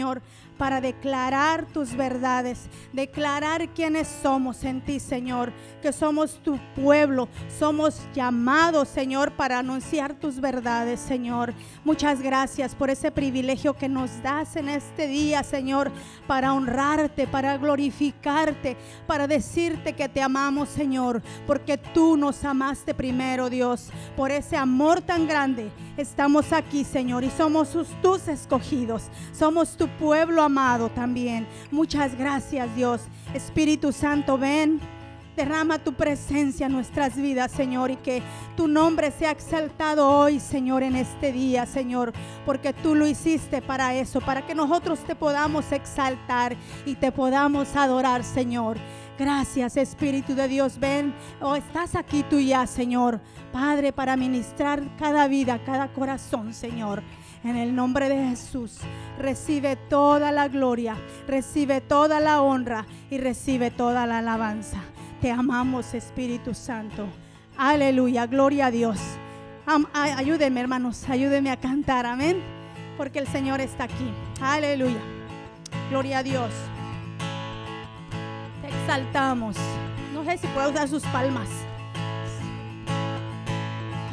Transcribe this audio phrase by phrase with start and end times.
[0.00, 0.22] Señor,
[0.56, 8.00] para declarar tus verdades, declarar quiénes somos en ti, Señor, que somos tu pueblo, somos
[8.14, 11.54] llamados, Señor, para anunciar tus verdades, Señor.
[11.82, 15.90] Muchas gracias por ese privilegio que nos das en este día, Señor,
[16.26, 18.76] para honrarte, para glorificarte,
[19.06, 23.90] para decirte que te amamos, Señor, porque tú nos amaste primero, Dios.
[24.16, 27.70] Por ese amor tan grande estamos aquí, Señor, y somos
[28.02, 31.46] tus escogidos, somos tu pueblo amado también.
[31.70, 33.02] Muchas gracias, Dios.
[33.34, 34.80] Espíritu Santo, ven.
[35.36, 38.20] Derrama tu presencia en nuestras vidas, Señor, y que
[38.56, 42.12] tu nombre sea exaltado hoy, Señor, en este día, Señor,
[42.44, 47.74] porque tú lo hiciste para eso, para que nosotros te podamos exaltar y te podamos
[47.76, 48.76] adorar, Señor.
[49.20, 50.78] Gracias, Espíritu de Dios.
[50.78, 53.20] Ven, oh, estás aquí tú ya, Señor.
[53.52, 57.02] Padre, para ministrar cada vida, cada corazón, Señor.
[57.42, 58.78] En el nombre de Jesús,
[59.18, 64.78] recibe toda la gloria, recibe toda la honra y recibe toda la alabanza.
[65.22, 67.06] Te amamos, Espíritu Santo.
[67.56, 68.98] Aleluya, gloria a Dios.
[69.94, 72.42] ayúdenme, hermanos, ayúdenme a cantar, amén.
[72.98, 74.10] Porque el Señor está aquí.
[74.42, 75.00] Aleluya.
[75.88, 76.50] Gloria a Dios.
[78.60, 79.56] Te exaltamos.
[80.12, 81.48] No sé si puedo usar sus palmas.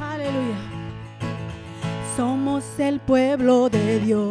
[0.01, 0.76] Aleluya.
[2.17, 4.25] Somos el pueblo de Dios.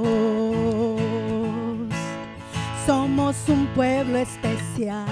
[2.85, 5.07] Somos un pueblo especial.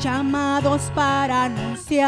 [0.00, 2.02] Llamados para anunciar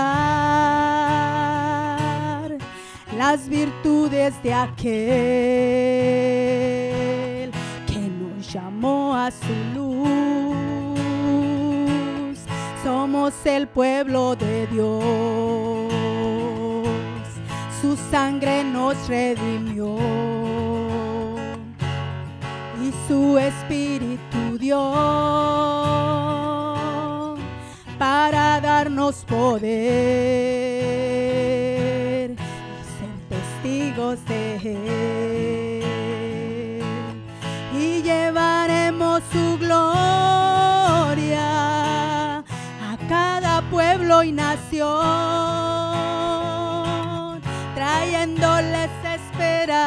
[3.17, 4.91] las virtudes de aquel
[7.87, 10.09] que nos llamó a su luz.
[12.83, 16.14] Somos el pueblo de Dios
[17.85, 19.99] su sangre nos redimió.
[22.83, 24.81] Y su espíritu dio
[27.99, 29.65] para darnos poder
[32.31, 32.37] y
[32.97, 34.43] ser testigos de
[35.77, 35.83] él.
[37.79, 39.89] Y llevaremos su gloria
[42.39, 45.84] a cada pueblo y nación
[48.15, 49.81] trayéndoles esperanza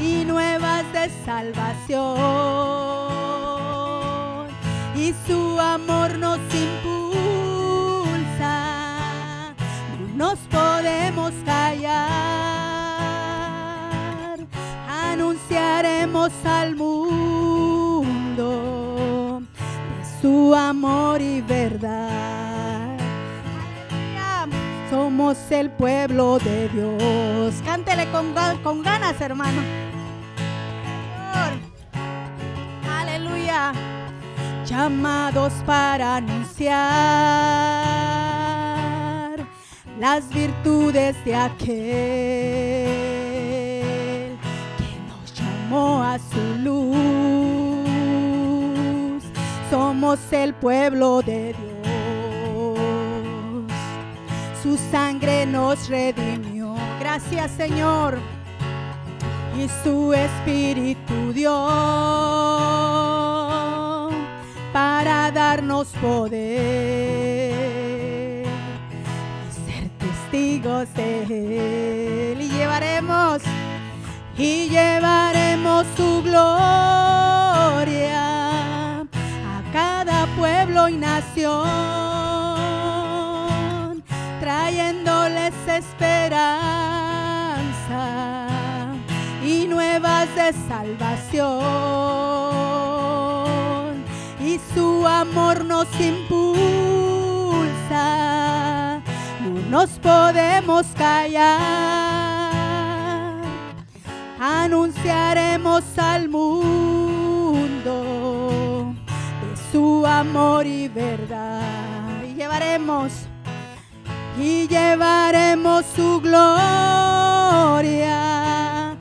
[0.00, 2.08] y nuevas de salvación.
[4.96, 7.14] Y su amor nos impulsa,
[10.16, 11.98] no nos podemos callar,
[14.90, 18.10] anunciaremos al mundo
[19.98, 22.47] de su amor y verdad.
[24.90, 27.54] Somos el pueblo de Dios.
[27.62, 29.60] Cántele con, ganas, hermano.
[32.98, 33.72] Aleluya.
[34.64, 36.78] Llamados para anunciar
[40.00, 41.68] las virtudes de aquel
[44.78, 46.96] que nos llamó a su luz.
[49.70, 51.77] Somos el pueblo de Dios
[54.68, 56.74] su sangre nos redimió.
[57.00, 58.18] Gracias Señor.
[59.56, 61.66] Y su espíritu dio
[64.72, 66.36] para darnos poder
[69.46, 72.42] y ser testigos de él.
[72.42, 73.40] Y llevaremos,
[74.36, 77.40] y llevaremos su gloria
[79.00, 82.17] a cada pueblo y nación
[85.78, 86.48] esperanza
[89.44, 91.54] y nuevas de salvación.
[94.40, 96.60] Y su amor nos impulsa,
[99.42, 102.48] no nos podemos callar.
[104.40, 106.84] Anunciaremos al mundo
[109.42, 112.22] de su amor y verdad.
[112.24, 113.27] Y llevaremos
[114.40, 117.72] y llevaremos su gloria
[118.92, 118.94] a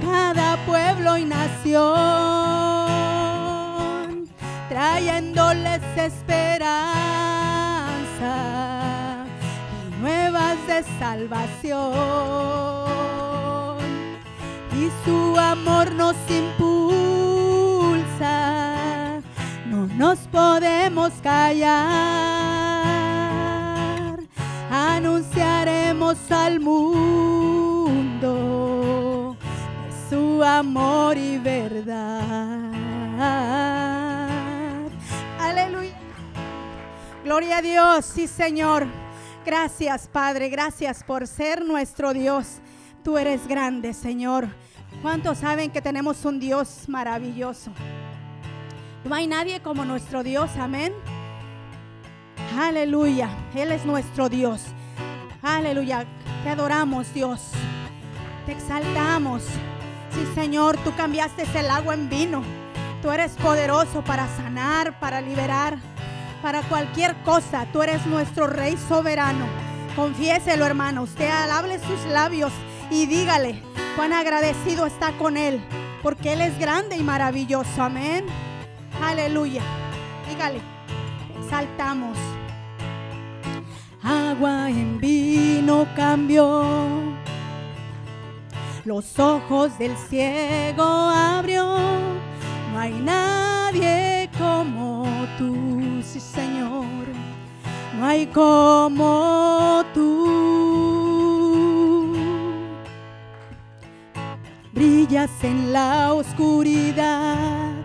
[0.00, 1.82] cada pueblo y nación,
[4.68, 6.86] trayéndoles esperanza
[9.86, 11.92] y nuevas de salvación.
[14.74, 16.80] Y su amor nos impulsa,
[19.66, 22.71] no nos podemos callar
[24.72, 27.92] anunciaremos al mundo
[30.08, 32.72] tu amor y verdad.
[35.38, 35.94] Aleluya.
[37.22, 38.86] Gloria a Dios, sí Señor.
[39.44, 42.60] Gracias Padre, gracias por ser nuestro Dios.
[43.04, 44.48] Tú eres grande, Señor.
[45.02, 47.70] ¿Cuántos saben que tenemos un Dios maravilloso?
[49.04, 50.92] No hay nadie como nuestro Dios, amén.
[52.58, 54.62] Aleluya, Él es nuestro Dios.
[55.42, 56.04] Aleluya,
[56.44, 57.50] te adoramos Dios.
[58.46, 59.42] Te exaltamos.
[60.12, 62.42] Sí, Señor, tú cambiaste el agua en vino.
[63.00, 65.78] Tú eres poderoso para sanar, para liberar,
[66.42, 67.66] para cualquier cosa.
[67.72, 69.46] Tú eres nuestro Rey soberano.
[69.96, 71.02] Confiéselo, hermano.
[71.02, 72.52] Usted alable sus labios
[72.90, 73.62] y dígale
[73.96, 75.60] cuán agradecido está con Él,
[76.02, 77.82] porque Él es grande y maravilloso.
[77.82, 78.26] Amén.
[79.02, 79.62] Aleluya.
[80.28, 80.60] Dígale,
[81.52, 82.16] exaltamos.
[84.02, 86.64] Agua en vino cambió.
[88.86, 91.76] Los ojos del ciego abrió.
[92.72, 95.04] No hay nadie como
[95.36, 96.86] tú, sí Señor.
[97.98, 100.22] No hay como tú.
[104.72, 107.81] Brillas en la oscuridad.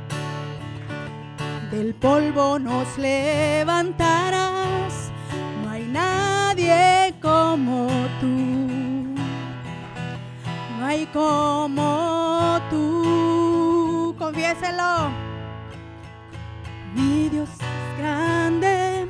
[1.71, 5.11] Del polvo nos levantarás.
[5.63, 7.87] No hay nadie como
[8.21, 8.27] tú.
[10.77, 14.15] No hay como tú.
[14.17, 15.27] Confiéselo.
[16.97, 19.07] Mi Dios es grande,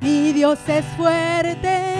[0.00, 1.94] mi Dios es fuerte,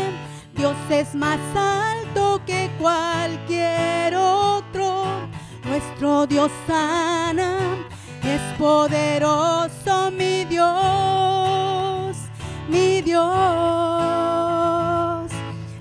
[0.55, 5.07] Dios es más alto que cualquier otro.
[5.65, 7.59] Nuestro Dios sana,
[8.23, 12.17] es poderoso mi Dios,
[12.69, 14.11] mi Dios.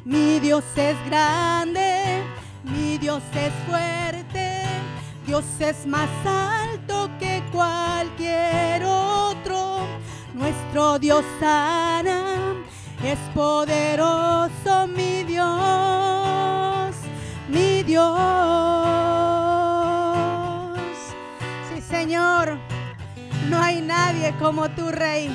[0.06, 2.24] Mi Dios es grande,
[2.64, 4.64] mi Dios es fuerte,
[5.28, 9.82] Dios es más alto que cualquier otro.
[10.34, 12.56] Nuestro Dios sana,
[13.04, 16.96] es poderoso mi Dios,
[17.50, 19.39] mi Dios.
[22.10, 22.58] Señor,
[23.52, 25.30] no hay nadie como tu Rey.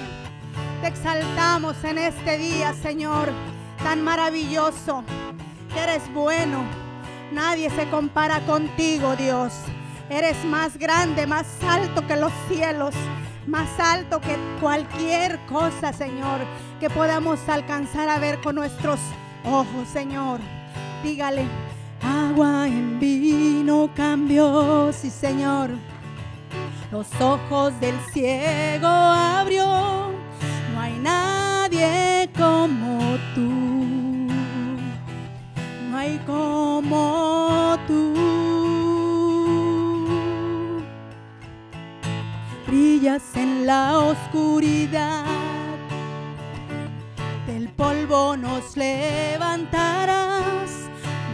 [0.81, 3.31] Te exaltamos en este día, Señor,
[3.85, 5.05] tan maravilloso.
[5.81, 6.65] Eres bueno.
[7.31, 9.53] Nadie se compara contigo, Dios.
[10.11, 12.97] Eres más grande, más alto que los cielos,
[13.47, 16.41] más alto que cualquier cosa, Señor,
[16.81, 18.99] que podamos alcanzar a ver con nuestros
[19.45, 20.41] ojos, Señor.
[21.05, 21.45] Dígale,
[22.03, 25.94] agua en vino cambió, sí, Señor.
[26.95, 29.67] Los ojos del ciego abrió.
[30.73, 33.51] No hay nadie como tú.
[35.91, 38.15] No hay como tú.
[42.69, 45.25] Brillas en la oscuridad.
[47.49, 50.71] Del polvo nos levantarás.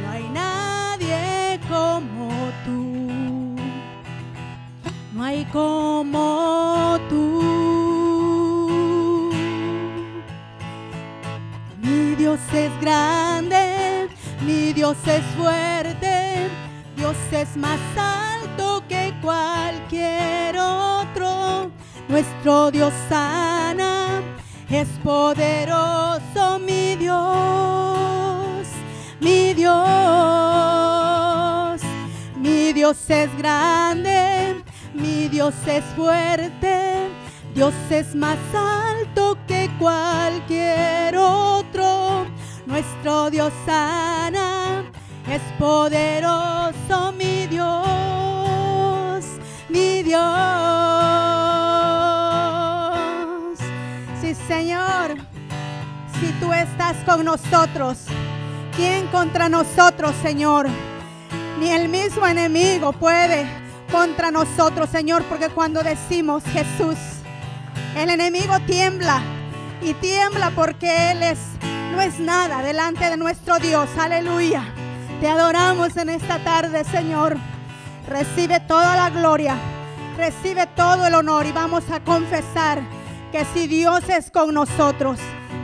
[0.02, 2.30] No hay nadie como
[2.64, 2.89] tú.
[5.20, 7.42] No hay como tú.
[11.82, 14.08] Mi Dios es grande,
[14.46, 16.48] mi Dios es fuerte,
[16.96, 21.70] Dios es más alto que cualquier otro.
[22.08, 24.22] Nuestro Dios sana,
[24.70, 28.66] es poderoso mi Dios,
[29.20, 29.80] mi Dios.
[32.36, 34.62] Mi Dios es grande,
[35.00, 37.08] mi Dios es fuerte,
[37.54, 42.26] Dios es más alto que cualquier otro.
[42.66, 44.84] Nuestro Dios sana,
[45.28, 49.24] es poderoso mi Dios,
[49.68, 50.20] mi Dios.
[54.20, 55.16] Sí, Señor,
[56.20, 58.04] si tú estás con nosotros,
[58.76, 60.68] ¿quién contra nosotros, Señor?
[61.58, 66.96] Ni el mismo enemigo puede contra nosotros, Señor, porque cuando decimos Jesús,
[67.96, 69.22] el enemigo tiembla
[69.82, 71.38] y tiembla porque Él es,
[71.92, 73.88] no es nada delante de nuestro Dios.
[73.98, 74.64] Aleluya.
[75.20, 77.36] Te adoramos en esta tarde, Señor.
[78.08, 79.56] Recibe toda la gloria,
[80.16, 82.80] recibe todo el honor y vamos a confesar
[83.30, 85.18] que si Dios es con nosotros,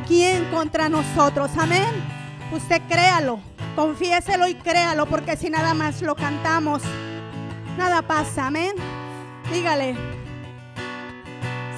[0.06, 1.50] ¿quién contra nosotros?
[1.59, 1.90] Amén.
[2.52, 3.40] Usted créalo,
[3.75, 6.83] confiéselo y créalo, porque si nada más lo cantamos,
[7.76, 8.47] nada pasa.
[8.47, 8.73] Amén.
[9.52, 9.95] Dígale.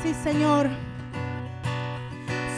[0.02, 0.68] Sí, Señor.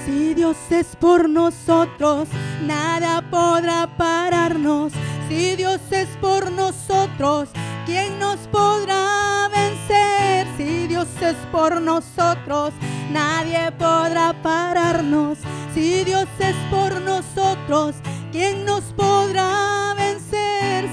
[0.05, 2.29] Si Dios es por nosotros,
[2.67, 4.93] nada podrá pararnos.
[5.29, 7.51] Si Dios es por nosotros,
[7.87, 10.47] ¿quién nos podrá vencer?
[10.57, 12.73] Si Dios es por nosotros,
[13.13, 15.39] nadie podrá pararnos.
[15.75, 17.95] Si Dios es por nosotros,
[18.33, 20.10] ¿quién nos podrá vencer?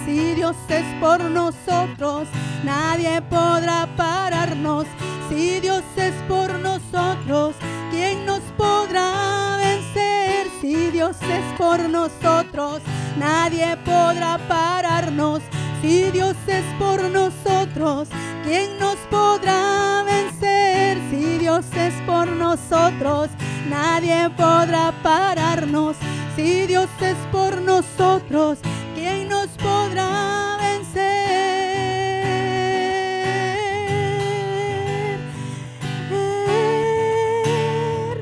[0.05, 2.27] Si Dios es por nosotros,
[2.63, 4.85] nadie podrá pararnos.
[5.29, 7.55] Si Dios es por nosotros,
[7.91, 10.47] ¿quién nos podrá vencer?
[10.61, 12.81] Si Dios es por nosotros,
[13.17, 15.41] nadie podrá pararnos.
[15.81, 18.07] Si Dios es por nosotros,
[18.43, 20.97] ¿quién nos podrá vencer?
[21.11, 23.29] Si Dios es por nosotros,
[23.69, 25.97] nadie podrá pararnos.
[26.37, 28.59] Si Dios es por nosotros,
[29.07, 30.97] ¿quién nos podrá vencer?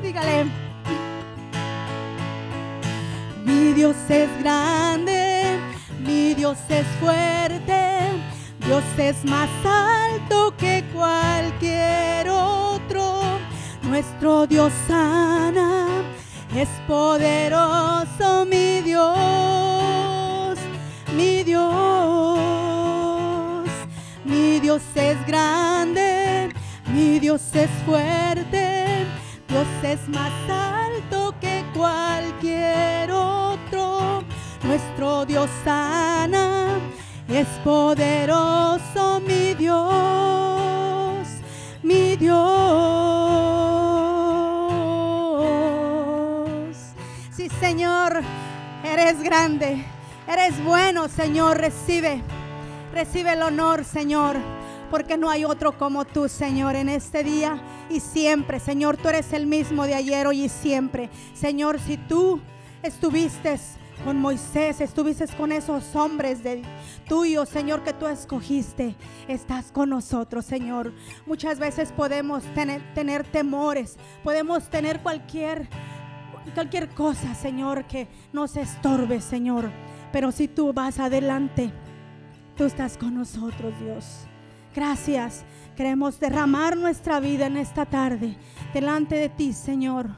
[0.02, 0.46] Dígale,
[3.44, 5.58] mi Dios es grande,
[6.00, 7.80] mi Dios es fuerte,
[8.60, 13.38] Dios es más alto que cualquier otro.
[13.82, 15.86] Nuestro Dios sana,
[16.54, 19.14] es poderoso mi Dios,
[21.16, 21.66] mi Dios.
[24.24, 26.50] Mi Dios es grande,
[26.92, 29.06] mi Dios es fuerte,
[29.48, 34.22] Dios es más alto que cualquier otro.
[34.62, 36.78] Nuestro Dios sana,
[37.28, 41.26] es poderoso mi Dios,
[41.82, 42.36] mi Dios.
[47.30, 48.22] Sí, Señor,
[48.84, 49.85] eres grande,
[50.36, 52.20] eres bueno, Señor, recibe,
[52.92, 54.36] recibe el honor, Señor.
[54.90, 58.60] Porque no hay otro como tú, Señor, en este día y siempre.
[58.60, 61.10] Señor, tú eres el mismo de ayer, hoy y siempre.
[61.34, 62.40] Señor, si tú
[62.82, 63.58] estuviste
[64.04, 66.62] con Moisés, estuviste con esos hombres de
[67.08, 68.94] tuyo, Señor, que tú escogiste.
[69.26, 70.92] Estás con nosotros, Señor.
[71.24, 75.66] Muchas veces podemos tener, tener temores, podemos tener cualquier,
[76.54, 79.72] cualquier cosa, Señor, que nos estorbe, Señor.
[80.16, 81.70] Pero si tú vas adelante,
[82.56, 84.26] tú estás con nosotros, Dios.
[84.74, 85.44] Gracias.
[85.76, 88.34] Queremos derramar nuestra vida en esta tarde
[88.72, 90.08] delante de ti, Señor.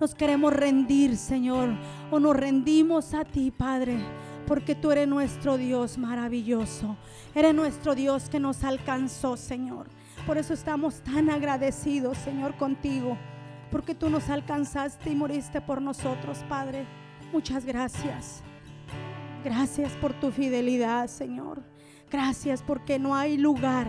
[0.00, 1.68] Nos queremos rendir, Señor,
[2.10, 3.98] o nos rendimos a ti, Padre,
[4.46, 6.96] porque tú eres nuestro Dios maravilloso.
[7.34, 9.86] Eres nuestro Dios que nos alcanzó, Señor.
[10.26, 13.18] Por eso estamos tan agradecidos, Señor, contigo,
[13.70, 16.86] porque tú nos alcanzaste y moriste por nosotros, Padre.
[17.34, 18.42] Muchas gracias.
[19.44, 21.62] Gracias por tu fidelidad, Señor.
[22.10, 23.88] Gracias porque no hay lugar,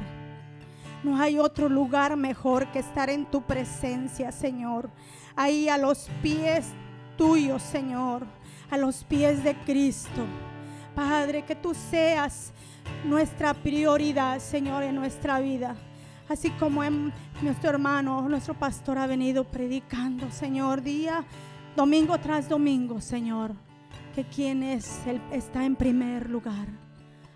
[1.03, 4.89] no hay otro lugar mejor que estar en tu presencia, Señor.
[5.35, 6.71] Ahí a los pies
[7.17, 8.25] tuyos, Señor,
[8.71, 10.25] a los pies de Cristo.
[10.95, 12.51] Padre, que tú seas
[13.03, 15.75] nuestra prioridad, Señor, en nuestra vida.
[16.29, 21.25] Así como en nuestro hermano, nuestro pastor ha venido predicando, Señor, día,
[21.75, 23.53] domingo tras domingo, Señor,
[24.13, 26.67] que quien es, Él está en primer lugar.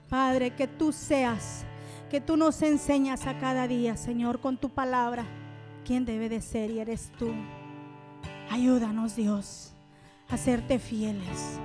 [0.10, 1.66] Padre, que tú seas,
[2.10, 5.26] que tú nos enseñas a cada día, Señor, con tu palabra,
[5.86, 7.34] quién debe de ser y eres tú.
[8.50, 9.74] Ayúdanos, Dios,
[10.30, 11.60] a serte fieles.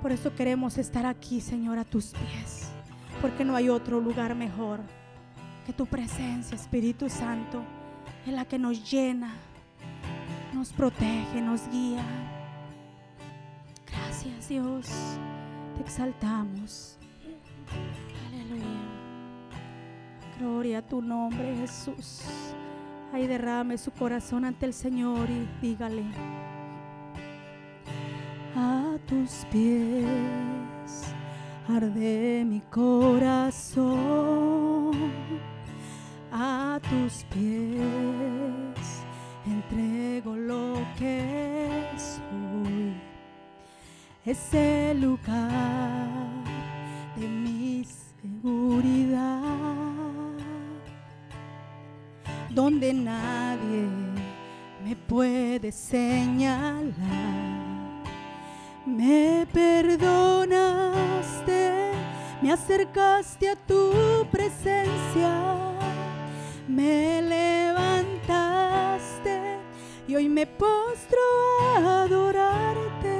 [0.00, 2.70] Por eso queremos estar aquí, Señor, a tus pies,
[3.20, 4.80] porque no hay otro lugar mejor
[5.66, 7.62] que tu presencia, Espíritu Santo,
[8.26, 9.34] en la que nos llena,
[10.54, 12.04] nos protege, nos guía.
[13.90, 14.88] Gracias, Dios,
[15.76, 16.96] te exaltamos.
[18.28, 18.64] Aleluya.
[20.38, 22.22] Gloria a tu nombre, Jesús.
[23.12, 26.04] Ahí derrame su corazón ante el Señor y dígale.
[28.56, 31.14] A tus pies
[31.68, 33.90] arde mi corazón.
[36.32, 37.80] A tus pies
[39.46, 43.09] entrego lo que soy.
[44.26, 46.06] Es el lugar
[47.16, 47.86] de mi
[48.20, 49.40] seguridad,
[52.50, 53.88] donde nadie
[54.84, 56.92] me puede señalar.
[58.84, 60.52] Me perdonaste,
[62.42, 65.32] me acercaste a tu presencia,
[66.68, 68.20] me levantaste
[70.06, 71.18] y hoy me postro
[71.74, 73.19] a adorarte.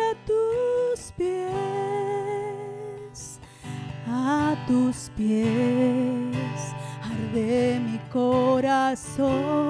[8.91, 9.60] corazón.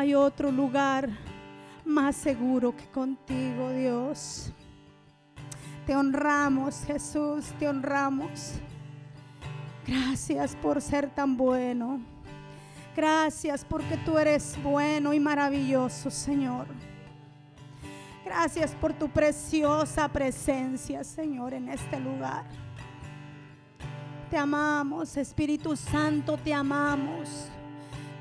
[0.00, 1.10] hay otro lugar
[1.84, 4.50] más seguro que contigo, Dios.
[5.86, 8.54] Te honramos, Jesús, te honramos.
[9.86, 12.00] Gracias por ser tan bueno.
[12.96, 16.66] Gracias porque tú eres bueno y maravilloso, Señor.
[18.24, 22.46] Gracias por tu preciosa presencia, Señor, en este lugar.
[24.30, 27.50] Te amamos, Espíritu Santo, te amamos.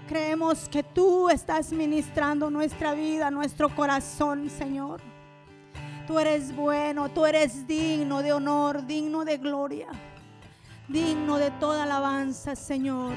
[0.10, 5.02] Creemos que tú estás ministrando nuestra vida, nuestro corazón, Señor.
[6.08, 9.88] Tú eres bueno, tú eres digno de honor, digno de gloria,
[10.88, 13.14] digno de toda alabanza, Señor.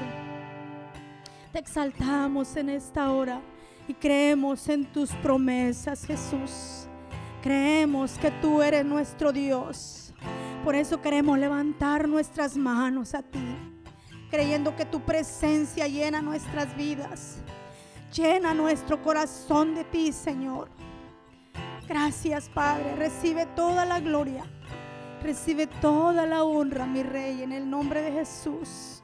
[1.51, 3.41] Te exaltamos en esta hora
[3.87, 6.87] y creemos en tus promesas, Jesús.
[7.41, 10.13] Creemos que tú eres nuestro Dios.
[10.63, 13.72] Por eso queremos levantar nuestras manos a ti
[14.33, 17.37] creyendo que tu presencia llena nuestras vidas.
[18.11, 20.69] Llena nuestro corazón de ti, Señor.
[21.87, 22.95] Gracias, Padre.
[22.95, 24.43] Recibe toda la gloria.
[25.21, 29.03] Recibe toda la honra, mi Rey, en el nombre de Jesús.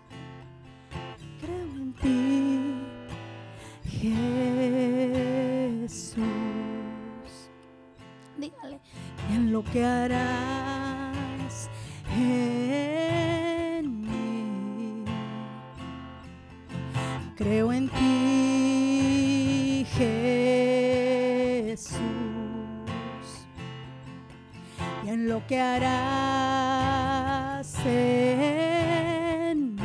[1.39, 2.87] Creo en ti,
[5.87, 6.23] Jesús.
[8.35, 8.79] Dígale,
[9.31, 11.69] en lo que harás.
[17.39, 21.95] Creo en ti, Jesús,
[25.05, 25.85] y en lo que harás
[27.85, 29.81] en mí,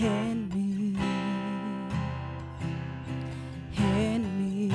[0.00, 0.94] en mí,
[3.76, 4.70] en mí.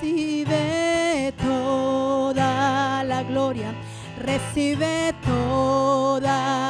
[0.00, 3.72] Recibe toda la gloria,
[4.18, 6.69] recibe toda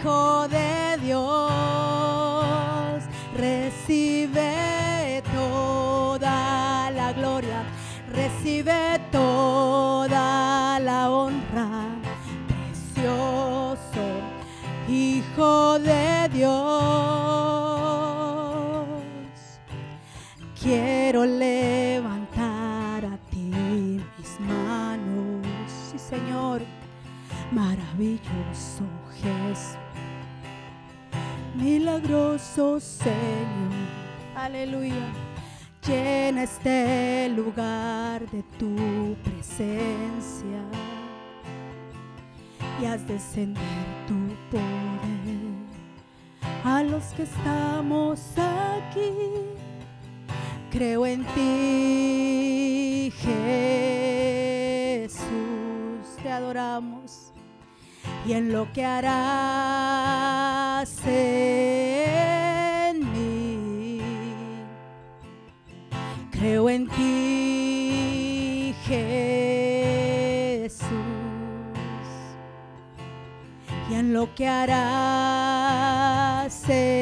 [0.00, 1.28] Hijo de Dios,
[3.36, 7.64] recibe toda la gloria,
[8.10, 11.68] recibe toda la honra,
[12.48, 14.00] precioso
[14.88, 16.48] Hijo de Dios.
[20.62, 23.52] Quiero levantar a ti
[24.16, 25.46] mis manos,
[25.90, 26.62] sí Señor,
[27.52, 28.86] maravilloso
[29.20, 29.79] Jesús,
[31.60, 33.14] milagroso Señor,
[34.34, 35.12] aleluya.
[35.86, 40.62] Llena este lugar de tu presencia
[42.80, 43.62] y haz descender
[44.06, 44.14] tu
[44.50, 45.50] poder
[46.64, 49.12] a los que estamos aquí.
[50.70, 53.12] Creo en ti,
[55.02, 55.26] Jesús,
[56.22, 57.32] te adoramos
[58.26, 60.39] y en lo que harás
[61.04, 64.00] en mí.
[66.30, 70.88] Creo en ti, Jesús
[73.90, 76.99] y en lo que harás en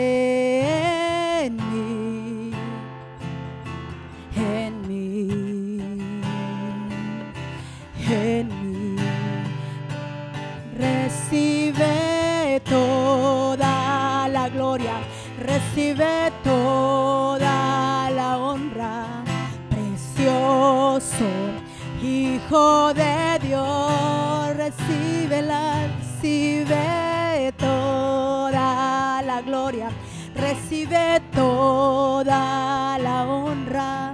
[31.38, 34.12] toda la honra,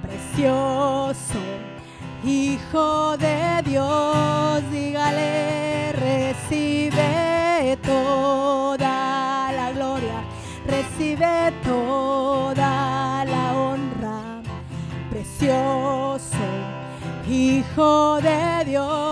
[0.00, 1.40] precioso
[2.24, 10.18] Hijo de Dios, dígale, recibe toda la gloria,
[10.64, 14.40] recibe toda la honra,
[15.10, 16.46] precioso
[17.28, 19.11] Hijo de Dios,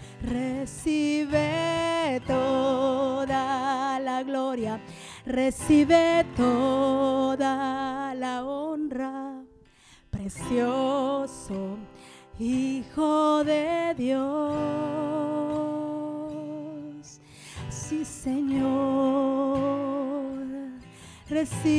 [0.23, 4.79] recibe toda la gloria,
[5.25, 9.43] recibe toda la honra,
[10.09, 11.77] precioso
[12.43, 14.21] Hijo de Dios.
[17.69, 18.71] Sí, Señor,
[21.29, 21.77] recíbela,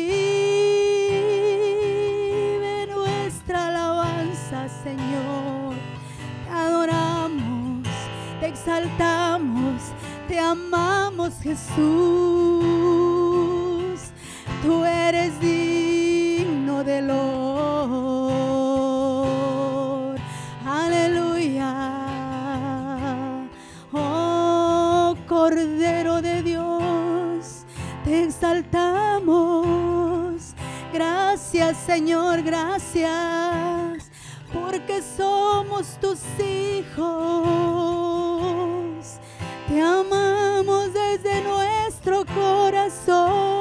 [2.89, 5.77] nuestra alabanza, Señor.
[6.45, 7.87] Te adoramos,
[8.41, 9.83] te exaltamos,
[10.27, 11.77] te amamos, Jesús.
[14.63, 15.96] Tú eres Dios
[16.77, 18.67] digno de honor.
[20.67, 21.75] Aleluya.
[23.93, 27.65] Oh Cordero de Dios,
[28.05, 29.55] te exaltamos.
[30.93, 34.11] Gracias Señor, gracias,
[34.53, 37.07] porque somos tus hijos.
[39.69, 43.57] Te amamos desde nuestro corazón.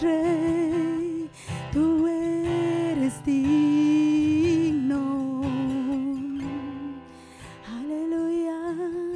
[0.00, 1.30] Rey.
[1.72, 5.42] Tú eres digno.
[7.76, 8.58] Aleluya.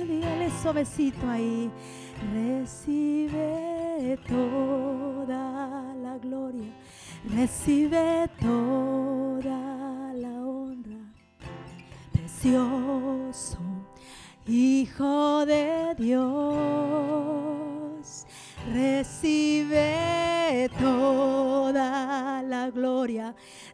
[0.05, 1.71] Dígale suavecito ahí.
[2.35, 6.73] Recibe toda la gloria.
[7.35, 11.13] Recibe toda la honra
[12.13, 13.59] precioso
[14.49, 16.56] Hijo de Dios,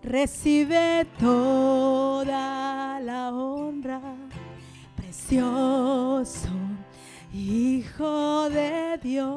[0.03, 4.01] recibe toda la honra,
[4.97, 6.49] precioso
[7.33, 9.31] Hijo de Dios.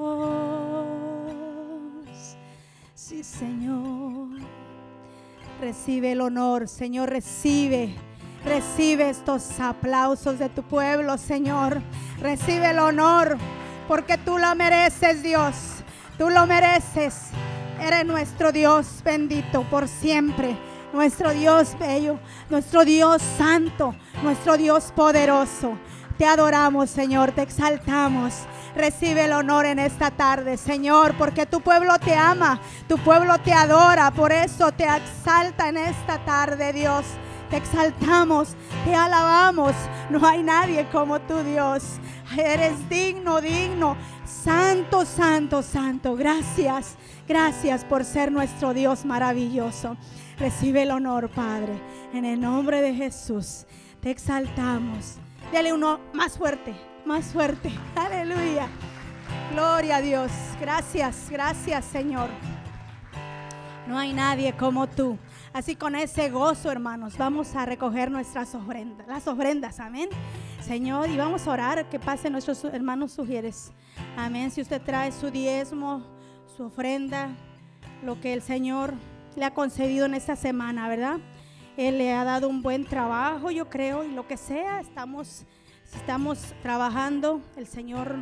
[2.94, 4.28] Sí, Señor,
[5.62, 7.96] recibe el honor, Señor, recibe
[8.46, 11.82] Recibe estos aplausos de tu pueblo, Señor.
[12.22, 13.38] Recibe el honor,
[13.88, 15.56] porque tú lo mereces, Dios.
[16.20, 17.32] Tú lo mereces.
[17.80, 20.58] Eres nuestro Dios bendito por siempre.
[20.94, 25.78] Nuestro Dios bello, nuestro Dios santo, nuestro Dios poderoso.
[26.18, 28.34] Te adoramos, Señor, te exaltamos.
[28.76, 33.54] Recibe el honor en esta tarde, Señor, porque tu pueblo te ama, tu pueblo te
[33.54, 37.06] adora, por eso te exalta en esta tarde, Dios
[37.50, 39.74] te exaltamos, te alabamos.
[40.10, 41.84] No hay nadie como tú, Dios.
[42.38, 46.16] Eres digno, digno, santo, santo, santo.
[46.16, 46.96] Gracias,
[47.28, 49.98] gracias por ser nuestro Dios maravilloso.
[50.38, 51.74] Recibe el honor, Padre.
[52.14, 53.66] En el nombre de Jesús,
[54.02, 55.16] te exaltamos.
[55.54, 57.72] Dale uno más fuerte, más fuerte.
[57.96, 58.68] Aleluya.
[59.52, 60.32] Gloria a Dios.
[60.60, 62.30] Gracias, gracias, Señor.
[63.88, 65.18] No hay nadie como tú.
[65.56, 70.10] Así con ese gozo, hermanos, vamos a recoger nuestras ofrendas, las ofrendas, amén.
[70.60, 73.72] Señor, y vamos a orar que pasen nuestros hermanos sugieres.
[74.18, 74.52] Amén.
[74.52, 76.04] Si usted trae su diezmo,
[76.58, 77.30] su ofrenda,
[78.04, 78.96] lo que el Señor
[79.38, 81.20] le ha concedido en esta semana, ¿verdad?
[81.78, 85.46] Él le ha dado un buen trabajo, yo creo, y lo que sea, estamos,
[85.96, 88.18] estamos trabajando, el Señor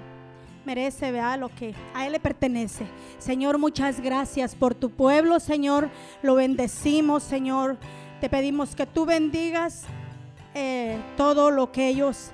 [0.65, 2.86] merece, vea lo que a Él le pertenece.
[3.17, 5.89] Señor, muchas gracias por tu pueblo, Señor.
[6.21, 7.78] Lo bendecimos, Señor.
[8.21, 9.84] Te pedimos que tú bendigas
[10.54, 12.32] eh, todo lo que ellos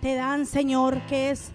[0.00, 1.52] te dan, Señor, que es,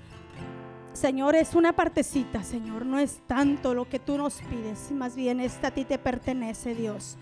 [0.94, 2.86] Señor, es una partecita, Señor.
[2.86, 6.76] No es tanto lo que tú nos pides, más bien esta a ti te pertenece,
[6.76, 7.18] Dios.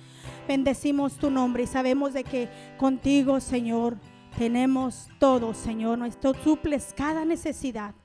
[0.47, 3.97] Bendecimos tu nombre y sabemos de que contigo, Señor,
[4.37, 5.99] tenemos todo, Señor.
[6.21, 7.95] Tú suples cada necesidad.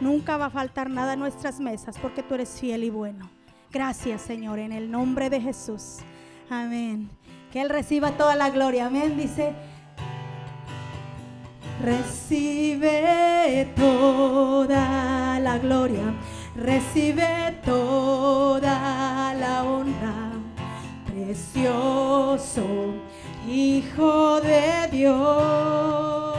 [0.00, 3.28] Nunca va a faltar nada en nuestras mesas porque tú eres fiel y bueno.
[3.70, 5.98] Gracias, Señor, en el nombre de Jesús.
[6.48, 7.10] Amén.
[7.52, 8.86] Que Él reciba toda la gloria.
[8.86, 9.16] Amén.
[9.16, 9.52] Dice,
[11.82, 16.14] recibe toda la gloria.
[16.56, 20.32] Recibe toda la honra.
[21.06, 22.64] Precioso
[23.48, 26.38] Hijo de Dios.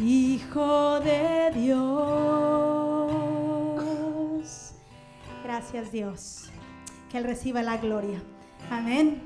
[0.00, 1.78] Hijo de Dios.
[5.42, 6.50] Gracias Dios.
[7.10, 8.22] Que Él reciba la gloria.
[8.70, 9.20] Amén.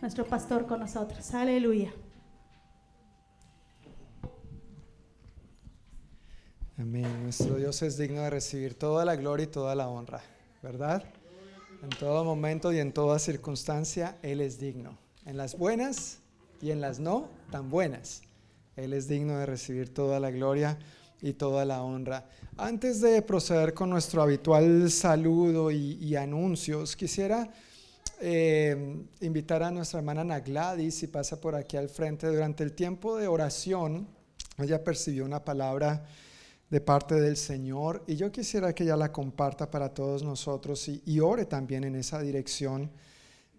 [0.00, 1.34] Nuestro pastor con nosotros.
[1.34, 1.92] Aleluya.
[6.78, 7.22] Amén.
[7.22, 10.22] Nuestro Dios es digno de recibir toda la gloria y toda la honra,
[10.62, 11.04] ¿verdad?
[11.82, 14.96] En todo momento y en toda circunstancia, Él es digno.
[15.26, 16.20] En las buenas
[16.62, 18.22] y en las no tan buenas.
[18.76, 20.78] Él es digno de recibir toda la gloria
[21.22, 22.26] y toda la honra.
[22.56, 27.48] Antes de proceder con nuestro habitual saludo y, anuncios, quisiera
[28.20, 33.16] eh, invitar a nuestra hermana Nagladis, si pasa por aquí al frente, durante el tiempo
[33.16, 34.06] de oración,
[34.58, 36.04] ella percibió una palabra
[36.70, 41.20] de parte del Señor y yo quisiera que ella la comparta para todos nosotros y,
[41.20, 42.90] ore también en esa dirección.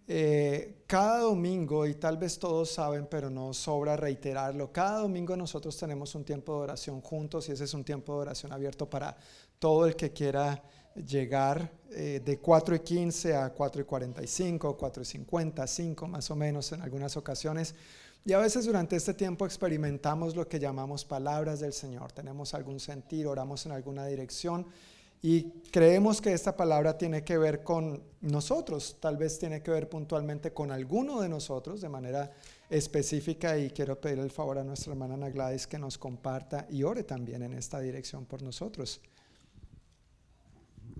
[0.07, 5.75] Eh, cada domingo, y tal vez todos saben, pero no sobra reiterarlo, cada domingo nosotros
[5.77, 9.17] tenemos un tiempo de oración juntos y ese es un tiempo de oración abierto para
[9.57, 10.61] todo el que quiera
[10.95, 16.29] llegar eh, de 4 y 15 a 4 y 45, 4 y 50, 5 más
[16.29, 17.73] o menos en algunas ocasiones.
[18.23, 22.11] Y a veces durante este tiempo experimentamos lo que llamamos palabras del Señor.
[22.11, 24.65] Tenemos algún sentido, oramos en alguna dirección
[25.25, 29.89] y creemos que esta palabra tiene que ver con nosotros, tal vez tiene que ver
[29.89, 32.31] puntualmente con alguno de nosotros de manera
[32.69, 36.83] específica y quiero pedir el favor a nuestra hermana Ana Gladys que nos comparta y
[36.83, 39.01] ore también en esta dirección por nosotros.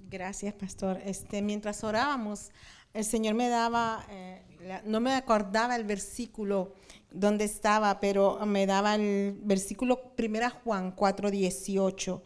[0.10, 1.00] Gracias, pastor.
[1.06, 2.50] Este, mientras orábamos,
[2.96, 4.42] el Señor me daba, eh,
[4.86, 6.74] no me acordaba el versículo
[7.12, 12.24] donde estaba, pero me daba el versículo 1 Juan 4, 18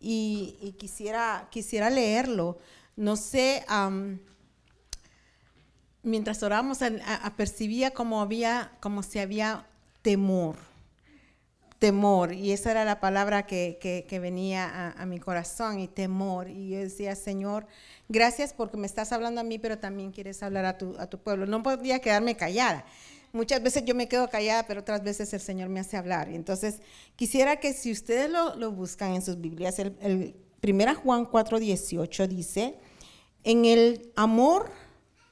[0.00, 2.58] y, quisiera, quisiera leerlo.
[2.96, 3.64] No sé,
[6.02, 9.66] mientras orábamos, apercibía como había, como si había
[10.02, 10.56] temor
[11.78, 16.48] temor, y esa era la palabra que, venía a, mi corazón, y temor.
[16.48, 17.66] Y yo decía, Señor,
[18.08, 21.18] gracias porque me estás hablando a mí, pero también quieres hablar a tu, a tu
[21.18, 21.46] pueblo.
[21.46, 22.84] No podía quedarme callada.
[23.32, 26.28] Muchas veces yo me quedo callada, pero otras veces el Señor me hace hablar.
[26.28, 26.80] Entonces,
[27.16, 32.28] quisiera que si ustedes lo, buscan en sus Biblias, el, el 1 Juan 4, 18
[32.28, 32.78] dice,
[33.44, 34.70] en el amor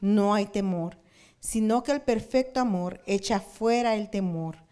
[0.00, 0.98] no hay temor,
[1.40, 4.66] sino que el perfecto amor echa fuera el temor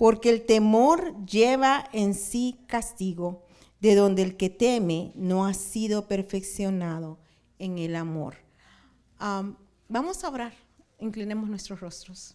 [0.00, 3.44] porque el temor lleva en sí castigo,
[3.80, 7.18] de donde el que teme no ha sido perfeccionado
[7.58, 8.36] en el amor.
[9.18, 10.54] vamos a orar,
[11.00, 12.34] inclinemos nuestros rostros.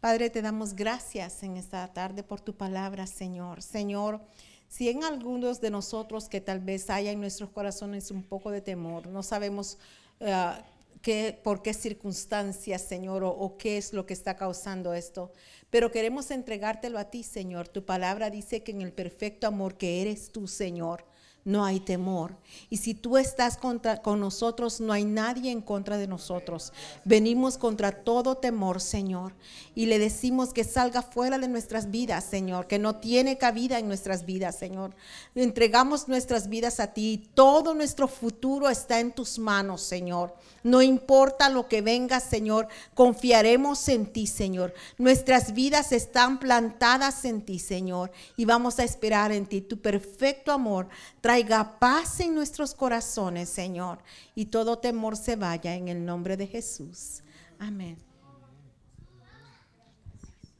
[0.00, 3.62] Padre, te damos gracias en esta tarde por tu palabra, Señor.
[3.62, 4.20] Señor,
[4.68, 8.60] si en algunos de nosotros que tal vez haya en nuestros corazones un poco de
[8.60, 9.78] temor, no sabemos
[10.20, 10.60] uh,
[11.02, 15.32] qué, por qué circunstancias, Señor, o qué es lo que está causando esto
[15.70, 17.68] pero queremos entregártelo a ti, Señor.
[17.68, 21.04] Tu palabra dice que en el perfecto amor que eres tú, Señor,
[21.46, 22.36] no hay temor.
[22.70, 26.72] Y si tú estás contra, con nosotros, no hay nadie en contra de nosotros.
[27.04, 29.32] Venimos contra todo temor, Señor.
[29.74, 33.86] Y le decimos que salga fuera de nuestras vidas, Señor, que no tiene cabida en
[33.86, 34.96] nuestras vidas, Señor.
[35.36, 37.28] Entregamos nuestras vidas a ti.
[37.34, 40.34] Todo nuestro futuro está en tus manos, Señor.
[40.64, 44.74] No importa lo que venga, Señor, confiaremos en ti, Señor.
[44.98, 49.60] Nuestras vidas están plantadas en ti, Señor, y vamos a esperar en ti.
[49.60, 50.88] Tu perfecto amor
[51.36, 53.98] traiga paz en nuestros corazones, Señor,
[54.34, 57.22] y todo temor se vaya en el nombre de Jesús.
[57.58, 57.98] Amén.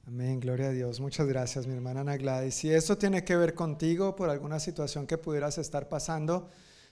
[0.06, 1.00] Amén, gloria a Dios.
[1.00, 2.56] Muchas gracias, mi hermana Ana Gladys.
[2.56, 6.50] Si esto tiene que ver contigo por alguna situación que pudieras estar pasando,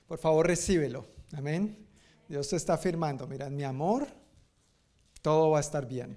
[0.09, 1.05] por favor recíbelo.
[1.35, 1.87] Amén.
[2.27, 4.09] Dios te está afirmando, mira, mi amor,
[5.21, 6.17] todo va a estar bien.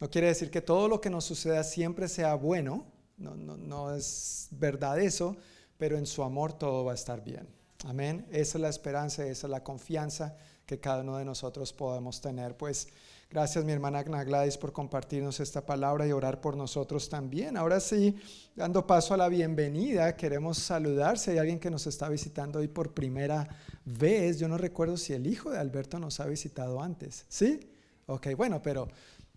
[0.00, 2.84] No quiere decir que todo lo que nos suceda siempre sea bueno,
[3.16, 5.36] no, no, es verdad eso,
[5.80, 7.48] pero en su amor todo va a estar bien.
[7.86, 8.24] Amén.
[8.30, 12.56] Esa es la esperanza, esa es la confianza que cada uno de nosotros podemos tener.
[12.56, 12.86] Pues
[13.30, 17.56] Gracias mi hermana Agna Gladys por compartirnos esta palabra y orar por nosotros también.
[17.56, 18.20] Ahora sí,
[18.56, 22.66] dando paso a la bienvenida, queremos saludar si hay alguien que nos está visitando hoy
[22.66, 23.46] por primera
[23.84, 24.40] vez.
[24.40, 27.24] Yo no recuerdo si el hijo de Alberto nos ha visitado antes.
[27.28, 27.70] ¿Sí?
[28.06, 28.88] Ok, bueno, pero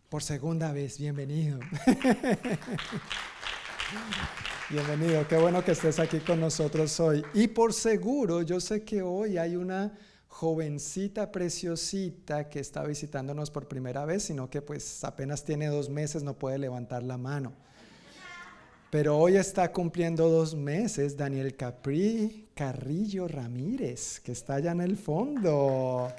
[0.09, 1.59] por segunda vez, bienvenido.
[4.69, 7.23] bienvenido, qué bueno que estés aquí con nosotros hoy.
[7.33, 9.97] Y por seguro, yo sé que hoy hay una
[10.27, 16.23] jovencita preciosita que está visitándonos por primera vez, sino que pues apenas tiene dos meses,
[16.23, 17.53] no puede levantar la mano.
[18.89, 24.97] Pero hoy está cumpliendo dos meses Daniel Capri Carrillo Ramírez, que está allá en el
[24.97, 26.11] fondo.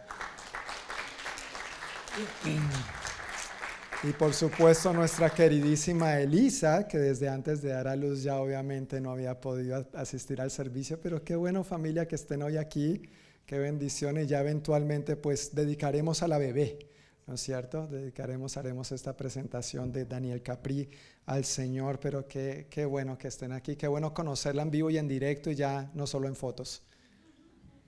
[4.06, 9.00] Y por supuesto nuestra queridísima Elisa, que desde antes de dar a luz ya obviamente
[9.00, 13.00] no había podido asistir al servicio, pero qué bueno familia que estén hoy aquí
[13.46, 14.28] qué bendiciones.
[14.28, 16.78] Ya eventualmente pues dedicaremos a la bebé,
[17.26, 17.86] ¿no es cierto?
[17.86, 20.88] Dedicaremos, haremos esta presentación de Daniel Capri
[21.26, 24.98] al Señor, pero qué, qué bueno que estén aquí, qué bueno conocerla en vivo y
[24.98, 26.82] en directo y ya no solo en fotos.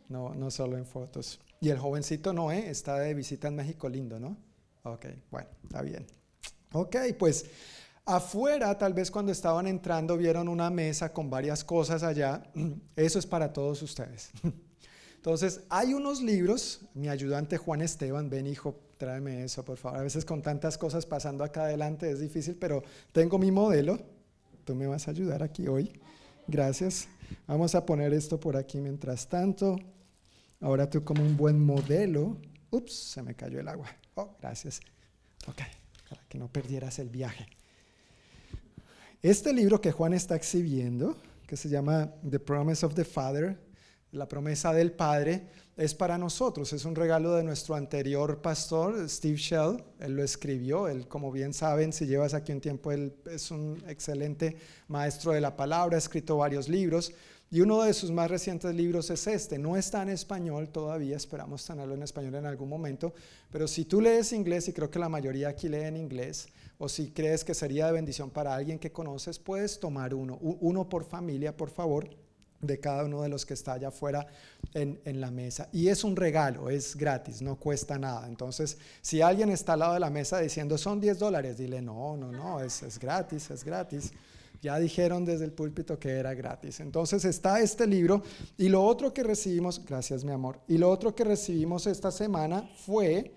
[0.08, 1.40] No, no solo en fotos.
[1.60, 4.36] Y el jovencito Noé está de visita en México lindo, ¿no?
[4.86, 6.06] Ok, bueno, está bien.
[6.72, 7.46] Ok, pues
[8.04, 12.42] afuera, tal vez cuando estaban entrando, vieron una mesa con varias cosas allá.
[12.96, 14.30] Eso es para todos ustedes.
[15.16, 19.98] Entonces, hay unos libros, mi ayudante Juan Esteban, ven hijo, tráeme eso, por favor.
[19.98, 23.98] A veces con tantas cosas pasando acá adelante es difícil, pero tengo mi modelo,
[24.64, 26.00] tú me vas a ayudar aquí hoy.
[26.46, 27.08] Gracias.
[27.48, 29.76] Vamos a poner esto por aquí mientras tanto.
[30.60, 32.36] Ahora tú como un buen modelo.
[32.70, 33.88] Ups, se me cayó el agua.
[34.18, 34.80] Oh, gracias.
[35.46, 35.60] Ok,
[36.08, 37.46] para que no perdieras el viaje.
[39.22, 43.58] Este libro que Juan está exhibiendo, que se llama The Promise of the Father,
[44.12, 46.72] la promesa del Padre, es para nosotros.
[46.72, 49.84] Es un regalo de nuestro anterior pastor, Steve Shell.
[50.00, 50.88] Él lo escribió.
[50.88, 54.56] Él, como bien saben, si llevas aquí un tiempo, él es un excelente
[54.88, 57.12] maestro de la palabra, ha escrito varios libros.
[57.50, 59.58] Y uno de sus más recientes libros es este.
[59.58, 63.14] No está en español todavía, esperamos tenerlo en español en algún momento.
[63.52, 66.88] Pero si tú lees inglés, y creo que la mayoría aquí lee en inglés, o
[66.88, 71.04] si crees que sería de bendición para alguien que conoces, puedes tomar uno, uno por
[71.04, 72.10] familia, por favor
[72.60, 74.26] de cada uno de los que está allá afuera
[74.74, 75.68] en, la mesa.
[75.72, 78.26] Y es un regalo, es gratis, no cuesta nada.
[78.26, 82.16] Entonces, si alguien está al lado de la mesa diciendo son 10 dólares, dile no,
[82.16, 84.12] no, no, es, es gratis, es gratis.
[84.60, 86.80] Ya dijeron desde el púlpito que era gratis.
[86.80, 88.22] Entonces está este libro
[88.56, 92.68] y lo otro que recibimos, gracias mi amor, y lo otro que recibimos esta semana
[92.84, 93.32] fue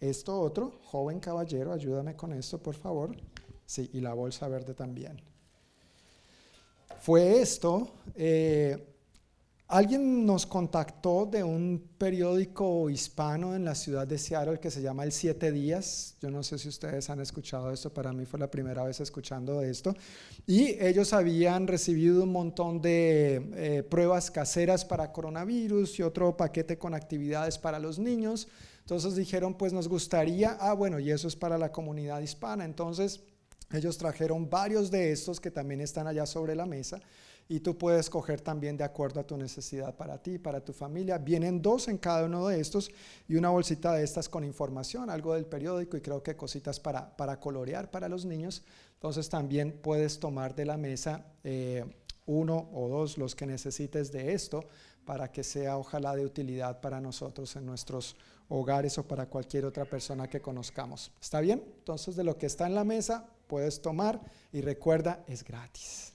[0.00, 3.16] esto otro, joven caballero, ayúdame con esto por favor.
[3.66, 5.22] Sí, y la bolsa verde también
[7.04, 7.88] fue esto.
[8.14, 8.93] Eh,
[9.74, 15.02] alguien nos contactó de un periódico hispano en la ciudad de Seattle que se llama
[15.02, 16.14] El Siete Días.
[16.20, 19.62] Yo no sé si ustedes han escuchado esto, para mí fue la primera vez escuchando
[19.62, 19.92] esto.
[20.46, 26.78] Y ellos habían recibido un montón de eh, pruebas caseras para coronavirus y otro paquete
[26.78, 28.46] con actividades para los niños.
[28.78, 32.64] Entonces dijeron, pues nos gustaría, ah, bueno, y eso es para la comunidad hispana.
[32.64, 33.22] Entonces
[33.72, 37.00] ellos trajeron varios de estos que también están allá sobre la mesa
[37.48, 41.18] y tú puedes coger también de acuerdo a tu necesidad para ti, para tu familia.
[41.18, 42.90] Vienen dos en cada uno de estos
[43.28, 47.14] y una bolsita de estas con información, algo del periódico y creo que cositas para,
[47.16, 48.62] para colorear para los niños.
[48.94, 51.84] Entonces también puedes tomar de la mesa eh,
[52.26, 54.64] uno o dos los que necesites de esto
[55.04, 58.16] para que sea ojalá de utilidad para nosotros en nuestros
[58.48, 61.12] hogares o para cualquier otra persona que conozcamos.
[61.20, 61.62] ¿Está bien?
[61.78, 64.20] Entonces de lo que está en la mesa, puedes tomar
[64.52, 66.13] y recuerda, es gratis.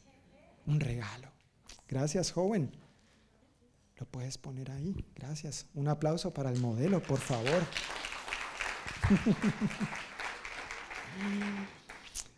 [0.65, 1.29] Un regalo.
[1.87, 2.71] Gracias, joven.
[3.97, 5.05] Lo puedes poner ahí.
[5.15, 5.67] Gracias.
[5.73, 7.63] Un aplauso para el modelo, por favor.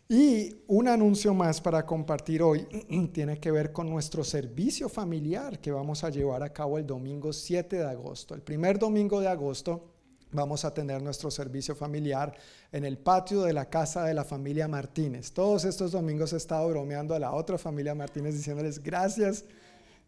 [0.08, 2.66] Y un anuncio más para compartir hoy
[3.14, 7.32] tiene que ver con nuestro servicio familiar que vamos a llevar a cabo el domingo
[7.32, 8.34] 7 de agosto.
[8.34, 9.91] El primer domingo de agosto
[10.32, 12.34] vamos a tener nuestro servicio familiar
[12.72, 15.32] en el patio de la casa de la familia Martínez.
[15.32, 19.44] Todos estos domingos he estado bromeando a la otra familia Martínez diciéndoles gracias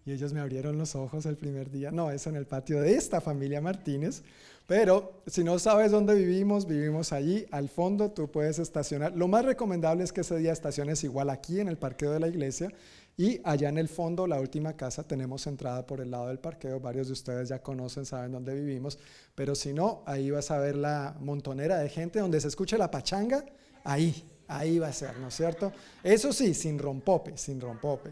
[0.06, 1.90] y ellos me abrieron los ojos el primer día.
[1.90, 4.22] No, es en el patio de esta familia Martínez.
[4.66, 9.14] Pero si no sabes dónde vivimos, vivimos allí al fondo, tú puedes estacionar.
[9.14, 12.28] Lo más recomendable es que ese día estaciones igual aquí en el parqueo de la
[12.28, 12.70] iglesia
[13.16, 16.80] y allá en el fondo, la última casa, tenemos entrada por el lado del parqueo.
[16.80, 18.98] Varios de ustedes ya conocen, saben dónde vivimos.
[19.36, 22.90] Pero si no, ahí vas a ver la montonera de gente donde se escucha la
[22.90, 23.44] pachanga.
[23.84, 25.72] Ahí, ahí va a ser, ¿no es cierto?
[26.02, 28.10] Eso sí, sin rompope, sin rompope.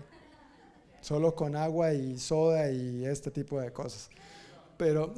[1.01, 4.09] Solo con agua y soda y este tipo de cosas.
[4.77, 5.13] Pero,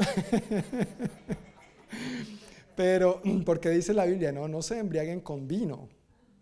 [2.77, 5.91] pero, porque dice la Biblia, no, no se embriaguen con vino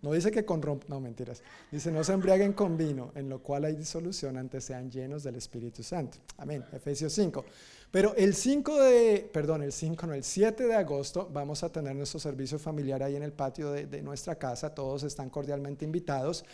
[0.02, 1.42] no dice que con romp, no mentiras.
[1.70, 5.36] Dice, no se embriaguen con vino, en lo cual hay disolución antes sean llenos del
[5.36, 6.18] Espíritu Santo.
[6.38, 6.64] Amén.
[6.72, 7.44] Efesios 5.
[7.92, 11.94] Pero el 5 de, perdón, el 5, no, el 7 de agosto vamos a tener
[11.94, 14.74] nuestro servicio familiar ahí en el patio de, nuestra casa.
[14.74, 16.44] Todos están cordialmente invitados.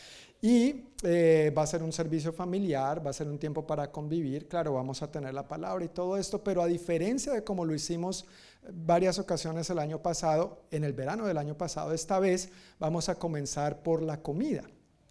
[0.40, 4.46] Y eh, va a ser un servicio familiar, va a ser un tiempo para convivir.
[4.46, 7.74] Claro, vamos a tener la palabra y todo esto, pero a diferencia de como lo
[7.74, 8.24] hicimos
[8.72, 13.16] varias ocasiones el año pasado, en el verano del año pasado, esta vez vamos a
[13.16, 14.62] comenzar por la comida.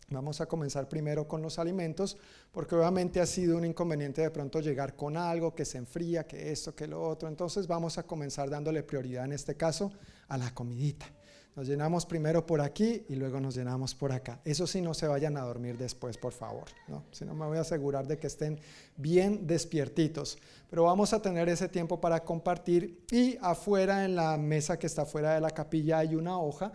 [0.10, 2.16] Vamos a comenzar primero con los alimentos,
[2.54, 6.50] porque obviamente ha sido un inconveniente de pronto llegar con algo que se enfría, que
[6.54, 7.28] esto, que lo otro.
[7.28, 9.92] Entonces vamos a comenzar dándole prioridad en este caso
[10.30, 11.17] a la comidita.
[11.58, 14.40] Nos llenamos primero por aquí y luego nos llenamos por acá.
[14.46, 16.66] Eso sí, no se vayan a dormir después, por favor.
[16.88, 17.04] ¿no?
[17.12, 18.60] Si no, me voy a asegurar de que estén
[18.96, 20.38] bien despiertitos.
[20.70, 25.04] Pero vamos a tener ese tiempo para compartir y afuera en la mesa que está
[25.04, 26.74] fuera de la capilla hay una hoja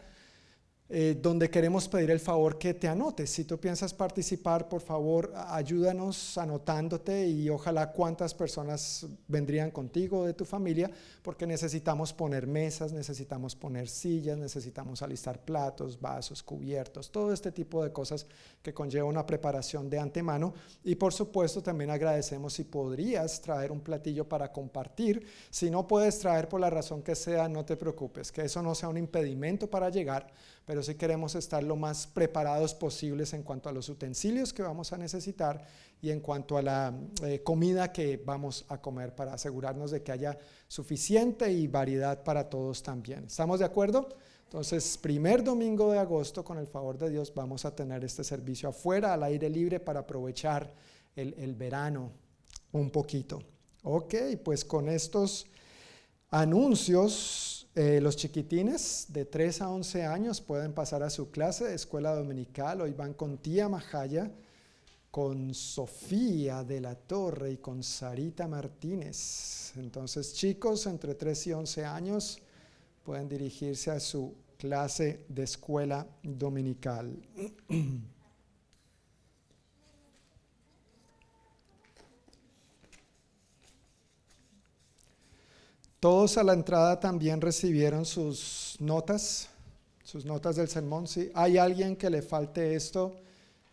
[0.95, 3.31] eh, donde queremos pedir el favor que te anotes.
[3.31, 10.35] Si tú piensas participar, por favor, ayúdanos anotándote y ojalá cuántas personas vendrían contigo de
[10.35, 10.91] tu familia,
[11.23, 17.83] porque necesitamos poner mesas, necesitamos poner sillas, necesitamos alistar platos, vasos, cubiertos, todo este tipo
[17.83, 18.27] de cosas
[18.61, 20.53] que conlleva una preparación de antemano.
[20.85, 25.27] Y por supuesto, también agradecemos si podrías traer un platillo para compartir.
[25.49, 28.75] Si no puedes traer por la razón que sea, no te preocupes, que eso no
[28.75, 30.27] sea un impedimento para llegar,
[30.65, 34.93] pero sí queremos estar lo más preparados posibles en cuanto a los utensilios que vamos
[34.93, 35.65] a necesitar
[36.01, 40.13] y en cuanto a la eh, comida que vamos a comer para asegurarnos de que
[40.13, 40.39] haya
[40.69, 43.25] suficiente y variedad para todos también.
[43.25, 44.09] ¿Estamos de acuerdo?
[44.45, 48.69] Entonces, primer domingo de agosto, con el favor de Dios, vamos a tener este servicio
[48.69, 50.75] afuera, al aire libre, para aprovechar
[51.17, 52.13] el, el verano
[52.73, 53.43] un poquito.
[53.83, 55.47] Ok, pues con estos
[56.31, 61.75] anuncios, eh, los chiquitines de 3 a 11 años pueden pasar a su clase de
[61.75, 62.81] escuela dominical.
[62.81, 64.31] Hoy van con tía Majaya
[65.13, 69.75] con Sofía de la Torre y con Sarita Martínez.
[69.77, 72.39] Entonces, chicos entre 3 y 11 años
[73.05, 77.15] pueden dirigirse a su clase de escuela dominical.
[86.03, 89.49] Todos a la entrada también recibieron sus notas,
[90.03, 91.07] sus notas del sermón.
[91.07, 93.15] Si hay alguien que le falte esto,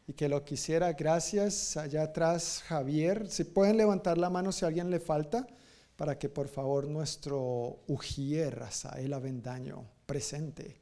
[0.06, 0.94] y que lo quisiera.
[0.94, 1.76] Gracias.
[1.76, 3.32] Allá atrás, Javier.
[3.32, 5.48] Si pueden levantar la mano si alguien le falta,
[5.96, 10.78] para que por favor nuestro Ujier, Razael Avendaño, presente,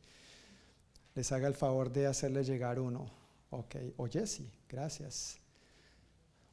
[1.16, 3.10] les haga el favor de hacerle llegar uno.
[3.52, 3.78] Ok.
[3.96, 5.40] O Jesse, gracias.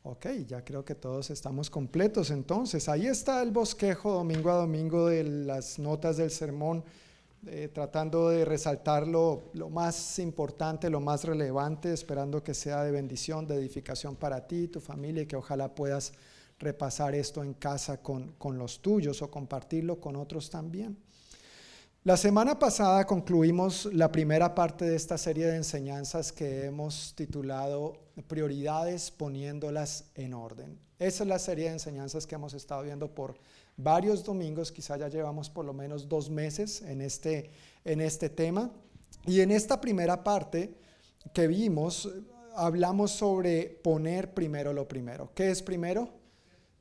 [0.06, 2.30] Ok, ya creo que todos estamos completos.
[2.30, 6.84] Entonces, ahí está el bosquejo domingo a domingo de las notas del sermón.
[7.46, 13.46] Eh, tratando de resaltar lo, más importante, lo más relevante, esperando que sea de bendición,
[13.46, 16.12] de edificación para ti, tu familia, y que ojalá puedas
[16.58, 20.98] repasar esto en casa con, con los tuyos o compartirlo con otros también.
[22.06, 27.96] La semana pasada concluimos la primera parte de esta serie de enseñanzas que hemos titulado
[28.28, 30.78] Prioridades poniéndolas en orden.
[30.98, 33.38] Esa es la serie de enseñanzas que hemos estado viendo por
[33.78, 37.48] varios domingos, quizá ya llevamos por lo menos dos meses en este,
[37.86, 38.70] en este tema.
[39.24, 40.74] Y en esta primera parte
[41.32, 42.10] que vimos,
[42.54, 45.30] hablamos sobre poner primero lo primero.
[45.34, 46.10] ¿Qué es primero?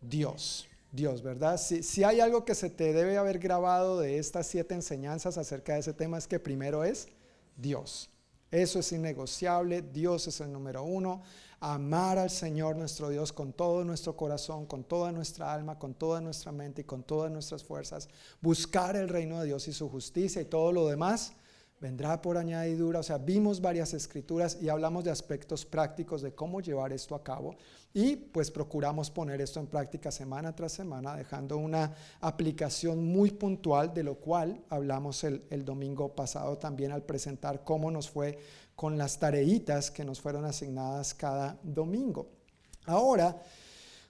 [0.02, 0.68] Dios.
[0.94, 1.60] Dios, ¿verdad?
[1.60, 5.74] Si, si, hay algo que se te debe haber grabado de estas siete enseñanzas acerca
[5.74, 7.10] de ese tema es que primero es
[7.58, 8.10] Dios.
[8.50, 11.24] Eso es innegociable, Dios es el número uno
[11.64, 16.20] amar al Señor nuestro Dios con todo nuestro corazón, con toda nuestra alma, con toda
[16.20, 18.10] nuestra mente y con todas nuestras fuerzas,
[18.42, 21.32] buscar el reino de Dios y su justicia y todo lo demás
[21.80, 23.00] vendrá por añadidura.
[23.00, 27.24] O sea, vimos varias escrituras y hablamos de aspectos prácticos de cómo llevar esto a
[27.24, 27.56] cabo
[27.94, 33.94] y pues procuramos poner esto en práctica semana tras semana, dejando una aplicación muy puntual
[33.94, 38.40] de lo cual hablamos el, domingo pasado también al presentar cómo nos fue
[38.76, 42.28] con las tareitas que nos fueron asignadas cada domingo.
[42.88, 43.40] Ahora,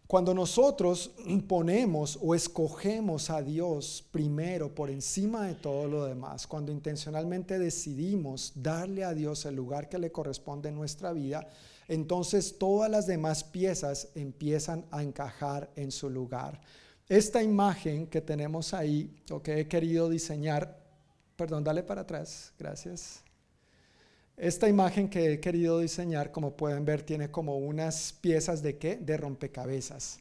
[0.07, 1.11] cuando nosotros
[1.49, 8.53] ponemos o escogemos a Dios primero por encima de todo lo demás, cuando intencionalmente decidimos
[8.55, 11.49] darle a Dios el lugar que le corresponde en nuestra vida,
[11.87, 16.59] entonces todas las demás piezas empiezan a encajar en su lugar.
[17.09, 20.79] Esta imagen que tenemos ahí, o que he querido diseñar,
[21.35, 23.21] perdón, dale para atrás, gracias.
[24.35, 28.95] Esta imagen que he querido diseñar, como pueden ver, tiene como unas piezas de qué?
[28.95, 30.19] De rompecabezas.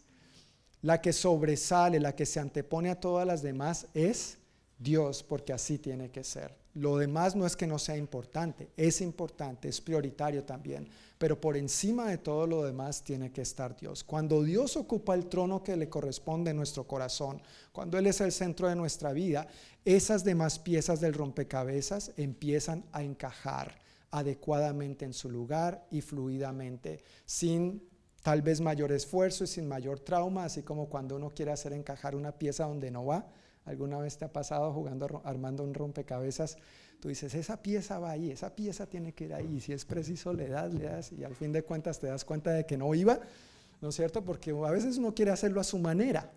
[0.82, 4.36] La que sobresale, la que se antepone a todas las demás es
[4.78, 6.54] Dios, porque así tiene que ser.
[6.74, 10.88] Lo demás no es que no sea importante, es importante, es prioritario también,
[11.23, 14.03] pero por encima de todo lo demás tiene que estar Dios.
[14.03, 18.33] Cuando Dios ocupa el trono que le corresponde en nuestro corazón, cuando Él es el
[18.33, 19.47] centro de nuestra vida,
[19.85, 23.79] esas demás piezas del rompecabezas empiezan a encajar
[24.11, 27.89] adecuadamente en su lugar y fluidamente, sin
[28.25, 32.16] tal vez mayor esfuerzo y sin mayor trauma, así como cuando uno quiere hacer encajar
[32.16, 33.29] una pieza donde no va.
[33.64, 36.59] ¿Alguna vez te ha pasado jugando, armando un rompecabezas?
[37.03, 39.61] Tú dices, esa pieza va ahí, esa pieza tiene que ir ahí.
[39.61, 42.53] Si es preciso, le das, le das, y al fin de cuentas te das cuenta
[42.53, 43.18] de que no iba,
[43.80, 44.24] ¿no es cierto?
[44.24, 46.30] Porque a veces uno quiere hacerlo a su manera,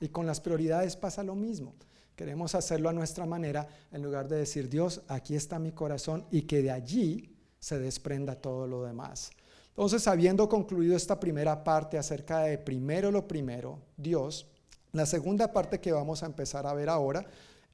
[0.00, 1.74] y con las prioridades pasa lo mismo.
[2.16, 6.42] Queremos hacerlo a nuestra manera en lugar de decir, Dios, aquí está mi corazón y
[6.42, 9.30] que de allí se desprenda todo lo demás.
[9.68, 14.46] Entonces, habiendo concluido esta primera parte acerca de primero lo primero, Dios,
[14.92, 17.26] la segunda parte que vamos a empezar a ver ahora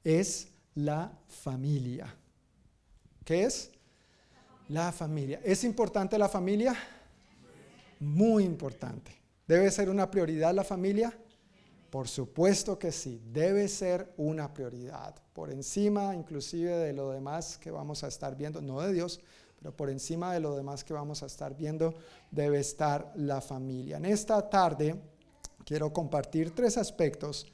[0.03, 2.13] es la familia.
[3.25, 3.71] ¿Qué es?
[4.69, 5.39] La familia.
[5.43, 6.75] ¿Es importante la familia?
[7.99, 9.11] Muy importante.
[9.47, 11.17] ¿Debe ser una prioridad la familia?
[11.89, 17.69] Por supuesto que sí, debe ser una prioridad, por encima inclusive de lo demás que
[17.69, 19.21] vamos a estar viendo, no de Dios,
[19.59, 21.93] pero por encima de lo demás que vamos a estar viendo,
[22.31, 23.97] debe estar la familia.
[23.97, 24.99] En esta tarde
[25.63, 27.45] quiero compartir tres aspectos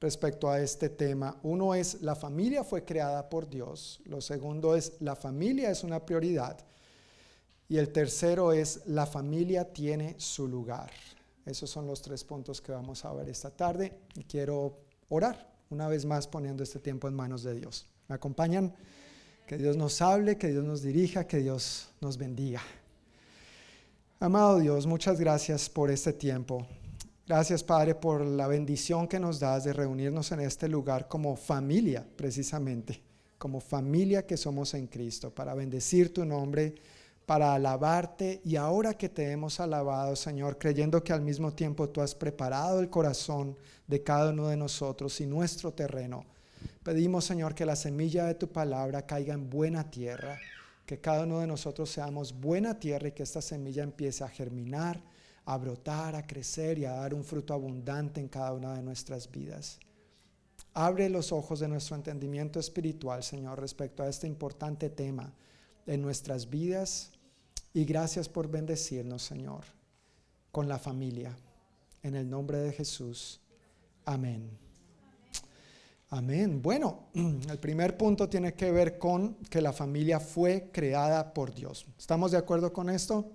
[0.00, 1.36] respecto a este tema.
[1.42, 4.00] Uno es, la familia fue creada por Dios.
[4.04, 6.58] Lo segundo es, la familia es una prioridad.
[7.68, 10.90] Y el tercero es, la familia tiene su lugar.
[11.44, 13.92] Esos son los tres puntos que vamos a ver esta tarde.
[14.14, 14.78] Y quiero
[15.08, 17.86] orar una vez más poniendo este tiempo en manos de Dios.
[18.08, 18.74] ¿Me acompañan?
[19.46, 22.62] Que Dios nos hable, que Dios nos dirija, que Dios nos bendiga.
[24.20, 26.66] Amado Dios, muchas gracias por este tiempo.
[27.28, 32.02] Gracias Padre por la bendición que nos das de reunirnos en este lugar como familia,
[32.16, 33.02] precisamente,
[33.36, 36.74] como familia que somos en Cristo, para bendecir tu nombre
[37.26, 42.00] para alabarte y ahora que te hemos alabado, Señor, creyendo que al mismo tiempo tú
[42.00, 46.24] has preparado el corazón de cada uno de nosotros y nuestro terreno,
[46.82, 50.38] pedimos, Señor, que la semilla de tu palabra caiga en buena tierra,
[50.86, 55.02] que cada uno de nosotros seamos buena tierra y que esta semilla empiece a germinar,
[55.48, 59.30] a brotar, a crecer y a dar un fruto abundante en cada una de nuestras
[59.30, 59.78] vidas.
[60.74, 65.32] Abre los ojos de nuestro entendimiento espiritual, Señor, respecto a este importante tema
[65.86, 67.12] en nuestras vidas
[67.72, 69.64] y gracias por bendecirnos, Señor,
[70.52, 71.34] con la familia.
[72.02, 73.40] En el nombre de Jesús.
[74.04, 74.50] Amén.
[76.10, 76.60] Amén.
[76.60, 81.86] Bueno, el primer punto tiene que ver con que la familia fue creada por Dios.
[81.98, 83.32] ¿Estamos de acuerdo con esto?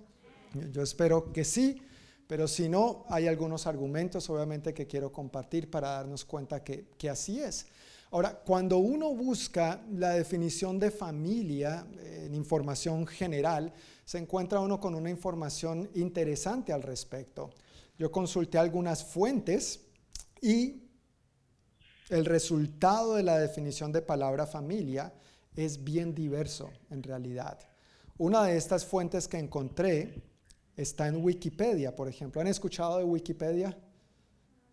[0.70, 1.82] Yo espero que sí,
[2.26, 7.10] pero si no, hay algunos argumentos obviamente que quiero compartir para darnos cuenta que, que
[7.10, 7.66] así es.
[8.10, 13.72] Ahora, cuando uno busca la definición de familia en información general,
[14.04, 17.50] se encuentra uno con una información interesante al respecto.
[17.98, 19.80] Yo consulté algunas fuentes
[20.40, 20.84] y
[22.08, 25.12] el resultado de la definición de palabra familia
[25.56, 27.58] es bien diverso en realidad.
[28.18, 30.22] Una de estas fuentes que encontré
[30.76, 32.40] está en Wikipedia, por ejemplo.
[32.40, 33.76] ¿Han escuchado de Wikipedia?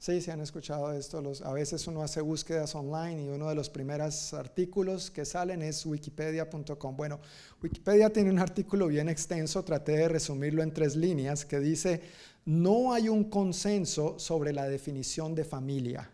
[0.01, 1.21] Sí, se han escuchado esto.
[1.43, 5.85] a veces uno hace búsquedas online y uno de los primeros artículos que salen es
[5.85, 6.97] wikipedia.com.
[6.97, 7.19] Bueno,
[7.61, 12.01] Wikipedia tiene un artículo bien extenso, traté de resumirlo en tres líneas, que dice,
[12.45, 16.09] no hay un consenso sobre la definición de familia.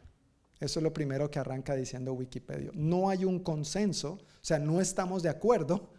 [0.59, 2.71] Eso es lo primero que arranca diciendo Wikipedia.
[2.73, 5.91] No hay un consenso, o sea, no estamos de acuerdo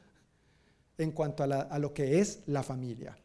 [0.98, 3.16] en cuanto a, a lo que es la familia.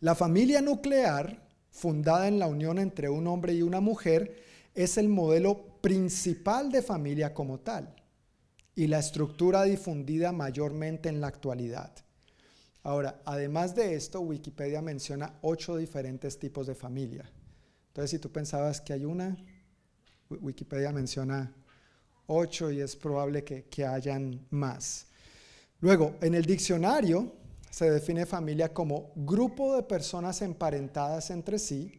[0.00, 4.42] La familia nuclear fundada en la unión entre un hombre y una mujer,
[4.74, 7.94] es el modelo principal de familia como tal
[8.74, 11.92] y la estructura difundida mayormente en la actualidad.
[12.82, 17.30] Ahora, además de esto, Wikipedia menciona ocho diferentes tipos de familia.
[17.88, 19.36] Entonces, si tú pensabas que hay una,
[20.30, 21.52] Wikipedia menciona
[22.26, 25.06] ocho y es probable que, que hayan más.
[25.80, 27.32] Luego, en el diccionario,
[27.78, 31.92] se define familia como grupo de personas emparentadas entre sí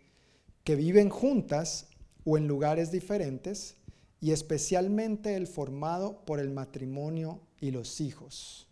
[0.66, 1.88] que viven juntas
[2.26, 3.78] o en lugares diferentes
[4.20, 8.68] y especialmente el formado por el matrimonio y los hijos.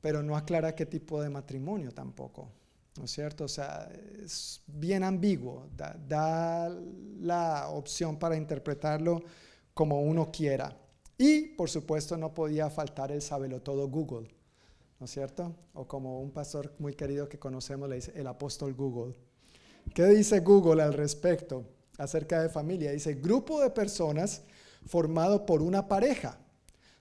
[0.00, 2.48] Pero no aclara qué tipo de matrimonio tampoco,
[2.96, 3.44] ¿no es cierto?
[3.44, 3.86] O sea,
[4.24, 6.74] es bien ambiguo, da,
[7.20, 9.22] la opción para interpretarlo
[9.74, 10.74] como uno quiera.
[11.18, 14.41] Y, por supuesto, no podía faltar el sabelotodo Google
[15.02, 15.52] ¿no es cierto?
[15.74, 19.16] O como un pastor muy querido que conocemos le dice el apóstol Google.
[19.92, 21.64] ¿Qué dice Google al respecto
[21.98, 22.92] acerca de familia?
[22.92, 24.42] Dice, grupo de personas
[24.86, 26.38] formado por una pareja,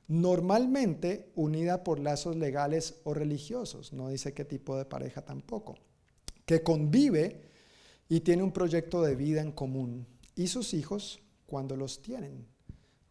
[0.08, 5.78] normalmente unida por lazos legales o religiosos, no dice qué tipo de pareja tampoco,
[6.48, 7.40] que convive
[8.10, 12.48] y tiene un proyecto de vida en común, y sus hijos cuando los tienen.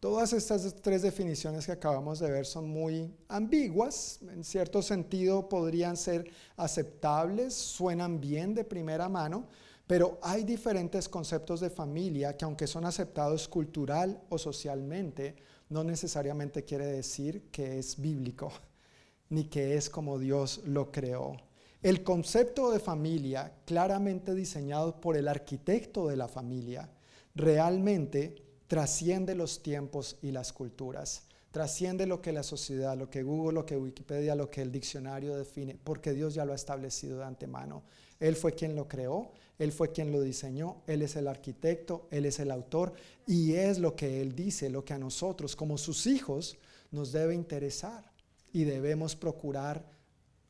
[0.01, 5.95] Todas estas tres definiciones que acabamos de ver son muy ambiguas, en cierto sentido podrían
[5.95, 6.27] ser
[6.57, 9.47] aceptables, suenan bien de primera mano,
[9.85, 15.35] pero hay diferentes conceptos de familia que aunque son aceptados cultural o socialmente,
[15.69, 18.51] no necesariamente quiere decir que es bíblico,
[19.29, 21.37] ni que es como Dios lo creó.
[21.83, 26.89] El concepto de familia, claramente diseñado por el arquitecto de la familia,
[27.35, 33.55] realmente trasciende los tiempos y las culturas, trasciende lo que la sociedad, lo que Google,
[33.55, 37.25] lo que Wikipedia, lo que el diccionario define, porque Dios ya lo ha establecido de
[37.25, 37.83] antemano.
[38.17, 42.25] Él fue quien lo creó, Él fue quien lo diseñó, Él es el arquitecto, Él
[42.25, 42.93] es el autor
[43.27, 46.57] y es lo que Él dice, lo que a nosotros como sus hijos
[46.91, 48.09] nos debe interesar
[48.53, 49.85] y debemos procurar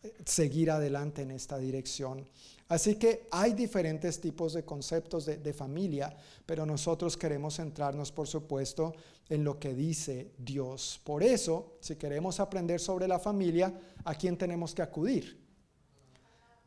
[0.03, 2.29] eh, seguir adelante en esta dirección.
[2.71, 6.15] Así que hay diferentes tipos de conceptos de, familia,
[6.45, 8.93] pero nosotros queremos centrarnos, por supuesto,
[9.27, 11.01] en lo que dice Dios.
[11.03, 15.37] Por eso, si queremos aprender sobre la familia, ¿a quién tenemos que acudir?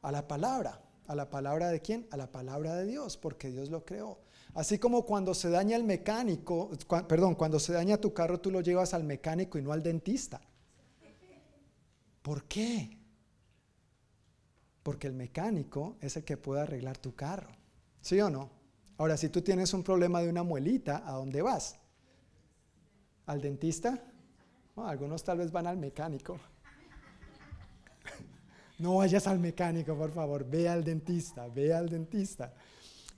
[0.02, 0.78] A la palabra.
[1.06, 2.06] ¿A la palabra de quién?
[2.10, 4.18] A la palabra de Dios, porque Dios lo creó.
[4.52, 6.70] Así como cuando se daña el mecánico,
[7.08, 10.42] perdón, cuando se daña tu carro, tú lo llevas al mecánico y no al dentista.
[12.20, 13.03] ¿Por qué?
[14.84, 17.50] Porque el mecánico es el que puede arreglar tu carro.
[18.00, 18.50] ¿Sí o no?
[18.96, 21.76] Ahora, si tú tienes un problema de una muelita, ¿a dónde vas?
[23.26, 24.00] ¿Al dentista?
[24.76, 26.38] algunos tal vez van al mecánico.
[28.76, 32.52] No vayas al mecánico, por favor, ve al dentista, ve al dentista.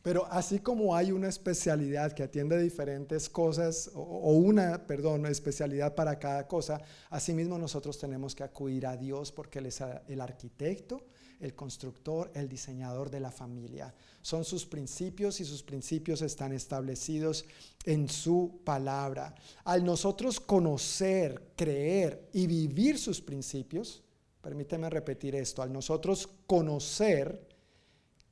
[0.02, 6.18] Pero así como hay una especialidad que atiende diferentes cosas, o, una, perdón, especialidad para
[6.18, 11.02] cada cosa, asimismo nosotros tenemos que acudir a Dios porque Él es el arquitecto,
[11.40, 13.94] el constructor, el diseñador de la familia.
[14.22, 17.44] Son sus principios y sus principios están establecidos
[17.84, 19.34] en su palabra.
[19.64, 24.02] Al nosotros conocer, creer y vivir sus principios,
[24.46, 25.60] Permíteme repetir esto.
[25.60, 27.48] Al nosotros conocer,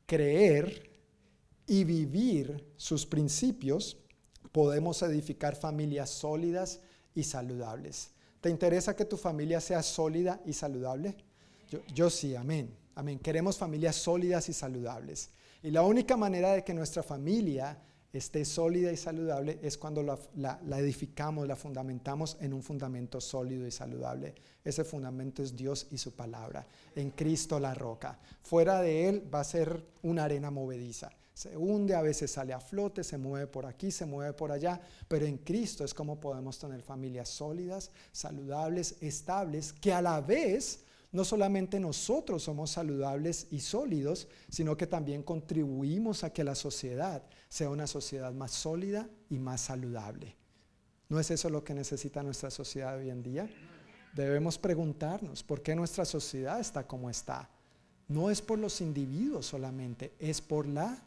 [0.06, 0.88] creer
[1.66, 3.96] y vivir sus principios,
[4.52, 6.78] podemos edificar familias sólidas
[7.16, 8.12] y saludables.
[8.40, 11.16] ¿Te interesa que tu familia sea sólida y saludable?
[11.68, 12.72] Yo, yo, sí, amén.
[12.96, 13.18] Amén.
[13.18, 15.30] Queremos familias sólidas y saludables.
[15.62, 17.76] Y la única manera de que nuestra familia
[18.12, 23.72] esté sólida y saludable es cuando la, edificamos, la fundamentamos en un fundamento sólido y
[23.72, 24.34] saludable.
[24.62, 28.18] Ese fundamento es Dios y su palabra, en Cristo la roca.
[28.42, 31.10] Fuera de Él va a ser una arena movediza.
[31.32, 34.80] Se hunde, a veces sale a flote, se mueve por aquí, se mueve por allá,
[35.08, 40.84] pero en Cristo es como podemos tener familias sólidas, saludables, estables, que a la vez
[41.14, 47.22] no solamente nosotros somos saludables y sólidos, sino que también contribuimos a que la sociedad
[47.48, 50.34] sea una sociedad más sólida y más saludable.
[51.08, 53.48] ¿No es eso lo que necesita nuestra sociedad hoy en día?
[54.12, 57.48] Debemos preguntarnos por qué nuestra sociedad está como está.
[58.08, 61.00] No es por los individuos solamente, es por la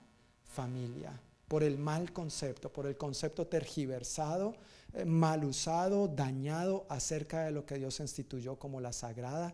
[0.45, 4.55] familia, por el mal concepto, por el concepto tergiversado,
[4.93, 9.53] eh, mal usado, dañado acerca de lo que Dios instituyó como la sagrada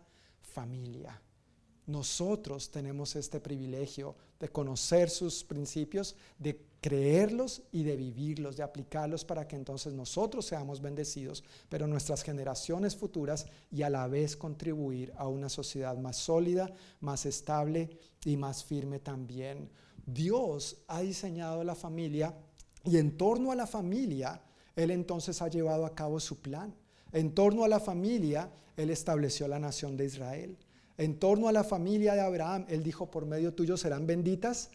[0.53, 1.19] familia.
[1.85, 9.25] Nosotros tenemos este privilegio de conocer sus principios, de creerlos y de vivirlos, de aplicarlos
[9.25, 15.11] para que entonces nosotros seamos bendecidos, pero nuestras generaciones futuras y a la vez contribuir
[15.17, 17.89] a una sociedad más sólida, más estable
[18.23, 19.69] y más firme también.
[20.05, 22.33] Dios ha diseñado la familia
[22.85, 24.41] y en torno a la familia,
[24.75, 26.73] Él entonces ha llevado a cabo su plan.
[27.13, 30.57] En torno a la familia, Él estableció la nación de Israel.
[30.97, 34.69] En torno a la familia de Abraham, Él dijo, por medio tuyo serán benditas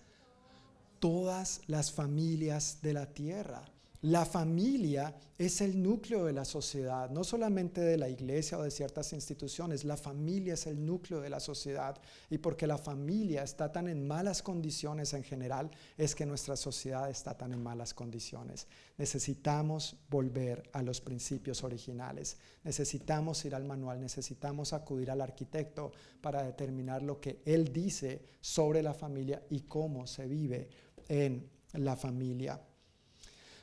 [1.01, 3.65] todas las familias de la tierra.
[4.03, 8.71] La familia es el núcleo de la sociedad, no solamente de la iglesia o de
[8.71, 13.73] ciertas instituciones, la familia es el núcleo de la sociedad y porque la familia está
[13.73, 18.69] tan en malas condiciones en general, es que nuestra sociedad está tan en malas condiciones.
[18.99, 25.91] Necesitamos volver a los principios originales, necesitamos ir al manual, necesitamos acudir al arquitecto
[26.21, 30.69] para determinar lo que él dice sobre la familia y cómo se vive
[31.09, 32.61] en la familia.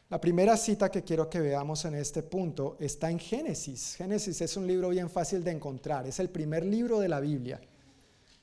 [0.10, 3.96] La primera cita que quiero que veamos en este punto está en Génesis.
[3.96, 7.60] Génesis es un libro bien fácil de encontrar, es el primer libro de la Biblia.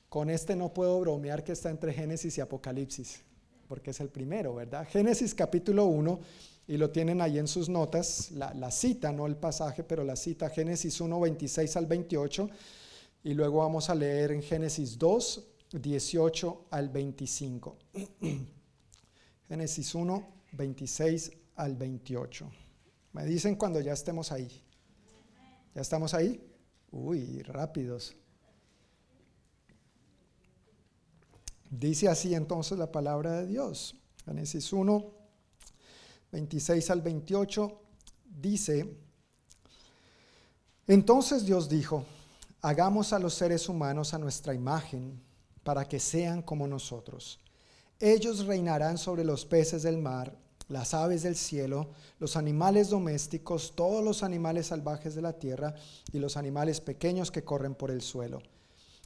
[0.09, 3.21] Con este no puedo bromear que está entre Génesis y Apocalipsis,
[3.69, 4.85] porque es el primero, ¿verdad?
[4.89, 6.19] Génesis capítulo 1,
[6.67, 10.49] y lo tienen ahí en sus notas, la, cita, no el pasaje, pero la cita,
[10.49, 12.49] Génesis 1, 26 al 28,
[13.23, 15.47] y luego vamos a leer en Génesis 2,
[15.81, 17.77] 18 al 25.
[19.47, 22.49] Génesis 1, 26 al 28.
[23.13, 24.63] Me dicen cuando ya estemos ahí.
[25.75, 26.41] ¿Ya estamos ahí?
[26.91, 28.15] Uy, rápidos.
[31.69, 33.95] Dice así entonces la palabra de Dios.
[34.25, 35.11] Génesis 1,
[36.31, 37.81] 26 al 28
[38.25, 38.95] dice,
[40.87, 42.05] entonces Dios dijo,
[42.61, 45.21] hagamos a los seres humanos a nuestra imagen
[45.63, 47.39] para que sean como nosotros.
[47.99, 50.37] Ellos reinarán sobre los peces del mar
[50.67, 55.75] las aves del cielo, los animales domésticos, todos los animales salvajes de la tierra
[56.11, 58.41] y los animales pequeños que corren por el suelo.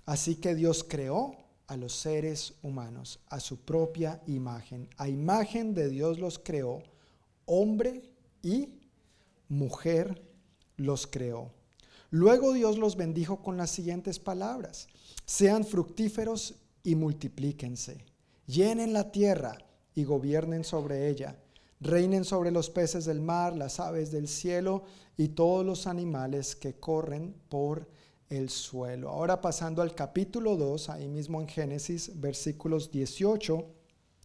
[0.05, 1.35] Así que Dios creó
[1.67, 4.89] a los seres humanos a su propia imagen.
[4.97, 6.81] A imagen de Dios los creó,
[7.45, 8.03] hombre
[8.41, 8.79] y
[9.49, 10.23] mujer
[10.77, 11.51] los creó.
[12.09, 14.87] Luego Dios los bendijo con las siguientes palabras.
[15.25, 18.05] Sean fructíferos y multiplíquense.
[18.45, 19.57] Llenen la tierra
[19.93, 21.37] y gobiernen sobre ella
[21.79, 24.83] reinen sobre los peces del mar, las aves del cielo
[25.15, 27.87] y todos los animales que corren por
[28.29, 29.09] el suelo.
[29.09, 33.65] Ahora pasando al capítulo 2, ahí mismo en Génesis, versículos 18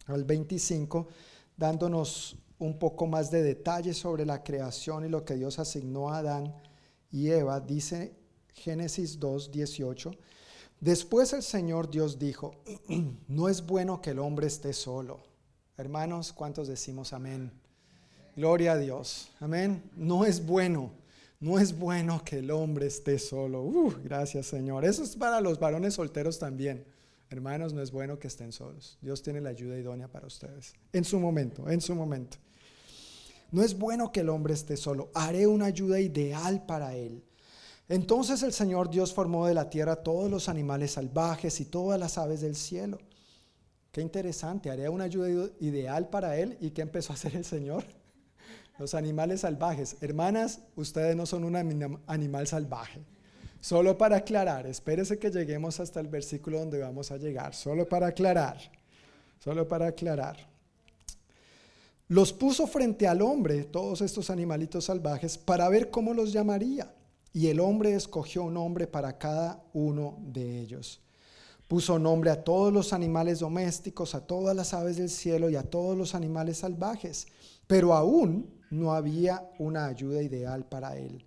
[0.07, 1.07] al 25,
[1.55, 6.17] dándonos un poco más de detalles sobre la creación y lo que Dios asignó a
[6.17, 6.53] Adán
[7.11, 8.15] y Eva, dice
[8.53, 10.11] Génesis 2, 18.
[10.79, 12.55] Después el Señor Dios dijo,
[13.27, 15.32] no es bueno que el hombre esté solo.
[15.77, 17.51] Hermanos, ¿cuántos decimos amén?
[18.35, 19.31] Gloria a Dios.
[19.39, 19.83] Amén.
[19.95, 20.91] No es bueno.
[21.39, 23.63] No es bueno que el hombre esté solo.
[23.63, 24.85] Uh, gracias Señor.
[24.85, 26.85] Eso es para los varones solteros también.
[27.29, 28.99] Hermanos, no es bueno que estén solos.
[29.01, 30.73] Dios tiene la ayuda idónea para ustedes.
[30.93, 32.37] En su momento, en su momento.
[33.51, 35.09] No es bueno que el hombre esté solo.
[35.15, 37.23] Haré una ayuda ideal para él.
[37.89, 42.19] Entonces el Señor Dios formó de la tierra todos los animales salvajes y todas las
[42.19, 42.99] aves del cielo.
[43.93, 46.57] Qué interesante, haré una ayuda ideal para él.
[46.59, 47.85] ¿Y qué empezó a hacer el Señor?
[48.79, 49.97] Los animales salvajes.
[50.01, 51.55] Hermanas, ustedes no son un
[52.07, 53.05] animal salvaje.
[53.61, 57.53] Solo para aclarar, espérese que lleguemos hasta el versículo donde vamos a llegar.
[57.53, 58.57] Solo para aclarar.
[59.37, 60.37] Solo para aclarar.
[62.07, 66.91] Los puso frente al hombre, todos estos animalitos salvajes, para ver cómo los llamaría.
[67.31, 70.99] Y el hombre escogió un nombre para cada uno de ellos.
[71.67, 75.63] Puso nombre a todos los animales domésticos, a todas las aves del cielo y a
[75.63, 77.27] todos los animales salvajes.
[77.67, 81.25] Pero aún no había una ayuda ideal para él.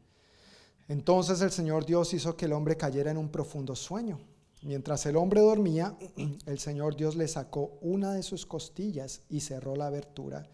[0.89, 4.21] Entonces el Señor Dios hizo que el hombre cayera en un profundo sueño.
[4.63, 5.97] Mientras el hombre dormía,
[6.47, 10.49] el Señor Dios le sacó una de sus costillas y cerró la abertura.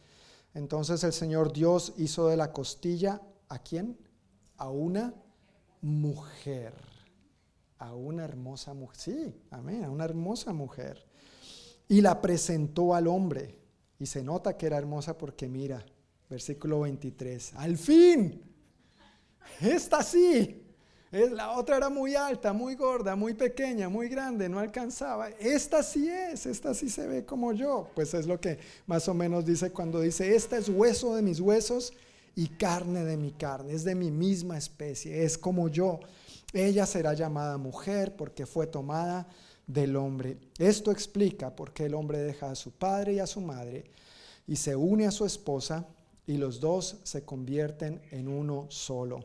[0.55, 3.99] Entonces el Señor Dios hizo de la costilla, ¿a quién?
[4.57, 5.15] A una
[5.81, 6.92] mujer.
[7.83, 8.97] A una hermosa mujer.
[8.97, 11.05] Sí, amén, a una hermosa mujer.
[11.89, 13.59] Y la presentó al hombre.
[13.99, 15.85] Y se nota que era hermosa porque mira,
[16.31, 18.41] versículo 23, al fin,
[19.61, 20.63] esta sí.
[21.11, 25.29] La otra era muy alta, muy gorda, muy pequeña, muy grande, no alcanzaba.
[25.29, 27.91] Esta sí es, esta sí se ve como yo.
[27.97, 31.41] Pues es lo que más o menos dice cuando dice, esta es hueso de mis
[31.41, 31.93] huesos
[32.35, 36.01] y carne de mi carne, es de mi misma especie, es como yo.
[36.53, 39.27] Ella será llamada mujer porque fue tomada
[39.67, 40.39] del hombre.
[40.59, 43.85] Esto explica por qué el hombre deja a su padre y a su madre
[44.47, 45.87] y se une a su esposa
[46.27, 49.21] y los dos se convierten en uno solo.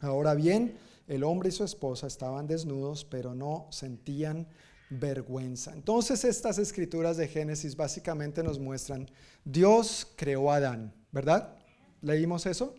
[0.00, 4.48] Ahora bien, el hombre y su esposa estaban desnudos, pero no sentían
[4.90, 5.72] vergüenza.
[5.72, 9.10] Entonces estas escrituras de Génesis básicamente nos muestran,
[9.44, 11.56] Dios creó a Adán, ¿verdad?
[12.00, 12.74] ¿Leímos eso?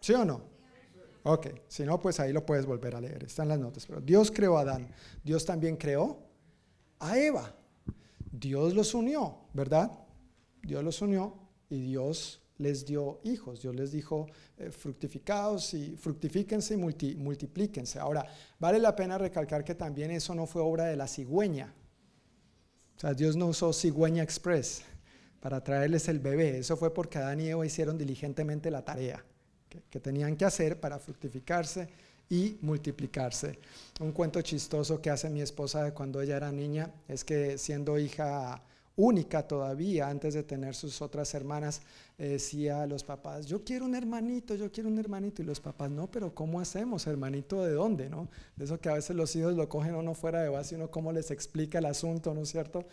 [0.00, 0.57] ¿Sí o no?
[1.30, 3.84] Ok, si no, pues ahí lo puedes volver a leer, están las notas.
[3.84, 4.88] Pero Dios creó a Adán,
[5.22, 6.22] Dios también creó
[6.98, 7.54] a Eva.
[8.32, 9.92] Dios los unió, ¿verdad?
[10.62, 11.34] Dios los unió
[11.68, 13.60] y Dios les dio hijos.
[13.60, 14.26] Dios les dijo,
[14.56, 17.98] eh, fructificados y fructifíquense y multiplíquense.
[17.98, 18.24] Ahora,
[18.58, 21.74] vale la pena recalcar que también eso no fue obra de la cigüeña.
[22.96, 24.80] O sea, Dios no usó cigüeña express
[25.40, 26.56] para traerles el bebé.
[26.56, 29.22] Eso fue porque Adán y Eva hicieron diligentemente la tarea
[29.68, 31.88] que, tenían que hacer para fructificarse
[32.30, 33.58] y multiplicarse.
[34.00, 37.98] Un cuento chistoso que hace mi esposa de cuando ella era niña es que siendo
[37.98, 38.62] hija
[38.98, 41.80] única todavía, antes de tener sus otras hermanas,
[42.18, 45.40] eh, decía a los papás, yo quiero un hermanito, yo quiero un hermanito.
[45.40, 47.06] Y los papás, no, pero ¿cómo hacemos?
[47.06, 48.10] ¿Hermanito de dónde?
[48.10, 48.28] ¿no?
[48.56, 51.12] De eso que a veces los hijos lo cogen uno fuera de base, uno cómo
[51.12, 52.86] les explica el asunto, ¿no es cierto?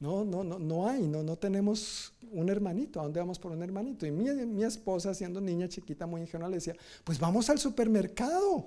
[0.00, 3.00] No, no, no, no hay, no, no tenemos un hermanito.
[3.00, 4.06] ¿A dónde vamos por un hermanito?
[4.06, 8.66] Y mi, mi esposa, siendo niña chiquita, muy ingenua, le decía, pues vamos al supermercado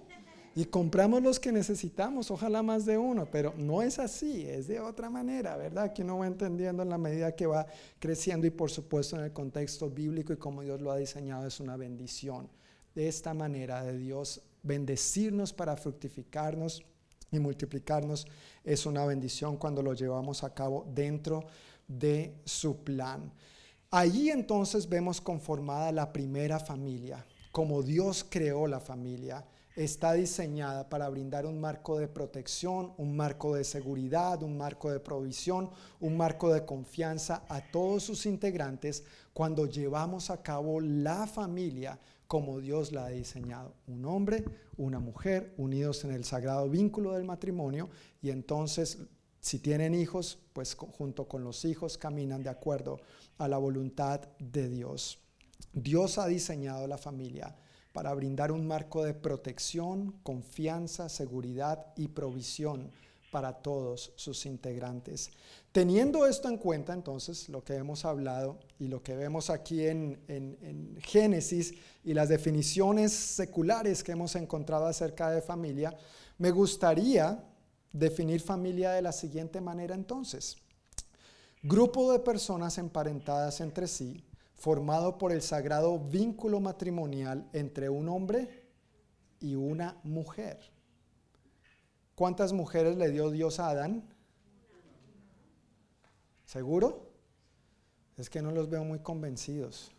[0.54, 4.82] y compramos los que necesitamos, ojalá más de uno, pero no es así, es de
[4.82, 5.94] otra manera, ¿verdad?
[5.94, 7.66] Que uno va entendiendo en la medida que va
[8.00, 11.62] creciendo y por supuesto en el contexto bíblico y como Dios lo ha diseñado es
[11.62, 12.50] una bendición.
[12.94, 16.84] De esta manera de Dios bendecirnos para fructificarnos
[17.32, 18.28] y multiplicarnos
[18.64, 21.46] es una bendición cuando lo llevamos a cabo dentro
[21.88, 23.32] de su plan.
[23.90, 31.08] Allí entonces vemos conformada la primera familia, como Dios creó la familia está diseñada para
[31.10, 35.70] brindar un marco de protección, un marco de seguridad, un marco de provisión,
[36.00, 39.04] un marco de confianza a todos sus integrantes
[39.34, 43.74] cuando llevamos a cabo la familia como Dios la ha diseñado.
[43.88, 44.44] Un hombre,
[44.82, 47.90] una mujer unidos en el sagrado vínculo del matrimonio
[48.22, 48.98] y entonces
[49.40, 53.00] si tienen hijos, pues junto con los hijos caminan de acuerdo
[53.38, 55.20] a la voluntad de Dios.
[55.74, 57.56] Dios ha diseñado la familia
[57.94, 62.92] para brindar un marco de protección, confianza, seguridad y provisión
[63.32, 65.32] para todos sus integrantes.
[65.72, 70.98] Teniendo esto en cuenta, entonces, lo que hemos hablado y lo que vemos aquí en,
[71.02, 75.96] Génesis y las definiciones seculares que hemos encontrado acerca de familia,
[76.38, 77.42] me gustaría
[77.94, 80.58] definir familia de la siguiente manera entonces.
[81.64, 88.68] Grupo de personas emparentadas entre sí, formado por el sagrado vínculo matrimonial entre un hombre
[89.40, 90.60] y una mujer.
[92.16, 94.11] ¿Cuántas mujeres le dio Dios a Adán?
[96.52, 97.08] ¿Seguro?
[98.18, 99.90] Es que no los veo muy convencidos.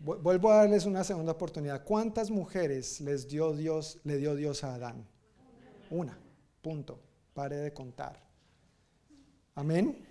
[0.00, 1.84] Vuelvo a darles una segunda oportunidad.
[1.84, 5.06] ¿Cuántas mujeres les dio Dios, le dio Dios a Adán?
[5.90, 6.18] Una.
[6.60, 6.98] Punto.
[7.34, 8.20] Pare de contar.
[9.54, 10.04] Amén.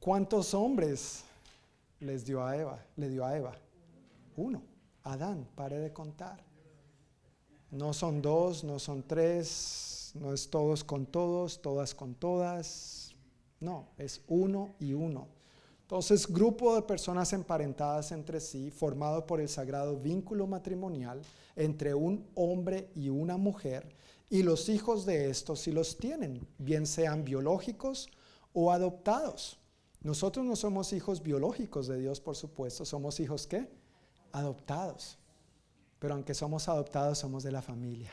[0.00, 1.22] ¿Cuántos hombres
[2.00, 2.82] les dio a Eva?
[2.96, 3.52] Le dio a Eva.
[4.38, 4.62] Uno.
[5.02, 5.46] Adán.
[5.54, 6.42] Pare de contar.
[7.70, 13.14] No son dos, no son tres, no es todos con todos, todas con todas.
[13.60, 15.28] No, es uno y uno.
[15.86, 21.22] Entonces, grupo de personas emparentadas entre sí, formado por el sagrado vínculo matrimonial
[21.54, 23.94] entre un hombre y una mujer,
[24.28, 28.08] y los hijos de estos si los tienen, bien sean biológicos
[28.52, 29.60] o adoptados.
[30.02, 33.70] Nosotros no somos hijos biológicos de Dios, por supuesto, somos hijos qué?
[34.32, 35.18] Adoptados.
[36.00, 38.10] Pero aunque somos adoptados, somos de la familia.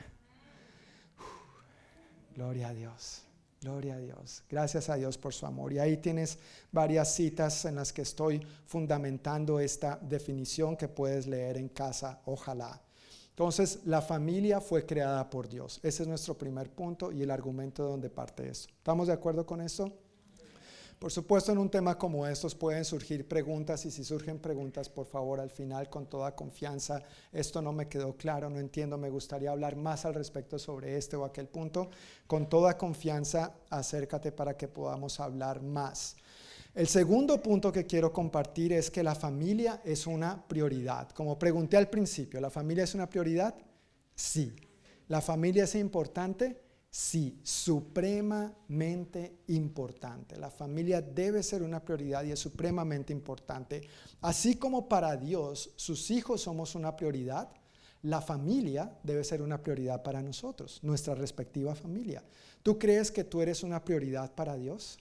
[2.35, 3.23] Gloria a Dios.
[3.61, 4.43] Gloria a Dios.
[4.49, 5.71] Gracias a Dios por su amor.
[5.71, 6.37] Y ahí tienes
[6.71, 12.81] varias citas en las que estoy fundamentando esta definición que puedes leer en casa, ojalá.
[13.29, 15.79] Entonces, la familia fue creada por Dios.
[15.81, 18.67] Ese es nuestro primer punto y el argumento de donde parte eso.
[18.69, 19.91] ¿Estamos de acuerdo con esto?
[21.03, 25.05] Por supuesto, en un tema como estos pueden surgir preguntas y si surgen preguntas, por
[25.05, 27.01] favor, al final, con toda confianza,
[27.33, 31.17] esto no me quedó claro, no entiendo, me gustaría hablar más al respecto sobre este
[31.17, 31.89] o aquel punto.
[32.25, 36.15] Con toda confianza, acércate para que podamos hablar más.
[36.73, 41.09] El segundo punto que quiero compartir es que la familia es una prioridad.
[41.09, 43.53] Como pregunté al principio, ¿la familia es una prioridad?
[44.15, 44.55] Sí.
[45.09, 46.61] ¿La familia es importante?
[46.95, 50.37] Sí, supremamente importante.
[50.37, 53.81] La familia debe ser una prioridad y es supremamente importante.
[54.21, 57.49] Así como para Dios sus hijos somos una prioridad,
[58.03, 62.23] la familia debe ser una prioridad para nosotros, nuestra respectiva familia.
[62.61, 64.99] ¿Tú crees que tú eres una prioridad para Dios?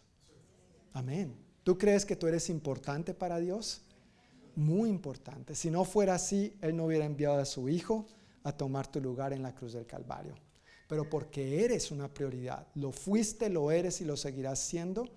[0.95, 1.36] Amén.
[1.62, 3.82] ¿Tú crees que tú eres importante para Dios?
[4.57, 5.55] Muy importante.
[5.55, 8.07] Si no fuera así, Él no hubiera enviado a su Hijo
[8.45, 10.34] a tomar tu lugar en la cruz del Calvario
[10.93, 15.09] pero porque eres una prioridad, lo fuiste, lo eres y lo seguirás siendo,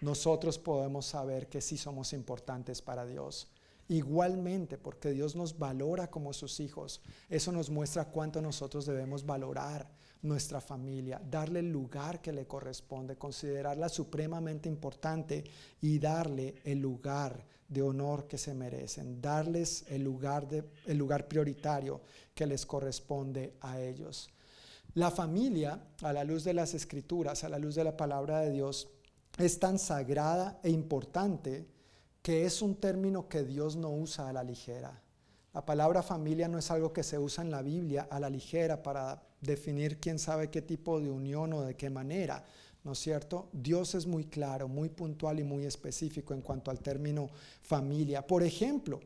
[0.00, 3.48] nosotros podemos saber que sí somos importantes para Dios.
[3.88, 9.90] Igualmente, porque Dios nos valora como sus hijos, eso nos muestra cuánto nosotros debemos valorar
[10.22, 15.42] nuestra familia, darle el lugar que le corresponde, considerarla supremamente importante
[15.80, 20.46] y darle el lugar de honor que se merecen, darles el lugar,
[20.86, 22.02] el lugar prioritario
[22.36, 24.31] que les corresponde a ellos.
[24.94, 28.50] La familia, a la luz de las escrituras, a la luz de la palabra de
[28.50, 28.90] Dios,
[29.38, 31.66] es tan sagrada e importante
[32.20, 35.02] que es un término que Dios no usa a la ligera.
[35.54, 38.82] La palabra familia no es algo que se usa en la Biblia a la ligera
[38.82, 42.44] para definir quién sabe qué tipo de unión o de qué manera,
[42.84, 43.48] ¿no es cierto?
[43.52, 47.30] Dios es muy claro, muy puntual y muy específico en cuanto al término
[47.62, 48.26] familia.
[48.26, 49.00] Por ejemplo,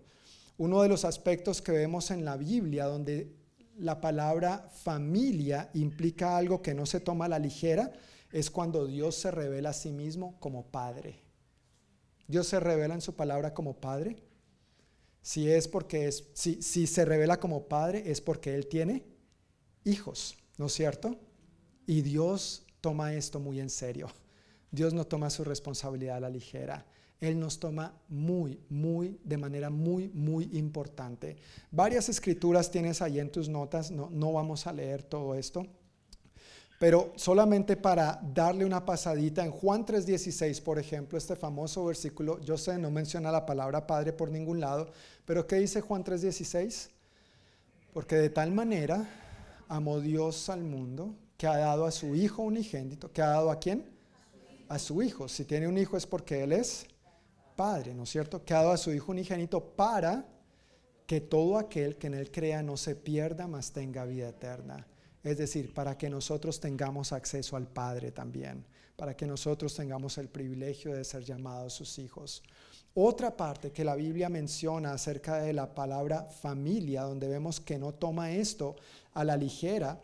[0.58, 3.45] uno de los aspectos que vemos en la Biblia donde
[3.78, 7.92] la palabra familia implica algo que no se toma a la ligera,
[8.32, 11.20] es cuando Dios se revela a sí mismo como Padre.
[12.28, 14.16] Dios se revela en su palabra como Padre.
[15.22, 19.04] Si es porque es, si, se revela como Padre, es porque Él tiene
[19.84, 21.18] hijos, ¿no es cierto?
[21.86, 24.08] Y Dios toma esto muy en serio.
[24.70, 26.86] Dios no toma su responsabilidad a la ligera.
[27.20, 31.36] Él nos toma muy, muy, de manera muy, muy importante.
[31.70, 35.66] Varias escrituras tienes ahí en tus notas, no, no vamos a leer todo esto,
[36.78, 42.58] pero solamente para darle una pasadita, en Juan 3:16, por ejemplo, este famoso versículo, yo
[42.58, 44.90] sé, no menciona la palabra Padre por ningún lado,
[45.24, 46.90] pero ¿qué dice Juan 3:16?
[47.94, 49.08] Porque de tal manera
[49.68, 53.58] amó Dios al mundo que ha dado a su Hijo unigénito, que ha dado a
[53.58, 53.86] quién?
[54.68, 55.28] A su Hijo.
[55.28, 56.86] Si tiene un Hijo es porque Él es
[57.56, 58.44] Padre, ¿no es cierto?
[58.44, 60.26] Que ha dado a su Hijo unigénito para
[61.06, 64.86] que todo aquel que en Él crea no se pierda, mas tenga vida eterna.
[65.22, 68.64] Es decir, para que nosotros tengamos acceso al Padre también,
[68.96, 72.42] para que nosotros tengamos el privilegio de ser llamados sus hijos.
[72.94, 77.92] Otra parte que la Biblia menciona acerca de la palabra familia, donde vemos que no
[77.92, 78.76] toma esto
[79.12, 80.00] a la ligera,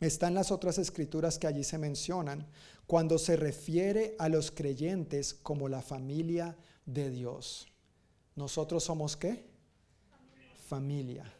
[0.00, 2.46] está en las otras escrituras que allí se mencionan,
[2.86, 6.56] cuando se refiere a los creyentes como la familia
[6.88, 7.68] de Dios.
[8.34, 9.44] ¿Nosotros somos qué?
[10.66, 11.30] Familia.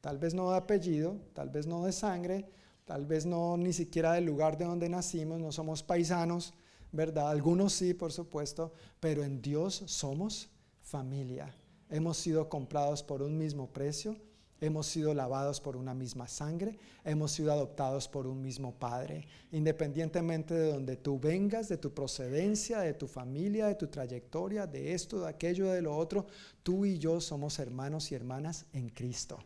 [0.00, 2.48] Tal vez no de apellido, tal vez no de sangre,
[2.84, 6.54] tal vez no ni siquiera del lugar de donde nacimos, no somos paisanos,
[6.92, 7.30] ¿verdad?
[7.30, 10.48] Algunos sí, por supuesto, pero en Dios somos
[10.80, 11.54] familia.
[11.90, 14.16] Hemos sido comprados por un mismo precio
[14.60, 19.26] hemos sido lavados por una misma sangre, hemos sido adoptados por un mismo Padre.
[19.52, 24.94] Independientemente de donde tú vengas, de tu procedencia, de tu familia, de tu trayectoria, de
[24.94, 26.26] esto, de aquello, de lo otro,
[26.62, 29.38] tú y yo somos hermanos y hermanas en Cristo.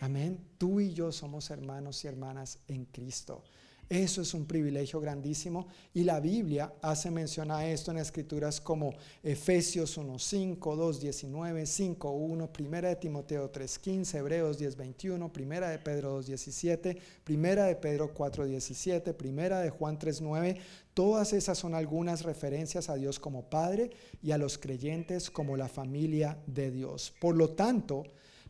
[0.00, 0.38] Amén.
[0.58, 3.42] Tú y yo somos hermanos y hermanas en Cristo.
[3.88, 8.92] Eso es un privilegio grandísimo y la Biblia hace mención a esto en escrituras como
[9.22, 17.66] Efesios 1.5, 2.19, 5.1, Primera de Timoteo 3.15, Hebreos 10.21, Primera de Pedro 2.17, Primera
[17.66, 20.58] de Pedro 4.17, Primera de Juan 3.9.
[20.92, 25.68] Todas esas son algunas referencias a Dios como Padre y a los creyentes como la
[25.68, 27.14] familia de Dios.
[27.20, 28.02] Por lo tanto,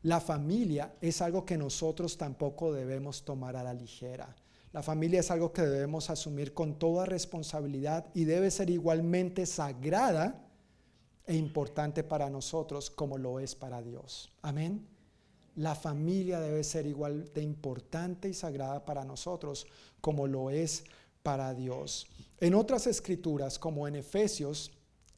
[0.02, 4.34] la familia es algo que nosotros tampoco debemos tomar a la ligera.
[4.76, 10.46] La familia es algo que debemos asumir con toda responsabilidad y debe ser igualmente sagrada
[11.24, 14.30] e importante para nosotros como lo es para Dios.
[14.42, 14.86] Amén.
[15.54, 19.66] La familia debe ser igual de importante y sagrada para nosotros
[20.02, 20.84] como lo es
[21.22, 22.06] para Dios.
[22.38, 24.72] En otras escrituras, como en Efesios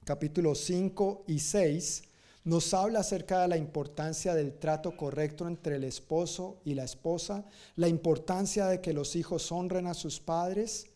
[0.04, 2.04] capítulo 5 y 6,
[2.48, 7.44] nos habla acerca de la importancia del trato correcto entre el esposo y la esposa,
[7.76, 10.86] la importancia de que los hijos honren a sus padres,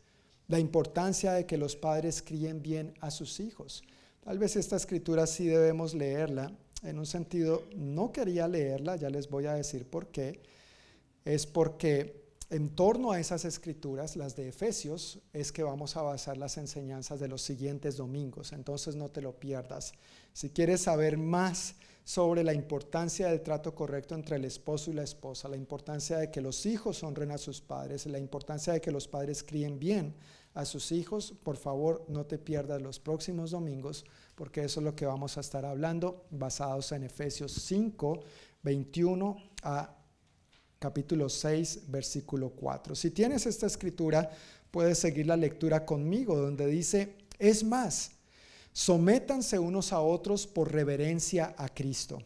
[0.49, 3.83] la importancia de que los padres críen bien a sus hijos.
[4.25, 6.51] Tal vez esta escritura sí debemos leerla.
[6.85, 10.41] En un sentido, no quería leerla, ya les voy a decir por qué.
[11.27, 12.22] Es porque
[12.53, 17.19] en torno a esas escrituras, las de Efesios, es que vamos a basar las enseñanzas
[17.19, 18.53] de los siguientes domingos.
[18.53, 19.95] Entonces no te lo pierdas.
[20.35, 25.03] Si quieres saber más sobre la importancia del trato correcto entre el esposo y la
[25.03, 28.93] esposa, la importancia de que los hijos honren a sus padres, la importancia de que
[28.93, 30.15] los padres críen bien
[30.53, 34.95] a sus hijos, por favor no te pierdas los próximos domingos, porque eso es lo
[34.95, 38.21] que vamos a estar hablando, basados en Efesios 5,
[38.63, 40.02] 21 a
[40.83, 42.97] capítulo 6, versículo 4.
[42.97, 44.29] Si tienes esta escritura,
[44.73, 48.11] puedes seguir la lectura conmigo, donde dice, es más,
[48.73, 52.19] sométanse unos a otros por reverencia a Cristo.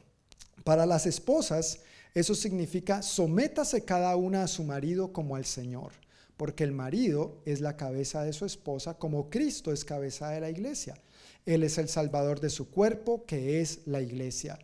[0.64, 1.80] Para las esposas,
[2.14, 5.92] eso significa sométase cada una a su marido como al Señor,
[6.38, 10.48] porque el marido es la cabeza de su esposa, como Cristo es cabeza de la
[10.48, 10.96] iglesia.
[11.44, 14.58] Él es el salvador de su cuerpo, que es la iglesia.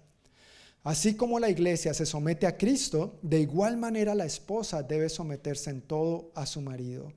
[0.83, 5.71] Así como la iglesia se somete a Cristo, de igual manera la esposa debe someterse
[5.71, 7.13] en todo a su marido.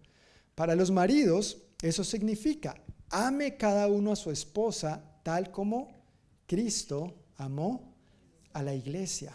[0.54, 2.76] Para los maridos, eso significa,
[3.10, 5.88] ame cada uno a su esposa tal como
[6.46, 7.96] Cristo amó
[8.54, 9.34] a la iglesia.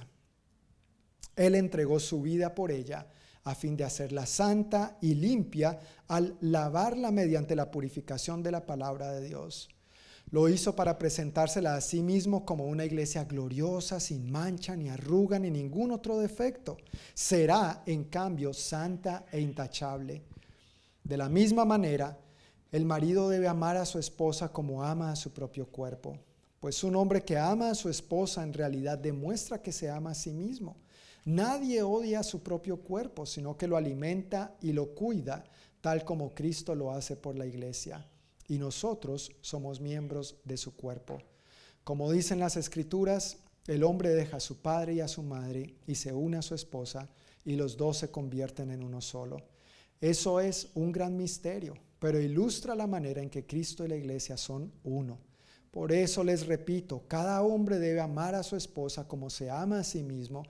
[1.34, 3.08] Él entregó su vida por ella
[3.44, 9.10] a fin de hacerla santa y limpia al lavarla mediante la purificación de la palabra
[9.12, 9.68] de Dios.
[10.32, 15.40] Lo hizo para presentársela a sí mismo como una iglesia gloriosa, sin mancha, ni arruga,
[15.40, 16.76] ni ningún otro defecto.
[17.14, 20.22] Será, en cambio, santa e intachable.
[21.02, 22.16] De la misma manera,
[22.70, 26.16] el marido debe amar a su esposa como ama a su propio cuerpo.
[26.60, 30.14] Pues un hombre que ama a su esposa en realidad demuestra que se ama a
[30.14, 30.76] sí mismo.
[31.24, 35.42] Nadie odia a su propio cuerpo, sino que lo alimenta y lo cuida,
[35.80, 38.06] tal como Cristo lo hace por la iglesia
[38.50, 41.22] y nosotros somos miembros de su cuerpo.
[41.84, 45.94] Como dicen las escrituras, el hombre deja a su padre y a su madre y
[45.94, 47.08] se une a su esposa
[47.44, 49.36] y los dos se convierten en uno solo.
[50.00, 54.36] Eso es un gran misterio, pero ilustra la manera en que Cristo y la iglesia
[54.36, 55.20] son uno.
[55.70, 59.84] Por eso les repito, cada hombre debe amar a su esposa como se ama a
[59.84, 60.42] sí mismo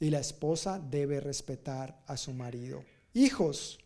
[0.00, 2.82] y la esposa debe respetar a su marido.
[3.12, 3.78] Hijos,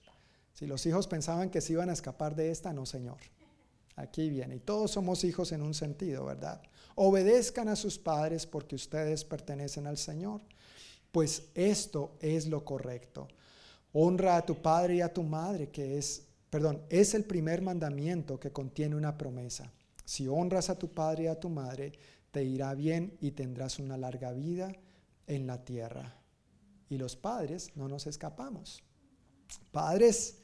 [0.53, 3.19] si los hijos pensaban que se iban a escapar de esta, no, Señor.
[3.97, 4.57] Aquí viene.
[4.57, 6.61] Y todos somos hijos en un sentido, ¿verdad?
[6.95, 10.43] Obedezcan a sus padres porque ustedes pertenecen al Señor.
[11.13, 13.29] Pues esto es lo correcto.
[13.93, 18.39] Honra a tu padre y a tu madre, que es, perdón, es el primer mandamiento
[18.39, 19.73] que contiene una promesa.
[20.05, 21.93] Si honras a tu padre y a tu madre,
[22.31, 24.73] te irá bien y tendrás una larga vida
[25.27, 26.15] en la tierra.
[26.91, 28.83] Y los padres no nos escapamos.
[29.73, 30.43] Padres,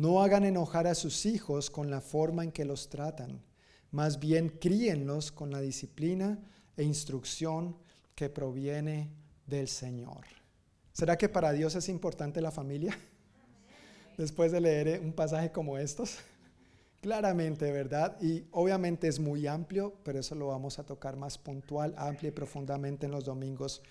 [0.00, 3.42] no hagan enojar a sus hijos con la forma en que los tratan.
[3.90, 6.38] Más bien críenlos con la disciplina
[6.76, 7.76] e instrucción
[8.14, 9.10] que proviene
[9.46, 10.24] del Señor.
[10.92, 12.98] ¿Será que para Dios es importante la familia?
[14.16, 16.18] después de leer un pasaje como estos.
[17.02, 18.16] Claramente, ¿verdad?
[18.22, 22.32] Y obviamente es muy amplio, pero eso lo vamos a tocar más puntual, amplio y
[22.32, 23.82] profundamente en los domingos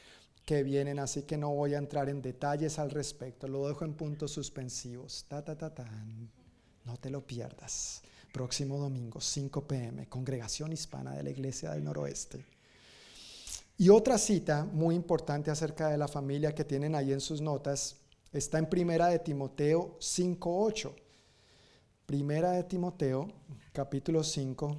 [0.45, 3.93] que vienen, así que no voy a entrar en detalles al respecto, lo dejo en
[3.93, 5.25] puntos suspensivos.
[5.27, 5.85] Ta, ta, ta,
[6.85, 8.01] No te lo pierdas.
[8.31, 12.45] Próximo domingo, 5 pm, Congregación Hispana de la Iglesia del Noroeste.
[13.77, 17.95] Y otra cita muy importante acerca de la familia que tienen ahí en sus notas
[18.33, 20.93] está en Primera de Timoteo 5.8.
[22.05, 23.27] Primera de Timoteo,
[23.71, 24.75] capítulo 5,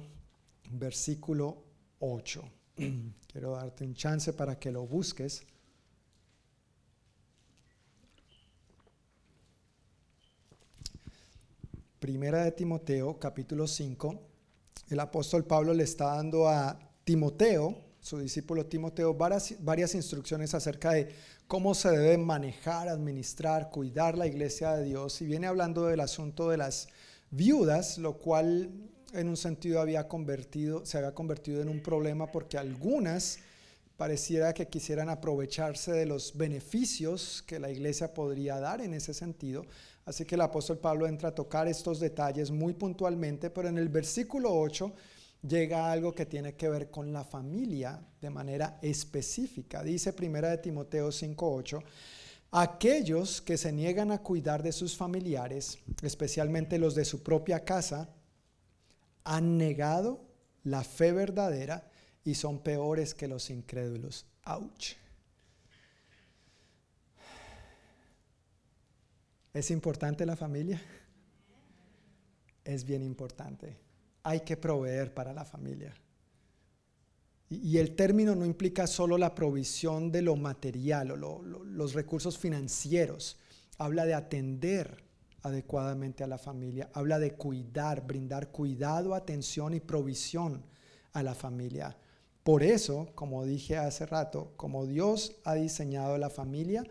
[0.71, 1.63] versículo
[1.99, 2.43] 8.
[3.31, 5.41] Quiero darte un chance para que lo busques.
[11.97, 14.19] Primera de Timoteo, capítulo 5.
[14.89, 20.91] El apóstol Pablo le está dando a Timoteo, su discípulo Timoteo, varias, varias instrucciones acerca
[20.91, 21.15] de
[21.47, 25.21] cómo se debe manejar, administrar, cuidar la iglesia de Dios.
[25.21, 26.89] Y viene hablando del asunto de las
[27.29, 32.57] viudas, lo cual en un sentido había convertido, se había convertido en un problema porque
[32.57, 33.39] algunas
[33.97, 39.63] pareciera que quisieran aprovecharse de los beneficios que la iglesia podría dar en ese sentido.
[40.05, 43.89] Así que el apóstol Pablo entra a tocar estos detalles muy puntualmente, pero en el
[43.89, 44.91] versículo 8
[45.47, 49.83] llega algo que tiene que ver con la familia de manera específica.
[49.83, 51.83] Dice primera de Timoteo 5:8,
[52.53, 58.09] Aquellos que se niegan a cuidar de sus familiares, especialmente los de su propia casa,
[59.23, 60.21] han negado
[60.63, 61.89] la fe verdadera
[62.23, 64.25] y son peores que los incrédulos.
[64.43, 64.95] ¡Auch!
[69.53, 70.81] ¿Es importante la familia?
[72.63, 73.77] Es bien importante.
[74.23, 75.93] Hay que proveer para la familia.
[77.49, 83.37] Y el término no implica solo la provisión de lo material o los recursos financieros.
[83.77, 85.03] Habla de atender
[85.41, 86.89] adecuadamente a la familia.
[86.93, 90.63] Habla de cuidar, brindar cuidado, atención y provisión
[91.13, 91.97] a la familia.
[92.43, 96.83] Por eso, como dije hace rato, como Dios ha diseñado la familia,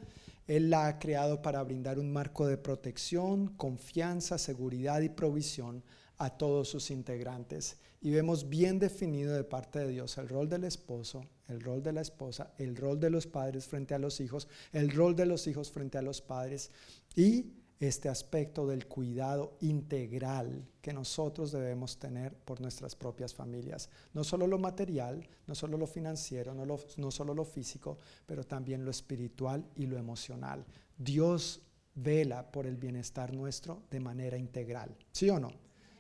[0.47, 5.82] Él la ha creado para brindar un marco de protección, confianza, seguridad y provisión
[6.18, 10.64] a todos sus integrantes y vemos bien definido de parte de Dios el rol del
[10.64, 14.48] esposo, el rol de la esposa, el rol de los padres frente a los hijos,
[14.72, 16.70] el rol de los hijos frente a los padres
[17.14, 23.89] y este aspecto del cuidado integral que nosotros debemos tener por nuestras propias familias.
[24.12, 26.66] No solo lo material, no solo lo financiero, no,
[26.98, 27.97] no solo lo físico,
[28.27, 30.65] pero también lo espiritual y lo emocional.
[30.98, 31.62] Dios
[31.94, 34.94] vela por el bienestar nuestro de manera integral.
[35.12, 35.51] ¿Sí o no?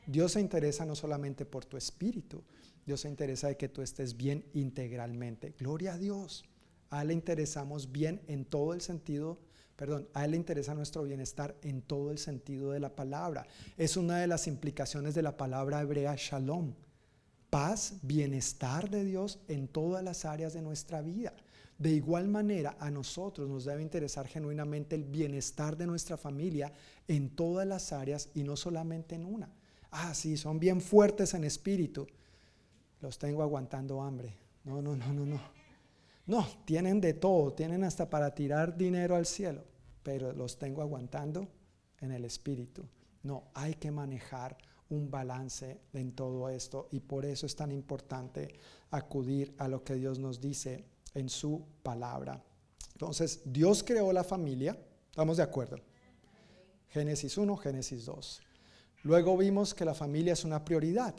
[0.06, 2.42] Dios se interesa no solamente por tu espíritu,
[2.84, 5.54] Dios se interesa de que tú estés bien integralmente.
[5.58, 6.44] Gloria a Dios.
[6.90, 9.38] A Él le interesamos bien en todo el sentido,
[9.80, 13.46] perdón, a Él le interesa nuestro bienestar en todo el sentido de la palabra.
[13.78, 16.74] Es una de las implicaciones de la palabra hebrea shalom.
[17.48, 21.32] Paz, bienestar de Dios en todas las áreas de nuestra vida.
[21.78, 26.70] De igual manera, a nosotros nos debe interesar genuinamente el bienestar de nuestra familia
[27.08, 29.48] en todas las áreas y no solamente en una
[29.90, 32.06] ah, sí, son bien fuertes en espíritu,
[33.00, 34.34] los tengo aguantando hambre.
[34.64, 35.40] No, no, no, no, no.
[36.26, 39.64] No, tienen de todo, tienen hasta para tirar dinero al cielo,
[40.02, 41.48] pero los tengo aguantando
[42.00, 42.84] en el espíritu.
[43.22, 44.56] No, hay que manejar
[44.88, 48.48] un balance en todo esto y por eso es tan importante
[48.90, 52.42] acudir a lo que Dios nos dice en su palabra.
[52.92, 54.76] Entonces, Dios creó la familia,
[55.10, 55.78] ¿estamos de acuerdo?
[56.88, 58.40] Génesis 1, Génesis 2.
[59.04, 61.14] Luego vimos que la familia es una prioridad,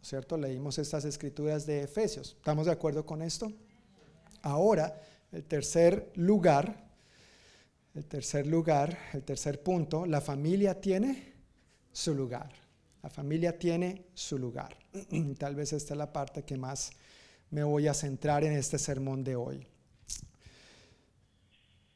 [0.00, 0.36] ¿cierto?
[0.36, 2.34] Leímos estas escrituras de Efesios.
[2.38, 3.52] ¿Estamos de acuerdo con esto?
[4.42, 5.00] Ahora,
[5.30, 6.91] el tercer lugar,
[7.94, 11.32] el tercer lugar, el tercer punto, la familia tiene
[11.92, 12.50] su lugar.
[13.02, 14.76] La familia tiene su lugar.
[15.38, 16.92] Tal vez esta es la parte que más
[17.50, 19.66] me voy a centrar en este sermón de hoy.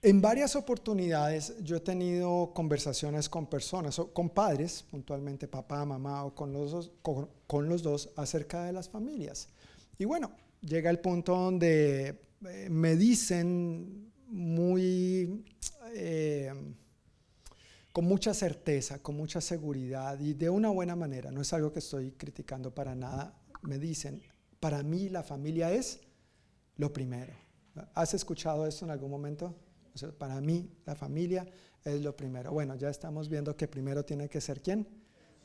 [0.03, 6.35] En varias oportunidades yo he tenido conversaciones con personas, con padres, puntualmente papá, mamá o
[6.35, 9.49] con los, dos, con, los dos acerca de las familias.
[9.99, 15.45] Y bueno, llega el punto donde eh, me dicen muy,
[15.95, 16.53] eh,
[17.93, 21.79] con mucha certeza, con mucha seguridad y de una buena manera, no es algo que
[21.79, 24.23] estoy criticando para nada, me dicen,
[24.61, 26.01] para mí la familia es
[26.77, 27.33] lo primero.
[27.95, 29.55] ¿Has escuchado esto en algún momento?
[30.19, 31.47] para mí, la familia
[31.85, 32.53] es lo primero.
[32.53, 34.87] Bueno, ya estamos viendo que primero tiene que ser quién?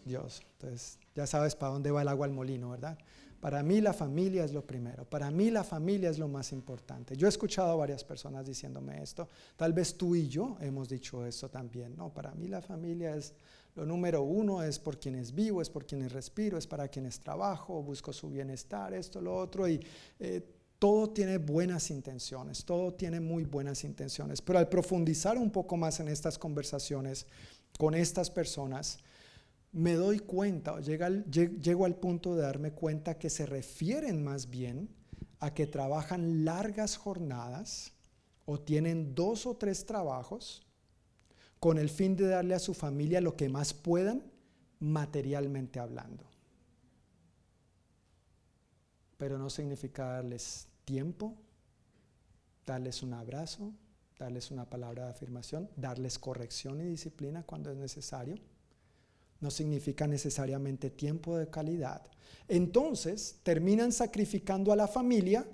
[0.03, 0.41] Dios.
[0.53, 2.98] Entonces, ya sabes para dónde va el agua al molino, ¿verdad?
[3.42, 7.18] Para mí la familia es lo primero, para mí la familia es lo más importante.
[7.18, 9.28] Yo he escuchado a varias personas diciéndome esto,
[9.58, 13.34] tal vez tú y yo hemos dicho esto también, no, para mí la familia es
[13.76, 17.82] lo número uno, es por quienes vivo, es por quienes respiro, es para quienes trabajo,
[17.82, 19.80] busco su bienestar, esto, lo otro, y
[20.20, 20.42] eh,
[20.78, 26.00] todo tiene buenas intenciones, todo tiene muy buenas intenciones, pero al profundizar un poco más
[26.00, 27.26] en estas conversaciones
[27.80, 29.00] con estas personas,
[29.72, 34.89] me doy cuenta, llego al punto de darme cuenta que se refieren más bien
[35.39, 37.93] a que trabajan largas jornadas
[38.45, 40.68] o tienen dos o tres trabajos
[41.60, 44.23] con el fin de darle a su familia lo que más puedan
[44.80, 46.26] materialmente hablando.
[49.18, 51.38] Pero no significa darles tiempo,
[52.65, 53.72] darles un abrazo,
[54.18, 58.35] darles una palabra de afirmación, darles corrección y disciplina cuando es necesario
[59.42, 62.02] no significa necesariamente tiempo de calidad.
[62.48, 65.46] Entonces terminan sacrificando a la familia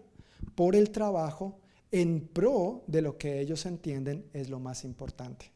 [0.55, 1.59] por el trabajo
[1.91, 5.51] en pro de lo que ellos entienden es lo más importante,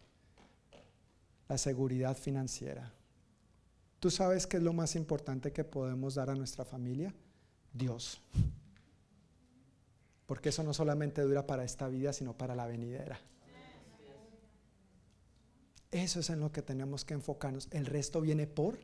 [1.48, 2.94] la seguridad financiera.
[4.00, 7.14] ¿Tú sabes qué es lo más importante que podemos dar a nuestra familia?
[7.74, 8.22] Dios.
[10.26, 13.20] Porque eso no solamente dura para esta vida, sino para la venidera.
[15.92, 17.68] Eso es en lo que tenemos que enfocarnos.
[17.72, 18.80] El resto viene por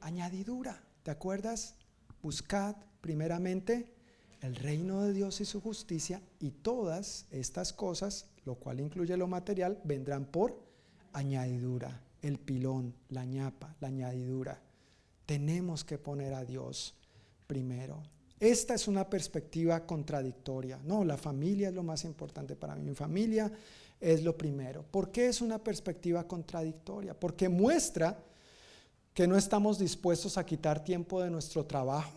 [0.00, 0.82] añadidura.
[1.02, 1.76] ¿Te acuerdas?
[2.22, 3.94] Buscad primeramente
[4.40, 9.26] el reino de Dios y su justicia y todas estas cosas, lo cual incluye lo
[9.26, 10.60] material, vendrán por
[11.12, 12.02] añadidura.
[12.20, 14.60] El pilón, la ñapa, la añadidura.
[15.24, 16.94] Tenemos que poner a Dios
[17.46, 18.02] primero.
[18.40, 20.80] Esta es una perspectiva contradictoria.
[20.84, 22.82] No, la familia es lo más importante para mí.
[22.82, 23.50] Mi familia
[24.04, 24.82] es lo primero.
[24.82, 27.18] ¿Por qué es una perspectiva contradictoria?
[27.18, 28.22] Porque muestra
[29.14, 32.12] que no estamos dispuestos a quitar tiempo de nuestro trabajo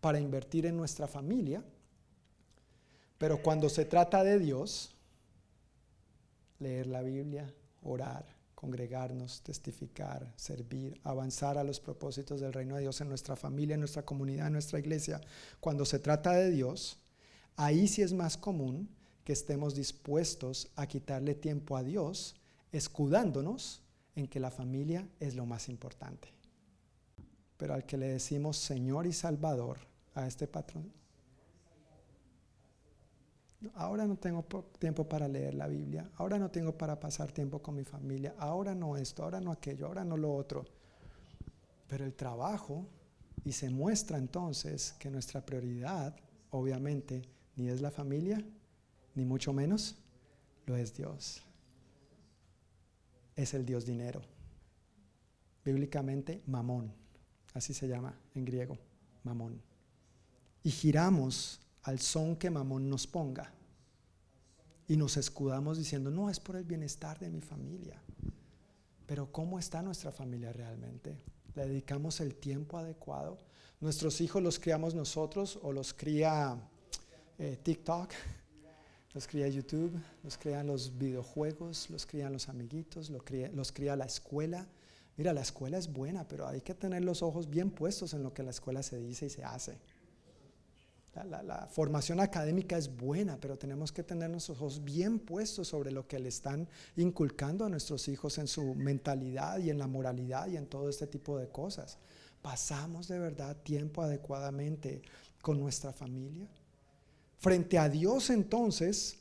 [0.00, 1.64] para invertir en nuestra familia,
[3.18, 4.94] pero cuando se trata de Dios,
[6.60, 7.52] leer la Biblia,
[7.82, 13.74] orar, congregarnos, testificar, servir, avanzar a los propósitos del reino de Dios en nuestra familia,
[13.74, 15.20] en nuestra comunidad, en nuestra iglesia,
[15.58, 16.98] cuando se trata de Dios,
[17.56, 18.93] ahí sí es más común
[19.24, 22.36] que estemos dispuestos a quitarle tiempo a Dios,
[22.72, 23.82] escudándonos
[24.14, 26.28] en que la familia es lo más importante.
[27.56, 29.78] Pero al que le decimos Señor y Salvador
[30.14, 30.92] a este patrón,
[33.74, 34.44] ahora no tengo
[34.78, 38.74] tiempo para leer la Biblia, ahora no tengo para pasar tiempo con mi familia, ahora
[38.74, 40.66] no esto, ahora no aquello, ahora no lo otro.
[41.88, 42.86] Pero el trabajo,
[43.44, 46.14] y se muestra entonces que nuestra prioridad,
[46.50, 47.22] obviamente,
[47.56, 48.44] ni es la familia,
[49.14, 49.96] ni mucho menos
[50.66, 51.42] lo es Dios.
[53.36, 54.22] Es el Dios dinero.
[55.64, 56.92] Bíblicamente, mamón.
[57.52, 58.78] Así se llama en griego,
[59.22, 59.60] mamón.
[60.62, 63.52] Y giramos al son que mamón nos ponga.
[64.86, 68.00] Y nos escudamos diciendo, no, es por el bienestar de mi familia.
[69.06, 71.16] Pero ¿cómo está nuestra familia realmente?
[71.54, 73.38] ¿Le dedicamos el tiempo adecuado?
[73.80, 76.58] ¿Nuestros hijos los criamos nosotros o los cría
[77.38, 78.10] eh, TikTok?
[79.14, 79.92] Los cría YouTube,
[80.24, 83.22] los crían los videojuegos, los crían los amiguitos, los
[83.72, 84.66] cría, la escuela.
[85.16, 88.34] Mira, la escuela es buena, pero hay que tener los ojos bien puestos en lo
[88.34, 89.78] que la escuela se dice y se hace.
[91.14, 95.92] La, la, formación académica es buena, pero tenemos que tener nuestros ojos bien puestos sobre
[95.92, 100.48] lo que le están inculcando a nuestros hijos en su mentalidad y en la moralidad
[100.48, 101.98] y en todo este tipo de cosas.
[102.42, 105.02] ¿Pasamos de verdad tiempo adecuadamente
[105.40, 106.48] con nuestra familia?
[107.44, 109.18] Frente a Dios entonces,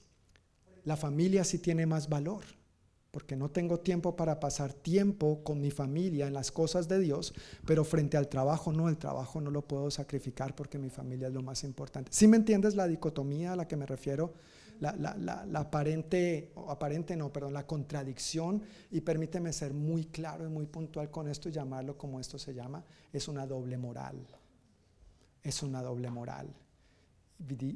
[0.85, 2.41] la familia sí tiene más valor,
[3.11, 7.33] porque no tengo tiempo para pasar tiempo con mi familia en las cosas de Dios,
[7.65, 11.33] pero frente al trabajo no, el trabajo no lo puedo sacrificar porque mi familia es
[11.33, 12.13] lo más importante.
[12.13, 14.33] ¿Sí me entiendes la dicotomía a la que me refiero?
[14.79, 20.65] La, la, aparente, aparente no, perdón, la contradicción, y permíteme ser muy claro y muy
[20.65, 24.25] puntual con esto y llamarlo como esto se llama, es una doble moral.
[25.43, 26.62] Es una doble moral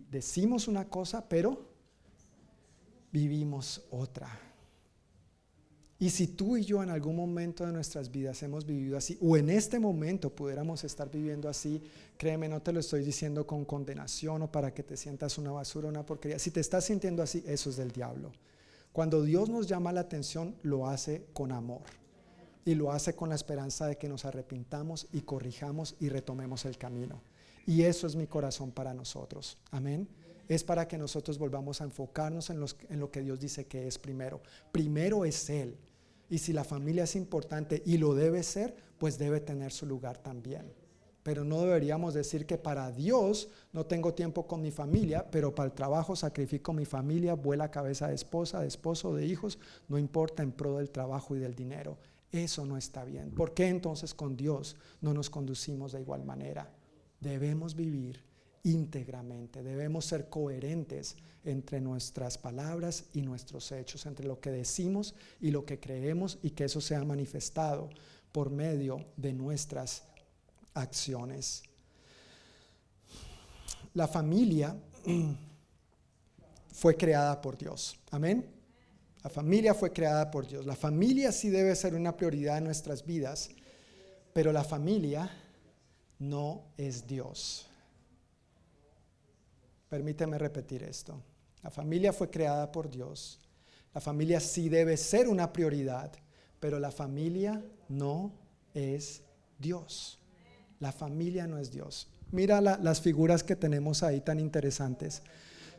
[0.09, 1.67] decimos una cosa, pero
[3.11, 4.29] vivimos otra.
[5.99, 9.35] Y si tú y yo en algún momento de nuestras vidas hemos vivido así, o
[9.35, 11.81] en este momento pudiéramos estar viviendo así,
[12.17, 15.87] créeme, no te lo estoy diciendo con condenación o para que te sientas una basura,
[15.87, 16.37] una porquería.
[16.37, 18.31] Si te estás sintiendo así, eso es del diablo.
[18.93, 21.81] Cuando Dios nos llama la atención, lo hace con amor.
[22.63, 26.77] Y lo hace con la esperanza de que nos arrepintamos y corrijamos y retomemos el
[26.77, 27.21] camino.
[27.67, 29.59] Y eso es mi corazón para nosotros.
[29.69, 30.07] Amén.
[30.47, 33.99] Es para que nosotros volvamos a enfocarnos en, en lo que Dios dice que es
[33.99, 34.41] primero.
[34.71, 35.77] Primero es Él.
[36.29, 40.17] Y si la familia es importante y lo debe ser, pues debe tener su lugar
[40.17, 40.73] también.
[41.27, 45.67] pero no deberíamos decir que para Dios no tengo tiempo con mi familia, pero para
[45.67, 50.41] el trabajo sacrifico mi familia, vuela cabeza de esposa, de esposo, de hijos, no importa
[50.41, 51.97] en pro del trabajo y del dinero.
[52.31, 53.31] Eso no está bien.
[53.31, 56.71] ¿Por qué entonces con Dios no nos conducimos de igual manera?
[57.19, 58.21] Debemos vivir
[58.63, 65.51] íntegramente, debemos ser coherentes entre nuestras palabras y nuestros hechos, entre lo que decimos y
[65.51, 67.89] lo que creemos y que eso sea manifestado
[68.31, 70.03] por medio de nuestras
[70.73, 71.63] acciones.
[73.93, 74.75] La familia
[76.71, 77.97] fue creada por Dios.
[78.11, 78.45] Amén.
[79.23, 80.65] La familia fue creada por Dios.
[80.65, 83.49] La familia sí debe ser una prioridad en nuestras vidas,
[84.33, 85.31] pero la familia
[86.19, 87.67] no es Dios.
[89.89, 91.21] Permíteme repetir esto.
[91.63, 93.39] La familia fue creada por Dios.
[93.93, 96.11] La familia sí debe ser una prioridad,
[96.59, 98.31] pero la familia no
[98.73, 99.21] es
[99.57, 100.19] Dios.
[100.79, 102.07] La familia no es Dios.
[102.31, 105.23] Mira las figuras que tenemos ahí tan interesantes.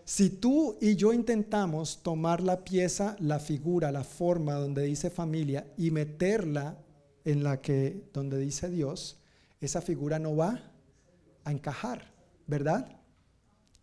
[0.04, 5.66] Si tú y yo intentamos tomar la pieza, la figura, la forma donde dice familia
[5.76, 6.78] y meterla
[7.26, 9.17] en la que donde dice Dios,
[9.60, 10.60] esa figura no va
[11.44, 12.12] a encajar,
[12.46, 13.00] ¿verdad?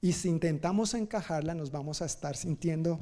[0.02, 3.00] Y si intentamos encajarla, nos vamos a estar sintiendo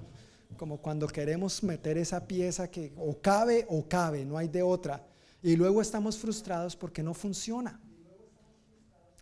[0.57, 5.05] como cuando queremos meter esa pieza que o cabe o cabe, no hay de otra.
[5.41, 7.81] Y luego estamos frustrados porque no funciona.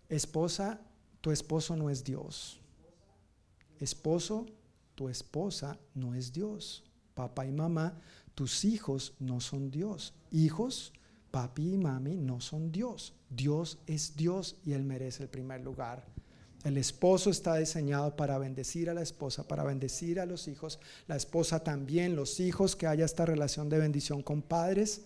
[0.08, 0.80] Esposa,
[1.22, 2.62] tu esposo no es Dios.
[3.80, 4.46] Esposo,
[4.94, 6.84] tu esposa no es Dios.
[7.16, 7.98] Papá y mamá,
[8.36, 10.14] tus hijos no son Dios.
[10.32, 10.94] Hijos,
[11.32, 13.14] papi y mami no son Dios.
[13.30, 16.06] Dios es Dios y Él merece el primer lugar.
[16.64, 20.80] El esposo está diseñado para bendecir a la esposa, para bendecir a los hijos.
[21.08, 25.02] La esposa también, los hijos, que haya esta relación de bendición con padres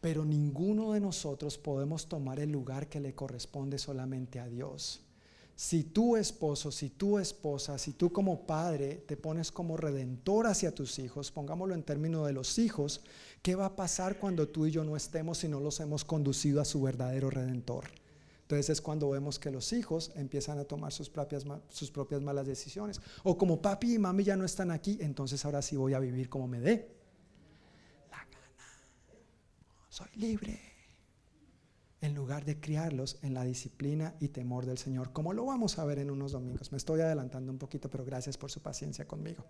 [0.00, 5.02] pero ninguno de nosotros podemos tomar el lugar que le corresponde solamente a Dios.
[5.60, 10.74] Si tu esposo, si tu esposa, si tú como padre te pones como redentor hacia
[10.74, 13.02] tus hijos, pongámoslo en términos de los hijos,
[13.42, 16.62] ¿qué va a pasar cuando tú y yo no estemos y no los hemos conducido
[16.62, 17.90] a su verdadero redentor?
[18.40, 22.46] Entonces es cuando vemos que los hijos empiezan a tomar sus propias, sus propias malas
[22.46, 22.98] decisiones.
[23.22, 26.30] O como papi y mami ya no están aquí, entonces ahora sí voy a vivir
[26.30, 26.88] como me dé
[29.90, 30.69] soy libre.
[32.00, 35.84] En lugar de criarlos en la disciplina y temor del Señor, como lo vamos a
[35.84, 36.72] ver en unos domingos.
[36.72, 39.44] Me estoy adelantando un poquito, pero gracias por su paciencia conmigo.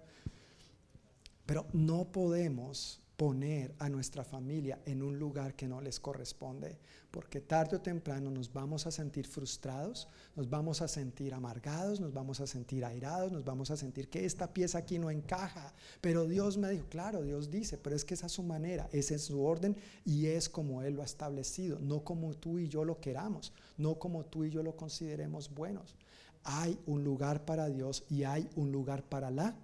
[1.47, 6.79] Pero no podemos poner a nuestra familia en un lugar que no les corresponde,
[7.11, 12.15] porque tarde o temprano nos vamos a sentir frustrados, nos vamos a sentir amargados, nos
[12.15, 15.75] vamos a sentir airados, nos vamos a sentir que esta pieza aquí no encaja.
[16.01, 19.17] Pero Dios me dijo, claro, Dios dice, pero es que esa es su manera, ese
[19.17, 19.77] es su orden
[20.07, 23.99] y es como Él lo ha establecido, no como tú y yo lo queramos, no
[23.99, 25.95] como tú y yo lo consideremos buenos.
[26.43, 29.55] Hay un lugar para Dios y hay un lugar para la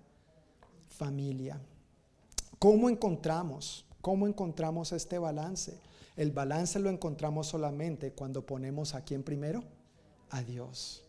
[0.90, 1.58] familia.
[2.58, 3.84] ¿Cómo encontramos?
[4.00, 5.78] ¿Cómo encontramos este balance?
[6.16, 9.62] El balance lo encontramos solamente cuando ponemos a quién primero?
[10.30, 11.02] A Dios.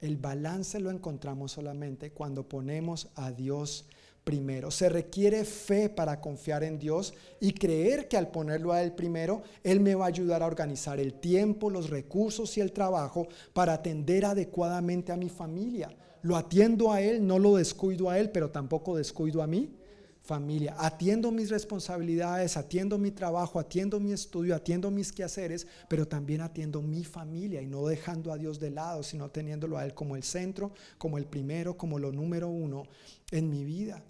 [0.00, 3.86] El balance lo encontramos solamente cuando ponemos a Dios
[4.24, 4.70] primero.
[4.70, 9.42] Se requiere fe para confiar en Dios y creer que al ponerlo a Él primero,
[9.62, 13.74] Él me va a ayudar a organizar el tiempo, los recursos y el trabajo para
[13.74, 15.94] atender adecuadamente a mi familia.
[16.26, 19.70] Lo atiendo a Él, no lo descuido a Él, pero tampoco descuido a mi
[20.22, 20.74] familia.
[20.76, 26.82] Atiendo mis responsabilidades, atiendo mi trabajo, atiendo mi estudio, atiendo mis quehaceres, pero también atiendo
[26.82, 30.24] mi familia y no dejando a Dios de lado, sino teniéndolo a Él como el
[30.24, 32.82] centro, como el primero, como lo número uno
[33.30, 34.02] en mi vida.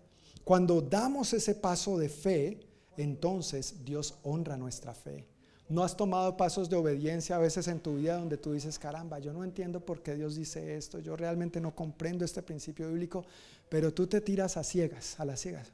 [0.43, 2.60] Cuando damos ese paso de fe,
[2.97, 5.26] entonces Dios honra nuestra fe.
[5.68, 9.18] No has tomado pasos de obediencia a veces en tu vida donde tú dices, caramba,
[9.18, 13.24] yo no entiendo por qué Dios dice esto, yo realmente no comprendo este principio bíblico,
[13.68, 15.72] pero tú te tiras a ciegas, a las ciegas.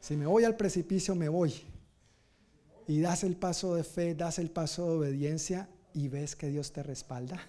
[0.00, 1.54] Si me voy al precipicio, me voy.
[2.86, 6.70] Y das el paso de fe, das el paso de obediencia y ves que Dios
[6.72, 7.40] te respalda.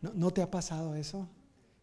[0.00, 1.28] ¿No, te ha pasado eso?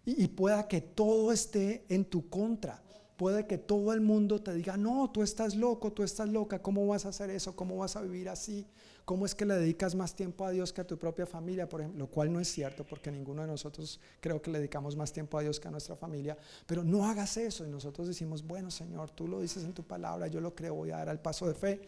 [0.06, 2.85] Y, y pueda que todo esté en tu contra
[3.18, 6.86] Puede que todo el mundo te diga, no, tú estás loco, tú estás loca, ¿cómo
[6.86, 7.56] vas a hacer eso?
[7.56, 8.68] ¿Cómo vas a vivir así?
[9.06, 11.70] ¿Cómo es que le dedicas más tiempo a Dios que a tu propia familia?
[11.70, 14.98] Por ejemplo, lo cual no es cierto porque ninguno de nosotros creo que le dedicamos
[14.98, 16.36] más tiempo a Dios que a nuestra familia.
[16.66, 20.28] Pero no hagas eso y nosotros decimos, bueno Señor, tú lo dices en tu palabra,
[20.28, 21.82] yo lo creo, voy a dar el paso de fe.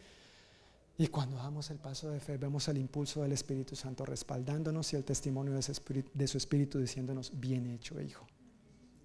[0.99, 4.95] Y cuando damos el paso de fe, vemos el impulso del Espíritu Santo respaldándonos y
[4.95, 8.25] el testimonio de, de su Espíritu diciéndonos, bien hecho, hijo,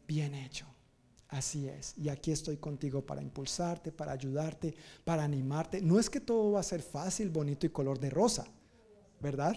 [0.07, 0.72] bien hecho.
[1.33, 1.95] Así es.
[1.99, 5.83] Y aquí estoy contigo para impulsarte, para ayudarte, para animarte.
[5.83, 8.47] No es que todo va a ser fácil, bonito y color de rosa.
[9.23, 9.57] ¿verdad?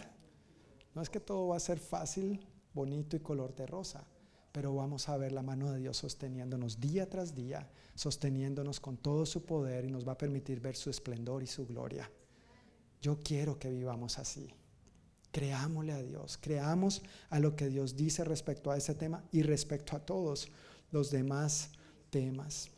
[0.94, 2.40] No es que todo va a ser fácil,
[2.74, 4.08] bonito y color de rosa,
[4.52, 9.26] pero vamos a ver la mano de Dios sosteniéndonos día tras día, sosteniéndonos con todo
[9.26, 12.10] su poder y nos va a permitir ver su esplendor y su gloria.
[13.02, 14.54] Yo quiero que vivamos así.
[15.32, 19.98] Creámosle a Dios, creamos a lo que Dios dice respecto a ese tema y respecto
[19.98, 20.50] a todos
[20.96, 21.72] los demás
[22.10, 22.70] temas.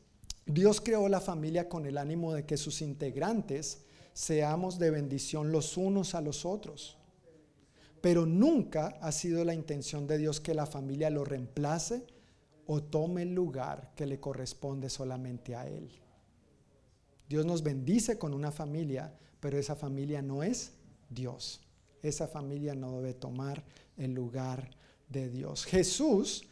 [0.48, 3.84] Dios creó la familia con el ánimo de que sus integrantes
[4.14, 6.98] seamos de bendición los unos a los otros.
[8.02, 12.08] Pero nunca ha sido la intención de Dios que la familia lo reemplace
[12.66, 15.92] o tome el lugar que le corresponde solamente a Él.
[17.30, 20.72] Dios nos bendice con una familia, pero esa familia no es
[21.08, 21.62] Dios.
[22.02, 23.64] Esa familia no debe tomar
[23.96, 24.72] el lugar
[25.08, 25.66] de Dios.
[25.66, 26.48] Jesús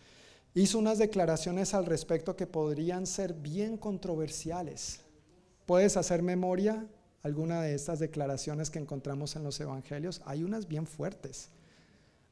[0.55, 5.01] hizo unas declaraciones al respecto que podrían ser bien controversiales.
[5.65, 6.87] ¿Puedes hacer memoria
[7.21, 10.21] alguna de estas declaraciones que encontramos en los evangelios?
[10.25, 11.49] Hay unas bien fuertes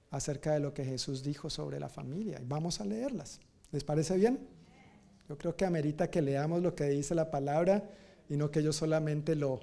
[0.10, 3.41] acerca de lo que Jesús dijo sobre la familia y vamos a leerlas.
[3.72, 4.40] ¿Les parece bien?
[5.28, 7.90] Yo creo que amerita que leamos lo que dice la palabra
[8.30, 9.60] y no que yo solamente lo,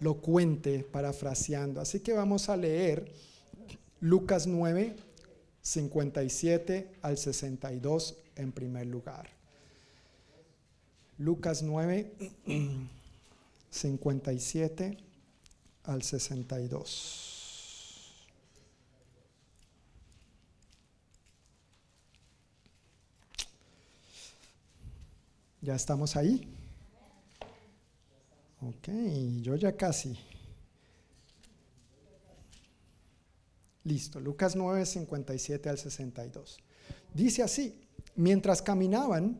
[0.00, 1.80] lo cuente parafraseando.
[1.80, 3.10] Así que vamos a leer
[4.00, 4.94] Lucas 9,
[5.64, 9.30] 57 al 62 en primer lugar.
[11.16, 12.12] Lucas 9,
[13.70, 14.98] 57
[15.84, 17.30] al 62.
[25.62, 26.46] ¿Ya estamos ahí?
[28.60, 28.88] Ok,
[29.40, 30.18] yo ya casi.
[33.84, 36.58] Listo, Lucas 9, 57 al 62.
[37.12, 37.78] Dice así,
[38.16, 39.38] mientras caminaban,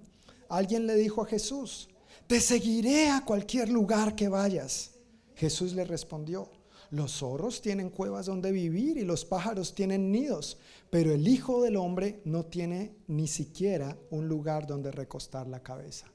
[0.48, 1.88] alguien le dijo a Jesús,
[2.26, 4.92] te seguiré a cualquier lugar que vayas.
[5.34, 6.50] Jesús le respondió,
[6.90, 10.58] los zorros tienen cuevas donde vivir y los pájaros tienen nidos,
[10.90, 16.06] pero el Hijo del Hombre no tiene ni siquiera un lugar donde recostar la cabeza.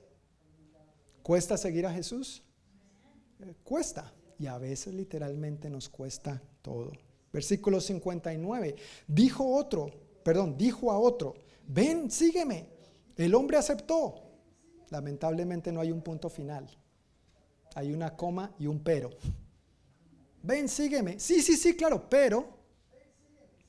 [1.23, 2.43] ¿Cuesta seguir a Jesús?
[3.39, 4.13] Eh, cuesta.
[4.37, 6.93] Y a veces literalmente nos cuesta todo.
[7.31, 8.75] Versículo 59.
[9.07, 9.91] Dijo otro,
[10.23, 11.35] perdón, dijo a otro,
[11.67, 12.67] ven, sígueme.
[13.15, 14.15] El hombre aceptó.
[14.89, 16.67] Lamentablemente no hay un punto final.
[17.75, 19.11] Hay una coma y un pero.
[20.41, 21.19] Ven, sígueme.
[21.19, 22.47] Sí, sí, sí, claro, pero,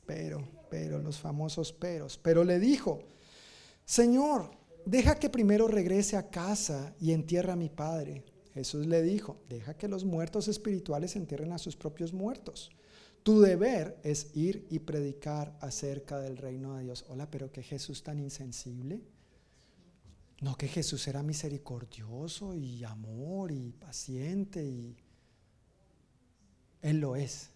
[0.06, 2.18] pero, pero, los famosos peros.
[2.22, 3.00] Pero le dijo,
[3.84, 4.50] Señor,
[4.86, 8.24] deja que primero regrese a casa y entierra a mi padre.
[8.54, 12.70] Jesús le dijo, deja que los muertos espirituales entierren a sus propios muertos.
[13.22, 17.04] Tu deber es ir y predicar acerca del reino de Dios.
[17.08, 19.00] Hola, pero que Jesús tan insensible.
[20.40, 24.96] No, que Jesús era misericordioso y amor y paciente y
[26.80, 27.50] Él lo es.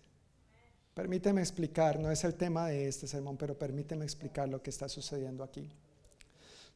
[0.92, 4.88] Permíteme explicar, no es el tema de este sermón, pero permíteme explicar lo que está
[4.88, 5.68] sucediendo aquí.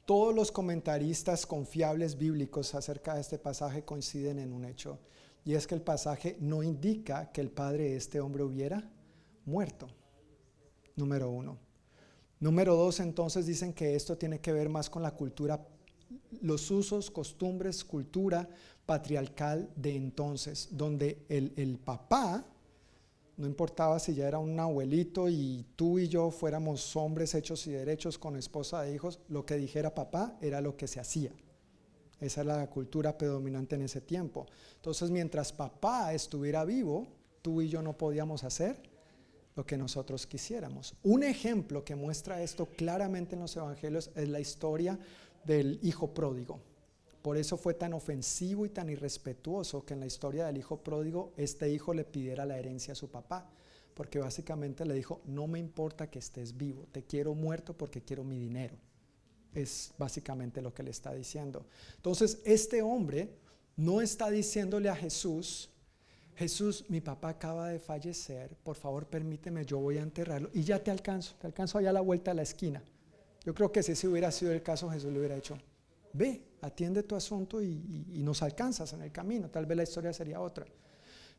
[0.07, 4.99] Todos los comentaristas confiables bíblicos acerca de este pasaje coinciden en un hecho,
[5.49, 8.87] y es que el pasaje no indica que el padre de este hombre hubiera
[9.47, 9.89] muerto.
[10.95, 11.57] Número uno.
[12.39, 15.67] Número dos, entonces dicen que esto tiene que ver más con la cultura,
[16.43, 18.47] los usos, costumbres, cultura
[18.85, 22.45] patriarcal de entonces, donde el, el papá
[23.39, 27.71] no importaba si ya era un abuelito y tú y yo fuéramos hombres hechos y
[27.71, 31.33] derechos con esposa de hijos, lo que dijera papá era lo que se hacía.
[32.21, 34.47] Esa era la cultura predominante en ese tiempo.
[34.77, 37.07] Entonces, mientras papá estuviera vivo,
[37.43, 38.81] tú y yo no podíamos hacer
[39.55, 40.95] lo que nosotros quisiéramos.
[41.03, 44.99] Un ejemplo que muestra esto claramente en los evangelios es la historia
[45.45, 46.61] del hijo pródigo.
[47.23, 51.33] Por eso fue tan ofensivo y tan irrespetuoso que en la historia del hijo pródigo
[51.37, 53.51] este hijo le pidiera la herencia a su papá,
[53.95, 58.23] porque básicamente le dijo, no me importa que estés vivo, te quiero muerto porque quiero
[58.23, 58.77] mi dinero.
[59.55, 61.67] Es básicamente lo que le está diciendo.
[61.97, 63.31] Entonces, este hombre
[63.77, 65.71] no está diciéndole a Jesús,
[66.37, 70.83] Jesús, mi papá acaba de fallecer, por favor permíteme, yo voy a enterrarlo y ya
[70.83, 72.81] te alcanzo, te alcanzo allá a la vuelta de la esquina.
[73.45, 75.59] Yo creo que si ese hubiera sido el caso, Jesús le hubiera hecho,
[76.13, 79.49] ve, atiende tu asunto y, nos alcanzas en el camino.
[79.49, 80.67] Tal vez la historia sería otra.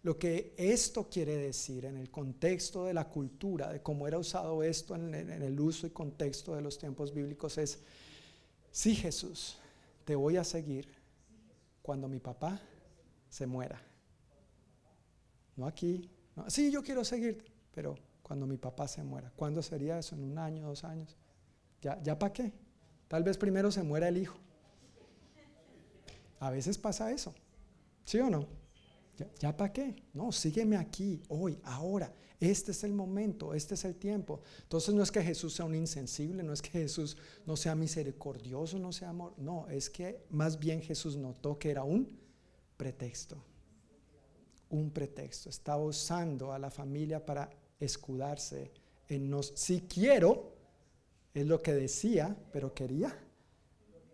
[0.04, 4.64] Lo que esto quiere decir en el contexto de la cultura, de cómo era usado
[4.64, 7.80] esto en, el uso y contexto de los tiempos bíblicos, es,
[8.72, 9.58] sí Jesús,
[10.06, 10.88] te voy a seguir
[11.82, 12.62] cuando mi papá
[13.30, 13.82] se muera.
[15.58, 16.10] No aquí.
[16.48, 19.32] Sí, yo quiero seguirte, pero cuando mi papá se muera.
[19.36, 20.16] ¿Cuándo sería eso?
[20.16, 21.18] ¿En un año, dos años?
[21.82, 22.54] ¿Ya, ya para qué?
[23.10, 24.40] Tal vez primero se muera el hijo
[26.40, 27.34] a veces pasa eso,
[28.06, 28.48] ¿sí o no?
[29.40, 29.96] ¿Ya, para qué?
[30.14, 32.14] No, sígueme aquí, hoy, ahora.
[32.40, 34.42] Este es el momento, este es el tiempo.
[34.64, 38.80] Entonces no es que Jesús sea un insensible, no es que Jesús no sea misericordioso,
[38.80, 39.34] no sea amor.
[39.38, 42.18] No, es que más bien Jesús notó que era un
[42.78, 43.44] pretexto.
[44.70, 45.50] Un pretexto.
[45.50, 48.72] Estaba usando a la familia para escudarse
[49.10, 49.52] en nos.
[49.56, 50.54] Si quiero,
[51.34, 53.18] es lo que decía, pero quería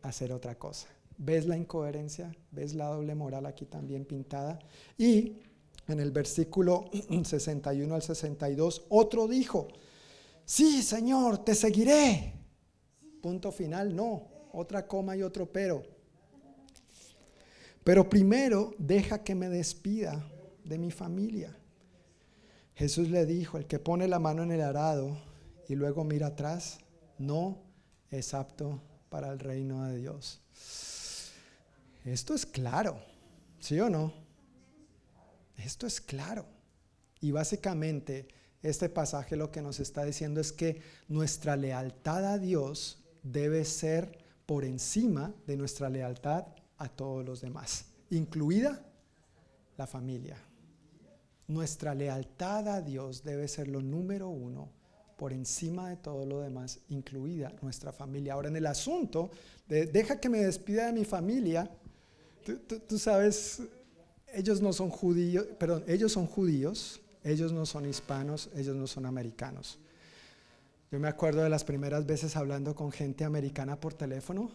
[0.02, 0.88] hacer otra cosa.
[1.17, 2.35] ¿Ves la incoherencia?
[2.51, 4.59] ¿Ves la doble moral aquí también pintada?
[4.97, 5.37] Y
[5.87, 6.85] en el versículo
[7.23, 9.67] 61 al 62, otro dijo,
[10.43, 12.33] sí, Señor, te seguiré.
[13.21, 15.83] Punto final, no, otra coma y otro pero.
[17.83, 20.27] Pero primero deja que me despida
[20.63, 21.55] de mi familia.
[22.73, 25.17] Jesús le dijo, el que pone la mano en el arado
[25.69, 26.79] y luego mira atrás,
[27.17, 27.59] no
[28.09, 30.41] es apto para el reino de Dios.
[32.06, 32.99] Esto es claro,
[33.60, 34.14] ¿sí o no?
[35.57, 36.45] Esto es claro.
[37.19, 38.27] Y básicamente
[38.61, 44.23] este pasaje lo que nos está diciendo es que nuestra lealtad a Dios debe ser
[44.45, 46.45] por encima de nuestra lealtad
[46.77, 48.86] a todos los demás, incluida
[49.77, 50.38] la familia.
[51.48, 54.69] Nuestra lealtad a Dios debe ser lo número uno
[55.18, 58.34] por encima de todo lo demás, incluida nuestra familia.
[58.34, 59.32] Ahora, en el asunto
[59.68, 61.72] de deja que me despida de mi familia,
[62.45, 63.61] tú, sabes,
[64.34, 69.05] ellos no son judíos, perdón, ellos son judíos, ellos no son hispanos, ellos no son
[69.05, 69.80] americanos.
[70.91, 74.51] Yo me acuerdo de las primeras veces hablando con gente americana por teléfono.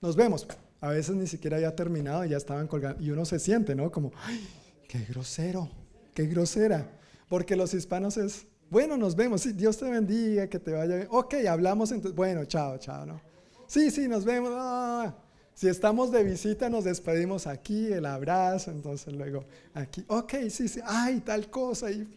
[0.00, 0.46] Nos vemos.
[0.80, 3.02] A veces ni siquiera había terminado y ya estaban colgando.
[3.02, 3.90] Y uno se siente, ¿no?
[3.90, 4.46] Como, ¡ay,
[4.88, 5.70] qué grosero,
[6.12, 6.98] qué grosera!
[7.28, 11.08] Porque los hispanos es, bueno, nos vemos, sí, Dios te bendiga, que te vaya bien.
[11.10, 13.20] Ok, hablamos entonces, bueno, chao, chao, ¿no?
[13.66, 14.50] Sí, sí, nos vemos.
[14.54, 15.14] Ah,
[15.54, 20.80] si estamos de visita, nos despedimos aquí, el abrazo, entonces luego aquí, ok, sí, sí,
[20.84, 21.92] ay, tal cosa.
[21.92, 22.08] Y,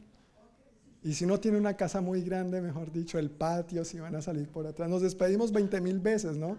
[1.03, 4.21] y si no tiene una casa muy grande, mejor dicho, el patio, si van a
[4.21, 6.57] salir por atrás, nos despedimos 20 mil veces, ¿no?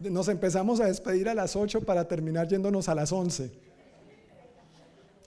[0.00, 3.50] Nos empezamos a despedir a las 8 para terminar yéndonos a las 11.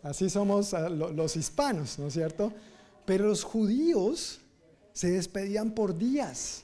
[0.04, 2.54] Así somos ah, los hispanos, ¿no es cierto?
[3.06, 4.40] Pero los judíos
[4.94, 6.64] se despedían por días.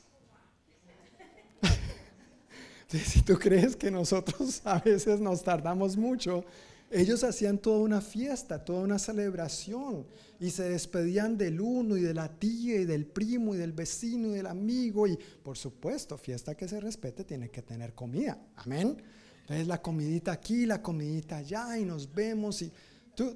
[2.87, 6.43] Si tú crees que nosotros a veces nos tardamos mucho,
[6.89, 10.05] ellos hacían toda una fiesta, toda una celebración
[10.39, 14.29] y se despedían del uno y de la tía y del primo y del vecino
[14.29, 18.39] y del amigo y por supuesto, fiesta que se respete tiene que tener comida.
[18.55, 18.97] Amén.
[19.41, 22.71] Entonces la comidita aquí, la comidita allá y nos vemos y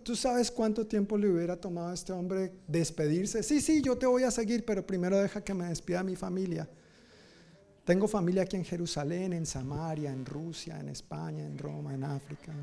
[0.03, 3.41] ¿Tú, sabes cuánto tiempo le hubiera tomado a este hombre despedirse?
[3.41, 6.69] Sí, sí, yo te voy a seguir, pero primero deja que me despida mi familia.
[7.85, 12.53] Tengo familia aquí en Jerusalén, en Samaria, en Rusia, en España, en Roma, en África.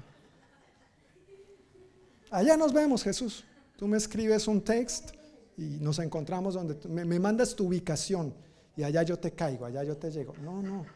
[2.31, 3.45] Allá nos vemos, Jesús.
[3.77, 5.11] Tú me escribes un text
[5.57, 8.33] y nos encontramos donde me, me mandas tu ubicación
[8.77, 10.35] y allá yo te caigo, allá yo te llego.
[10.41, 10.87] No, no.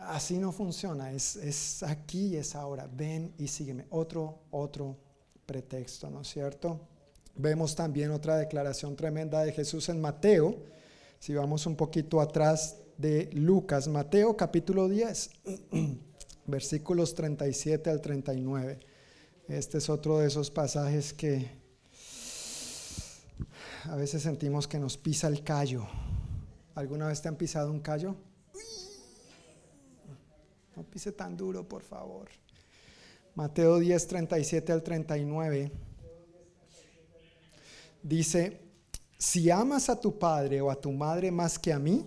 [0.00, 1.10] Así no funciona.
[1.12, 2.88] Es, es aquí, es ahora.
[2.92, 3.86] Ven y sígueme.
[3.90, 4.96] Otro, otro
[5.44, 6.80] pretexto, ¿no es cierto?
[7.34, 10.56] Vemos también otra declaración tremenda de Jesús en Mateo.
[11.18, 15.30] Si vamos un poquito atrás de Lucas, Mateo capítulo 10,
[16.46, 18.80] versículos 37 al 39.
[19.48, 21.50] Este es otro de esos pasajes que
[23.84, 25.86] a veces sentimos que nos pisa el callo.
[26.74, 28.16] ¿Alguna vez te han pisado un callo?
[30.76, 32.28] No pise tan duro, por favor.
[33.34, 35.72] Mateo 10, 37 al 39.
[38.02, 38.60] Dice,
[39.18, 42.06] si amas a tu padre o a tu madre más que a mí,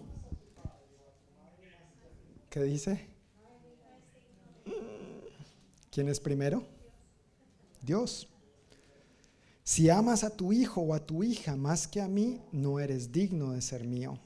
[2.55, 3.05] ¿Qué dice?
[5.91, 6.63] ¿Quién es primero?
[7.81, 8.29] Dios.
[9.65, 13.11] Si amas a tu hijo o a tu hija más que a mí, no eres
[13.11, 14.17] digno de ser mío.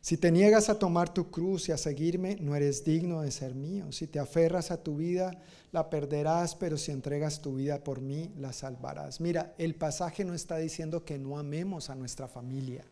[0.00, 3.54] Si te niegas a tomar tu cruz y a seguirme, no eres digno de ser
[3.54, 3.92] mío.
[3.92, 5.30] Si te aferras a tu vida,
[5.70, 9.20] la perderás, pero si entregas tu vida por mí, la salvarás.
[9.20, 12.86] Mira, el pasaje no está diciendo que no amemos a nuestra familia.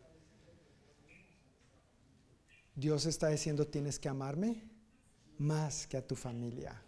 [2.79, 4.63] Dios está diciendo, tienes que amarme
[5.37, 6.81] más que a tu familia.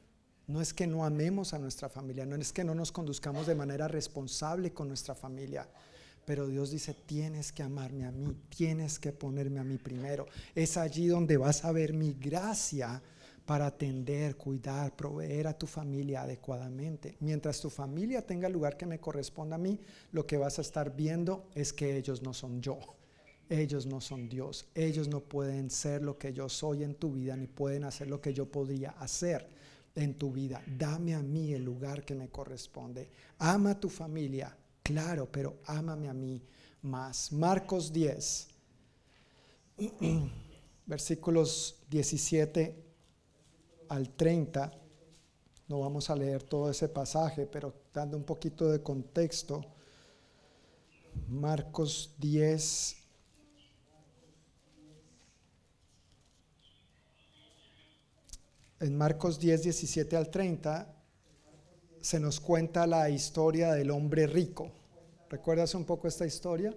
[0.48, 3.56] No es que no amemos a nuestra familia, no es que no nos conduzcamos de
[3.56, 5.68] manera responsable con nuestra familia,
[6.26, 10.28] pero Dios dice, tienes que amarme a mí, tienes que ponerme a mí primero.
[10.56, 13.02] Es allí donde vas a ver mi gracia
[13.46, 17.18] para atender, cuidar, proveer a tu familia adecuadamente.
[17.20, 19.78] Mientras tu familia tenga el lugar que me corresponda a mí,
[20.14, 22.80] lo que vas a estar viendo es que ellos no son yo
[23.52, 24.66] ellos no son Dios.
[24.74, 28.22] Ellos no pueden ser lo que yo soy en tu vida, ni pueden hacer lo
[28.22, 29.50] que yo podría hacer.
[29.94, 30.64] en tu vida.
[30.66, 33.10] Dame a mí el lugar que me corresponde.
[33.40, 36.42] Ama a tu familia, claro, pero ámame a mí
[36.84, 37.34] más.
[37.34, 38.48] Marcos 10,
[40.86, 42.86] versículos 17
[43.90, 44.72] al 30.
[45.68, 49.62] No vamos a leer todo ese pasaje, pero dando un poquito de contexto.
[51.28, 53.01] Marcos 10.
[58.82, 60.92] En Marcos 10, 17 al 30
[62.02, 64.72] se nos cuenta la historia del hombre rico.
[65.30, 66.76] ¿Recuerdas un poco esta historia?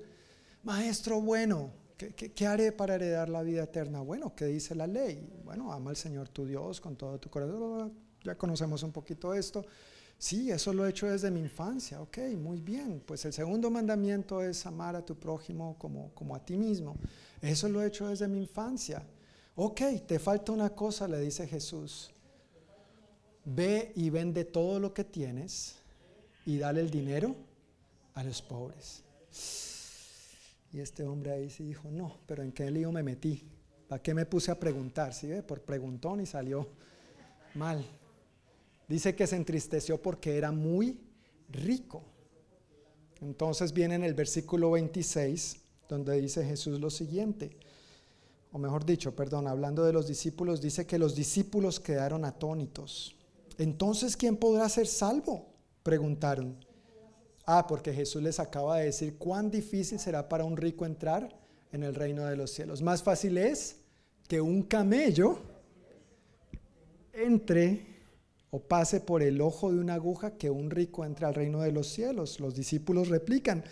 [0.64, 4.02] Maestro bueno, ¿qué, haré para heredar la vida eterna?
[4.02, 5.26] Bueno, ¿qué dice la ley?
[5.46, 7.94] Bueno, ama al Señor tu Dios con todo tu corazón.
[8.22, 9.64] Ya conocemos un poquito esto.
[10.18, 12.02] Sí, eso lo he hecho desde mi infancia.
[12.02, 13.02] Ok, muy bien.
[13.06, 16.96] Pues el segundo mandamiento es amar a tu prójimo como, como a ti mismo.
[17.40, 19.02] Eso lo he hecho desde mi infancia.
[19.56, 22.10] Ok, te falta una cosa, le dice Jesús.
[23.44, 25.76] Ve y vende todo lo que tienes
[26.44, 27.36] y dale el dinero
[28.14, 29.02] a los pobres.
[30.72, 33.44] Y este hombre ahí sí dijo, no, pero ¿en qué lío me metí?
[33.86, 35.14] ¿Para qué me puse a preguntar?
[35.14, 35.42] ¿Sí ve?
[35.42, 36.68] Por preguntón y salió
[37.54, 37.84] mal.
[38.88, 40.98] Dice que se entristeció porque era muy
[41.48, 42.02] rico.
[43.20, 47.56] Entonces viene en el versículo 26, donde dice Jesús lo siguiente,
[48.54, 53.16] o mejor dicho, perdón, hablando de los discípulos, dice que los discípulos quedaron atónitos.
[53.58, 55.48] Entonces, ¿quién podrá ser salvo?
[55.82, 56.64] Preguntaron.
[57.44, 61.36] Ah, porque Jesús les acaba de decir cuán difícil será para un rico entrar
[61.72, 62.80] en el reino de los cielos.
[62.80, 63.80] Más fácil es
[64.28, 65.40] que un camello
[67.12, 67.84] entre
[68.52, 71.72] o pase por el ojo de una aguja que un rico entre al reino de
[71.72, 72.38] los cielos.
[72.38, 73.64] Los discípulos replican.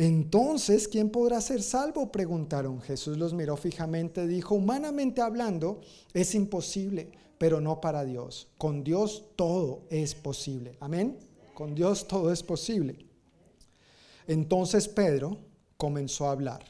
[0.00, 2.10] Entonces, ¿quién podrá ser salvo?
[2.10, 2.80] Preguntaron.
[2.80, 5.82] Jesús los miró fijamente, dijo, humanamente hablando,
[6.14, 8.48] es imposible, pero no para Dios.
[8.56, 10.78] Con Dios todo es posible.
[10.80, 11.18] Amén.
[11.52, 13.04] Con Dios todo es posible.
[14.26, 15.36] Entonces Pedro
[15.76, 16.64] comenzó a hablar.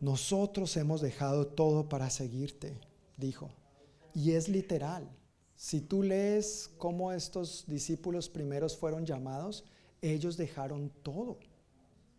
[0.00, 2.80] Nosotros hemos dejado todo para seguirte,
[3.18, 3.50] dijo.
[4.14, 5.06] Y es literal.
[5.54, 9.64] Si tú lees cómo estos discípulos primeros fueron llamados,
[10.00, 11.38] ellos dejaron todo,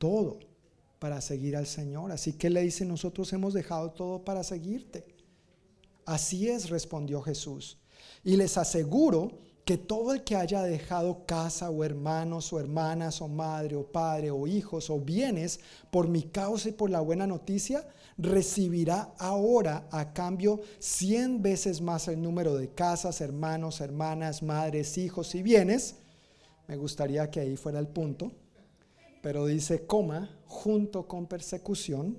[0.03, 0.37] todo
[0.99, 2.11] para seguir al Señor.
[2.11, 5.05] Así que le dice, nosotros hemos dejado todo para seguirte.
[6.05, 7.77] Así es, respondió Jesús.
[8.21, 13.29] Y les aseguro que todo el que haya dejado casa o hermanos o hermanas o
[13.29, 17.87] madre o padre o hijos o bienes por mi causa y por la buena noticia,
[18.17, 25.33] recibirá ahora a cambio cien veces más el número de casas, hermanos, hermanas, madres, hijos
[25.33, 25.95] y bienes.
[26.67, 28.33] Me gustaría que ahí fuera el punto,
[29.23, 32.17] pero dice coma junto con persecución,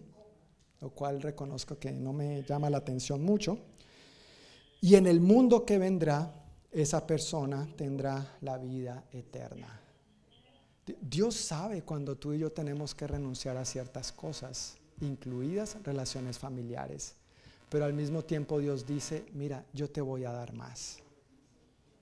[0.81, 3.59] lo cual reconozco que no me llama la atención mucho.
[4.81, 6.33] Y en el mundo que vendrá,
[6.73, 9.83] esa persona tendrá la vida eterna.
[10.99, 17.17] Dios sabe cuando tú y yo tenemos que renunciar a ciertas cosas, incluidas relaciones familiares.
[17.69, 21.01] Pero al mismo tiempo Dios dice, mira, yo te voy a dar más.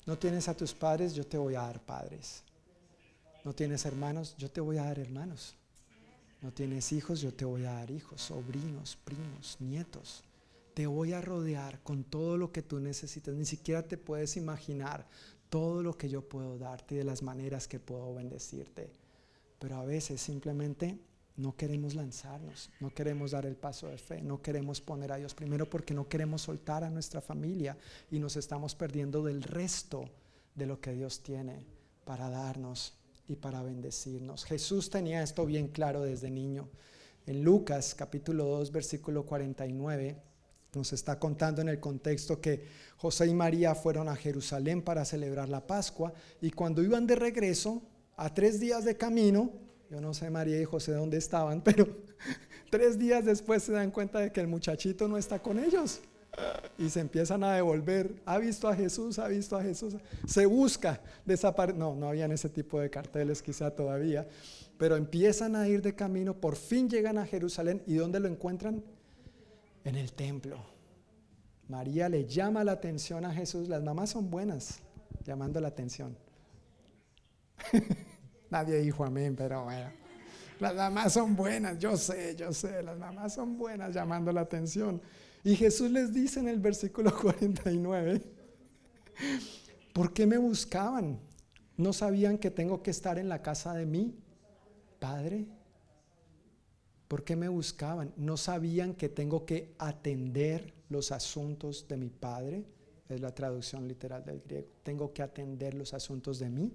[0.07, 2.45] No tienes a tus padres, yo te voy a dar padres.
[3.45, 5.57] No tienes hermanos, yo te voy a dar hermanos.
[6.41, 10.25] No tienes hijos, yo te voy a dar hijos, sobrinos, primos, nietos
[10.75, 13.35] te voy a rodear con todo lo que tú necesitas.
[13.35, 15.07] Ni siquiera te puedes imaginar
[15.49, 18.91] todo lo que yo puedo darte y de las maneras que puedo bendecirte.
[19.59, 20.99] Pero a veces simplemente
[21.37, 25.35] no queremos lanzarnos, no queremos dar el paso de fe, no queremos poner a Dios
[25.35, 27.77] primero porque no queremos soltar a nuestra familia
[28.11, 30.09] y nos estamos perdiendo del resto
[30.55, 31.65] de lo que Dios tiene
[32.05, 32.95] para darnos
[33.29, 34.45] y para bendecirnos.
[34.45, 36.69] Jesús tenía esto bien claro desde niño.
[37.27, 40.17] En Lucas capítulo 2 versículo 49
[40.75, 42.65] nos está contando en el contexto que
[42.97, 47.83] José y María fueron a Jerusalén para celebrar la Pascua y cuando iban de regreso,
[48.17, 49.51] a tres días de camino,
[49.91, 51.87] yo no sé María y José dónde estaban, pero
[52.71, 56.01] tres días después se dan cuenta de que el muchachito no está con ellos
[56.79, 58.15] y se empiezan a devolver.
[58.25, 59.97] Ha visto a Jesús, ha visto a Jesús.
[60.27, 61.79] Se busca desaparecer.
[61.79, 64.27] No, no habían ese tipo de carteles quizá todavía,
[64.79, 68.83] pero empiezan a ir de camino, por fin llegan a Jerusalén y ¿dónde lo encuentran?
[69.85, 70.59] en el templo.
[71.69, 73.69] María le llama la atención a Jesús.
[73.69, 74.81] Las mamás son buenas
[75.25, 76.17] llamando la atención.
[78.51, 79.91] Nadie dijo amén, pero bueno.
[80.61, 85.01] Las mamás son buenas, yo sé, yo sé, las mamás son buenas llamando la atención.
[85.45, 88.23] Y Jesús les dice en el versículo 49,
[89.93, 91.19] ¿por qué me buscaban?
[91.77, 94.15] ¿No sabían que tengo que estar en la casa de mi
[94.99, 95.47] Padre?
[97.09, 98.13] ¿Por qué me buscaban?
[98.17, 102.65] ¿No sabían que tengo que atender los asuntos de mi Padre?
[103.15, 104.69] es la traducción literal del griego.
[104.83, 106.73] Tengo que atender los asuntos de mí.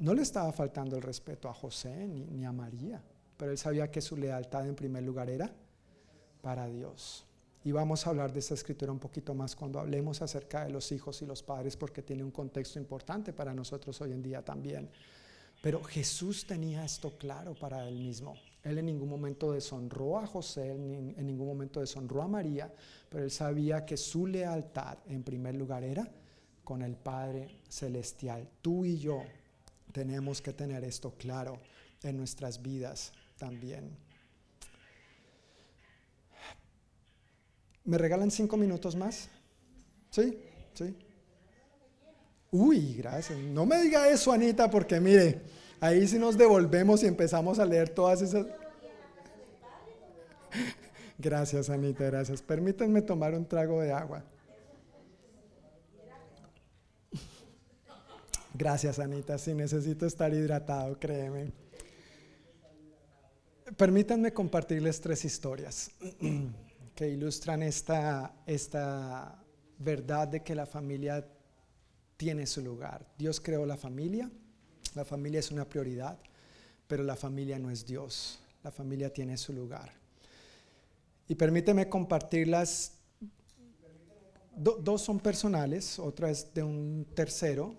[0.00, 3.02] No le estaba faltando el respeto a José ni, ni a María,
[3.36, 5.52] pero él sabía que su lealtad en primer lugar era
[6.40, 7.26] para Dios.
[7.64, 10.90] Y vamos a hablar de esta escritura un poquito más cuando hablemos acerca de los
[10.90, 14.90] hijos y los padres, porque tiene un contexto importante para nosotros hoy en día también.
[15.62, 18.34] Pero Jesús tenía esto claro para él mismo.
[18.64, 22.72] Él en ningún momento deshonró a José, en ningún momento deshonró a María,
[23.08, 26.08] pero él sabía que su lealtad en primer lugar era
[26.64, 28.48] con el Padre Celestial.
[28.60, 29.22] Tú y yo
[29.92, 31.60] tenemos que tener esto claro
[32.02, 33.96] en nuestras vidas también.
[37.84, 39.28] ¿Me regalan cinco minutos más?
[40.10, 40.38] ¿Sí?
[40.74, 40.96] ¿Sí?
[42.50, 43.38] Uy, gracias.
[43.38, 45.40] No me diga eso, Anita, porque mire,
[45.80, 48.46] ahí sí nos devolvemos y empezamos a leer todas esas...
[51.18, 52.42] Gracias, Anita, gracias.
[52.42, 54.24] Permítanme tomar un trago de agua.
[58.54, 59.38] Gracias, Anita.
[59.38, 61.52] Sí, necesito estar hidratado, créeme.
[63.76, 65.92] Permítanme compartirles tres historias
[66.94, 69.42] que ilustran esta, esta
[69.78, 71.26] verdad de que la familia
[72.16, 73.06] tiene su lugar.
[73.18, 74.30] Dios creó la familia,
[74.94, 76.18] la familia es una prioridad,
[76.86, 79.92] pero la familia no es Dios, la familia tiene su lugar.
[81.28, 82.92] Y permíteme compartirlas,
[84.56, 87.74] dos son personales, otra es de un tercero,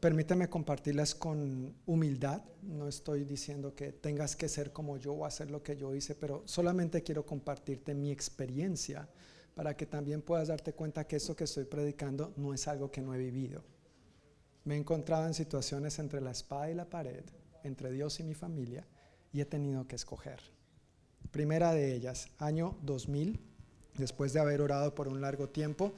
[0.00, 2.42] Permíteme compartirlas con humildad.
[2.62, 6.14] No estoy diciendo que tengas que ser como yo o hacer lo que yo hice,
[6.14, 9.08] pero solamente quiero compartirte mi experiencia
[9.54, 13.00] para que también puedas darte cuenta que esto que estoy predicando no es algo que
[13.00, 13.64] no he vivido.
[14.64, 17.24] Me he encontrado en situaciones entre la espada y la pared,
[17.62, 18.86] entre Dios y mi familia,
[19.32, 20.40] y he tenido que escoger.
[21.30, 23.40] Primera de ellas, año 2000,
[23.96, 25.94] después de haber orado por un largo tiempo,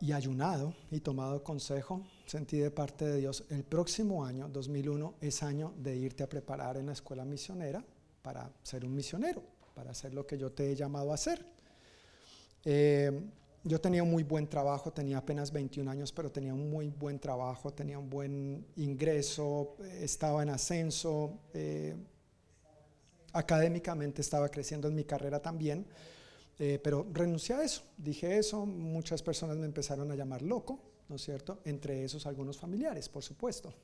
[0.00, 5.42] y ayunado y tomado consejo, sentí de parte de Dios, el próximo año, 2001, es
[5.42, 7.84] año de irte a preparar en la escuela misionera
[8.22, 9.42] para ser un misionero,
[9.74, 11.44] para hacer lo que yo te he llamado a hacer.
[12.64, 13.20] Eh,
[13.62, 17.18] yo tenía un muy buen trabajo, tenía apenas 21 años, pero tenía un muy buen
[17.18, 21.96] trabajo, tenía un buen ingreso, estaba en ascenso, eh,
[23.32, 25.86] académicamente estaba creciendo en mi carrera también.
[26.58, 30.78] Eh, pero renuncié a eso, dije eso, muchas personas me empezaron a llamar loco,
[31.08, 31.58] ¿no es cierto?
[31.64, 33.74] Entre esos algunos familiares, por supuesto,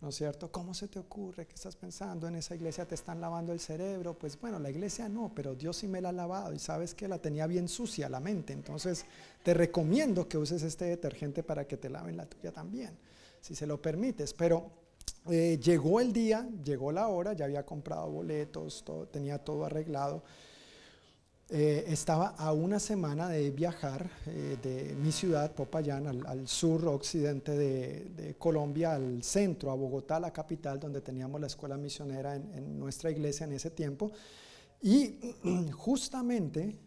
[0.00, 0.50] ¿no es cierto?
[0.50, 1.46] ¿Cómo se te ocurre?
[1.46, 2.26] ¿Qué estás pensando?
[2.26, 4.18] En esa iglesia te están lavando el cerebro.
[4.18, 7.08] Pues bueno, la iglesia no, pero Dios sí me la ha lavado y sabes que
[7.08, 8.52] la tenía bien sucia la mente.
[8.52, 9.06] Entonces
[9.42, 12.98] te recomiendo que uses este detergente para que te laven la tuya también,
[13.40, 14.34] si se lo permites.
[14.34, 14.70] Pero
[15.30, 20.24] eh, llegó el día, llegó la hora, ya había comprado boletos, tenía todo arreglado.
[21.48, 27.52] Eh, estaba a una semana de viajar eh, de mi ciudad, Popayán, al, sur occidente
[27.52, 33.12] de, Colombia, al centro, a Bogotá, la capital, donde teníamos la escuela misionera en, nuestra
[33.12, 34.10] iglesia en ese tiempo.
[34.82, 35.20] Y
[35.72, 36.80] justamente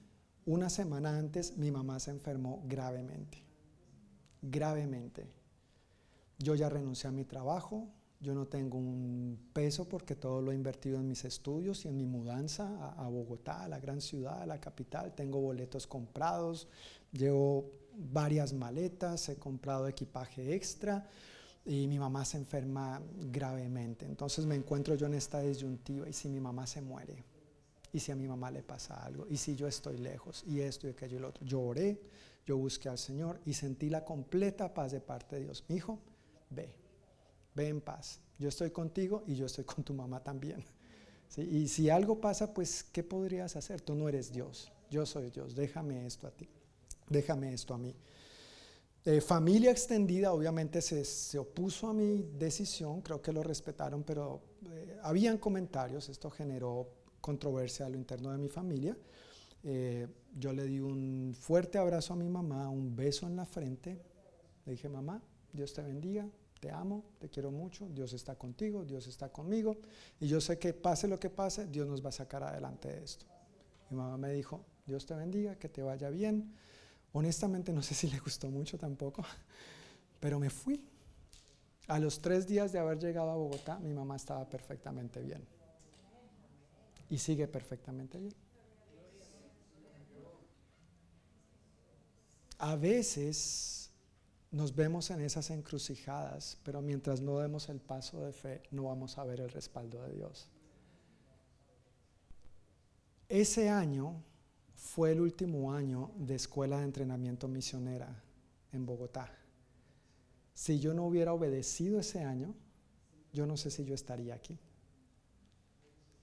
[0.46, 3.42] una semana antes mi mamá se enfermó gravemente,
[4.42, 5.26] gravemente.
[6.38, 7.88] Yo ya renuncié a mi trabajo,
[8.22, 11.96] yo no tengo un peso porque todo lo he invertido en mis estudios y en
[11.96, 15.14] mi mudanza a, Bogotá, a la gran ciudad, a la capital.
[15.16, 16.68] Tengo boletos comprados,
[17.14, 21.08] llevo varias maletas, he comprado equipaje extra
[21.66, 23.02] y mi mamá se enferma
[23.32, 24.06] gravemente.
[24.06, 27.24] Entonces me encuentro yo en esta disyuntiva y si mi mamá se muere
[27.94, 30.88] y si a mi mamá le pasa algo y si yo estoy lejos y esto
[30.88, 31.46] y aquello y lo otro.
[31.46, 32.02] Yo oré,
[32.46, 35.64] yo busqué al Señor y sentí la completa paz de parte de Dios.
[35.70, 36.00] Mi hijo,
[36.50, 36.79] ve
[37.60, 38.22] ve en paz.
[38.38, 40.64] Yo estoy contigo y yo estoy con tu mamá también.
[41.38, 43.82] Y si algo pasa, pues, ¿qué podrías hacer?
[43.82, 46.50] Tú no eres Dios, yo soy Dios, déjame esto a ti,
[47.08, 47.96] déjame esto a mí.
[49.06, 54.42] Eh, familia extendida obviamente se, se, opuso a mi decisión, creo que lo respetaron, pero
[54.72, 56.90] eh, habían comentarios, esto generó
[57.22, 58.98] controversia a lo interno de mi familia.
[59.64, 64.02] Eh, yo le di un fuerte abrazo a mi mamá, un beso en la frente,
[64.66, 65.22] le dije, mamá,
[65.54, 66.28] Dios te bendiga,
[66.60, 69.78] te amo, te quiero mucho, Dios está contigo, Dios está conmigo
[70.20, 73.04] y yo sé que pase lo que pase, Dios nos va a sacar adelante de
[73.04, 73.26] esto.
[73.90, 76.54] Mi mamá me dijo, Dios te bendiga, que te vaya bien.
[77.14, 79.24] Honestamente no sé si le gustó mucho tampoco,
[80.20, 80.84] pero me fui.
[81.88, 85.44] A los tres días de haber llegado a Bogotá, mi mamá estaba perfectamente bien.
[87.10, 88.36] Y sigue perfectamente bien.
[92.60, 93.89] A veces
[94.52, 99.18] nos vemos en esas encrucijadas, pero mientras no demos el paso de fe, no vamos
[99.18, 100.50] a ver el respaldo de Dios.
[103.28, 104.24] Ese año
[104.74, 108.24] fue el último año de escuela de entrenamiento misionera
[108.72, 109.32] en Bogotá.
[110.56, 112.56] Si yo no hubiera obedecido ese año,
[113.32, 114.58] yo no sé si yo estaría aquí.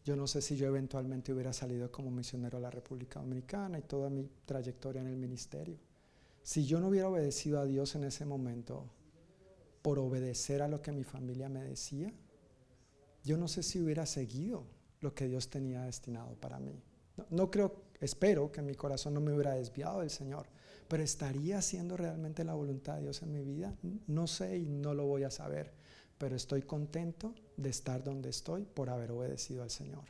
[0.04, 3.82] Yo no sé si yo eventualmente hubiera salido como misionero a la República Dominicana y
[3.82, 5.78] toda mi trayectoria en el ministerio.
[6.46, 8.88] Si yo no hubiera obedecido a Dios en ese momento
[9.82, 12.12] por obedecer a lo que mi familia me decía,
[13.24, 14.62] yo no sé si hubiera seguido
[15.00, 16.80] lo que Dios tenía destinado para mí.
[17.30, 20.46] No, creo, espero que mi corazón no me hubiera desviado del Señor,
[20.86, 23.74] pero estaría haciendo realmente la voluntad de Dios en mi vida.
[24.06, 25.72] No sé y no lo voy a saber,
[26.16, 30.04] pero estoy contento de estar donde estoy por haber obedecido al Señor,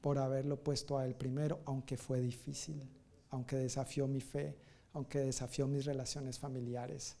[0.00, 2.82] por haberlo puesto a Él primero, aunque fue difícil,
[3.28, 4.56] aunque desafió mi fe,
[4.96, 7.16] aunque desafió mis relaciones familiares.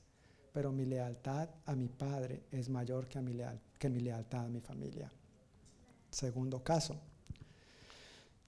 [0.50, 3.34] Pero mi lealtad a mi Padre es mayor que, mi,
[4.00, 5.12] lealtad a mi familia.
[6.10, 6.96] Segundo caso.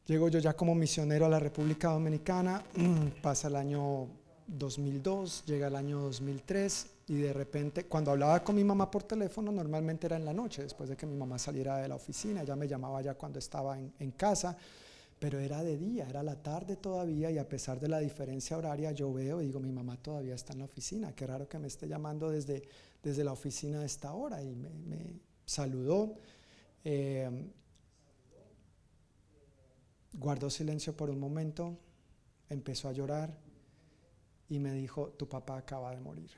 [0.06, 2.64] Llego yo ya como misionero a la República Dominicana,
[3.22, 4.08] pasa el año
[4.46, 9.52] 2002, llega el año 2003 y de repente, cuando hablaba con mi mamá por teléfono,
[9.52, 12.56] normalmente era en la noche, después de que mi mamá saliera de la oficina, ella
[12.56, 14.56] me llamaba ya cuando estaba en casa,
[15.18, 18.92] pero era de día, era la tarde todavía y a pesar de la diferencia horaria
[18.92, 21.66] yo veo y digo, mi mamá todavía está en la oficina, qué raro que me
[21.66, 22.62] esté llamando desde,
[23.02, 26.14] desde la oficina a esta hora y me, saludó
[26.84, 27.50] eh,
[30.12, 31.76] guardó silencio por un momento,
[32.48, 33.36] empezó a llorar
[34.48, 36.30] y me dijo, tu papá acaba de morir.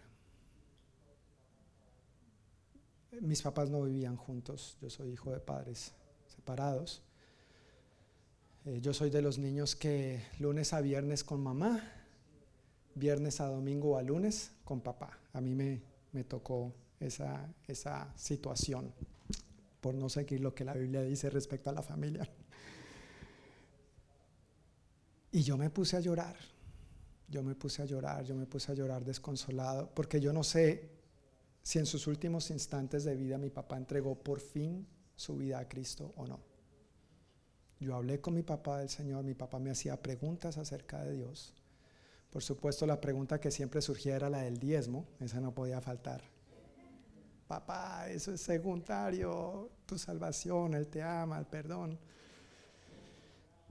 [3.21, 5.93] Mis papás no vivían juntos, yo soy hijo de padres
[6.29, 7.03] separados.
[8.67, 11.83] Eh, yo soy de los niños que lunes a viernes con mamá,
[12.95, 15.19] viernes a domingo o a lunes con papá.
[15.33, 15.81] A mí me,
[16.13, 18.93] me tocó esa, esa situación
[19.81, 22.29] por no seguir lo que la Biblia dice respecto a la familia.
[25.33, 26.37] Y yo me puse a llorar,
[27.29, 30.91] yo me puse a llorar, yo me puse a llorar desconsolado, porque yo no sé
[31.63, 35.69] si en sus últimos instantes de vida mi papá entregó por fin su vida a
[35.69, 36.50] Cristo o no.
[37.81, 41.55] Yo hablé con mi papá del Señor, mi papá me hacía preguntas acerca de Dios.
[42.31, 46.23] Por supuesto, la pregunta que siempre surgía era la del diezmo, esa no podía faltar
[47.51, 51.99] papá, eso es secundario, tu salvación, Él te ama, el perdón.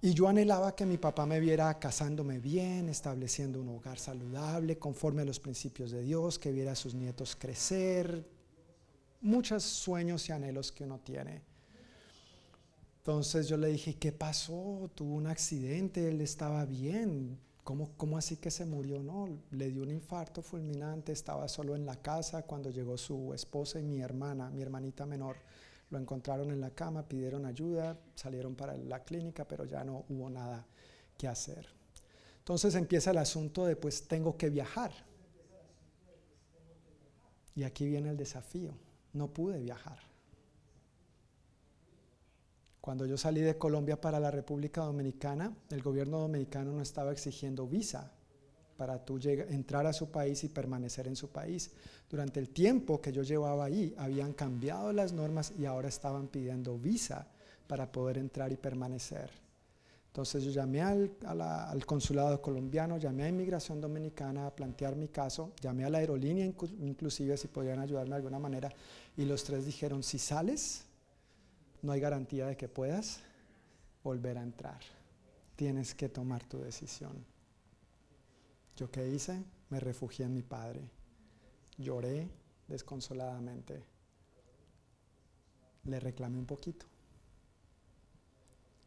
[0.01, 5.21] Y yo anhelaba que mi papá me viera casándome bien, estableciendo un hogar saludable, conforme
[5.21, 8.27] a los principios de Dios, que viera a sus nietos crecer,
[9.21, 11.41] muchos sueños y anhelos que uno tiene.
[12.99, 14.89] Entonces yo le dije, ¿qué pasó?
[14.95, 17.39] Tuvo un accidente, él estaba bien,
[17.97, 19.03] ¿Cómo, así que se murió?
[19.03, 23.79] No, le dio un infarto fulminante, estaba solo en la casa cuando llegó su esposa
[23.79, 25.35] y mi hermana, mi hermanita menor.
[25.91, 30.31] Lo encontraron en la cama, pidieron ayuda, salieron para la clínica, pero ya no hubo
[30.31, 30.65] nada
[31.15, 31.67] que hacer.
[32.39, 34.91] Entonces empieza el asunto de pues tengo que viajar.
[37.53, 38.73] Y aquí viene el desafío.
[39.13, 40.08] No pude viajar.
[42.81, 47.67] Cuando yo salí de Colombia para la República Dominicana, el gobierno dominicano no estaba exigiendo
[47.67, 48.13] visa
[48.77, 51.71] para tú entrar a su país y permanecer en su país.
[52.09, 56.77] Durante el tiempo que yo llevaba ahí, habían cambiado las normas y ahora estaban pidiendo
[56.77, 57.27] visa
[57.67, 59.29] para poder entrar y permanecer.
[60.07, 65.51] Entonces yo llamé al, al, consulado colombiano, llamé a Inmigración Dominicana a plantear mi caso,
[65.61, 68.71] llamé a la aerolínea inclusive si podían ayudarme de alguna manera
[69.15, 70.85] y los tres dijeron, si sales,
[71.81, 73.21] no hay garantía de que puedas
[74.03, 74.79] volver a entrar.
[75.55, 77.25] Tienes que tomar tu decisión.
[78.75, 79.43] ¿Yo qué hice?
[79.69, 80.89] Me refugié en mi padre.
[81.77, 82.29] Lloré
[82.67, 83.83] desconsoladamente.
[85.85, 86.85] Le reclamé un poquito.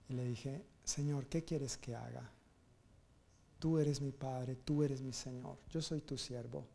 [0.09, 2.31] Y le dije, Señor, ¿qué quieres que haga?
[3.59, 6.66] Tú eres mi Padre, tú eres mi Señor, yo soy tu siervo.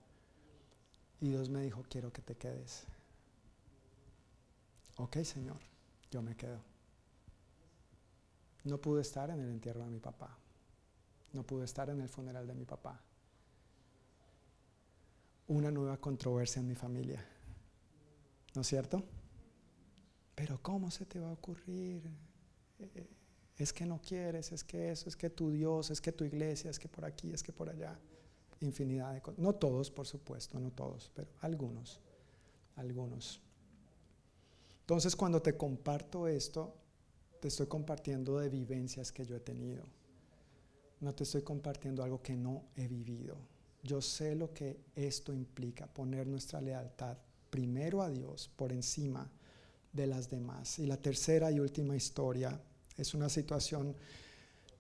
[1.19, 2.85] Y Dios me dijo, quiero que te quedes.
[4.95, 5.76] Ok, Señor
[6.11, 6.61] yo me quedo.
[8.63, 10.37] No pude estar en el entierro de mi papá.
[11.33, 13.01] No pude estar en el funeral de mi papá.
[15.47, 17.25] Una nueva controversia en mi familia.
[18.55, 19.03] ¿No es cierto?
[20.35, 22.03] Pero ¿cómo se te va a ocurrir?
[22.79, 23.07] Eh,
[23.57, 26.69] es que no quieres, es que eso, es que tu Dios, es que tu iglesia,
[26.69, 27.97] es que por aquí, es que por allá.
[28.59, 29.39] Infinidad de cosas.
[29.39, 31.99] No todos, por supuesto, no todos, pero algunos.
[32.75, 33.41] Algunos.
[34.87, 36.73] Entonces cuando te comparto esto,
[37.41, 39.83] te estoy compartiendo de vivencias que yo he tenido.
[41.01, 43.35] No te estoy compartiendo algo que no he vivido.
[43.83, 47.17] Yo sé lo que esto implica, poner nuestra lealtad
[47.49, 49.29] primero a Dios por encima
[49.91, 50.79] de las demás.
[50.79, 52.57] Y la tercera y última historia
[52.95, 53.93] es una situación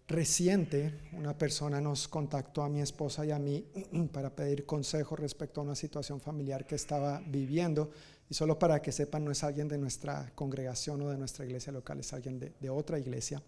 [0.07, 3.65] reciente, una persona nos contactó a mi esposa y a mí
[4.13, 7.91] para pedir consejo respecto a una situación familiar que estaba viviendo.
[8.29, 11.71] Y solo para que sepan, no es alguien de nuestra congregación o de nuestra iglesia
[11.71, 13.41] local, es alguien de, otra iglesia.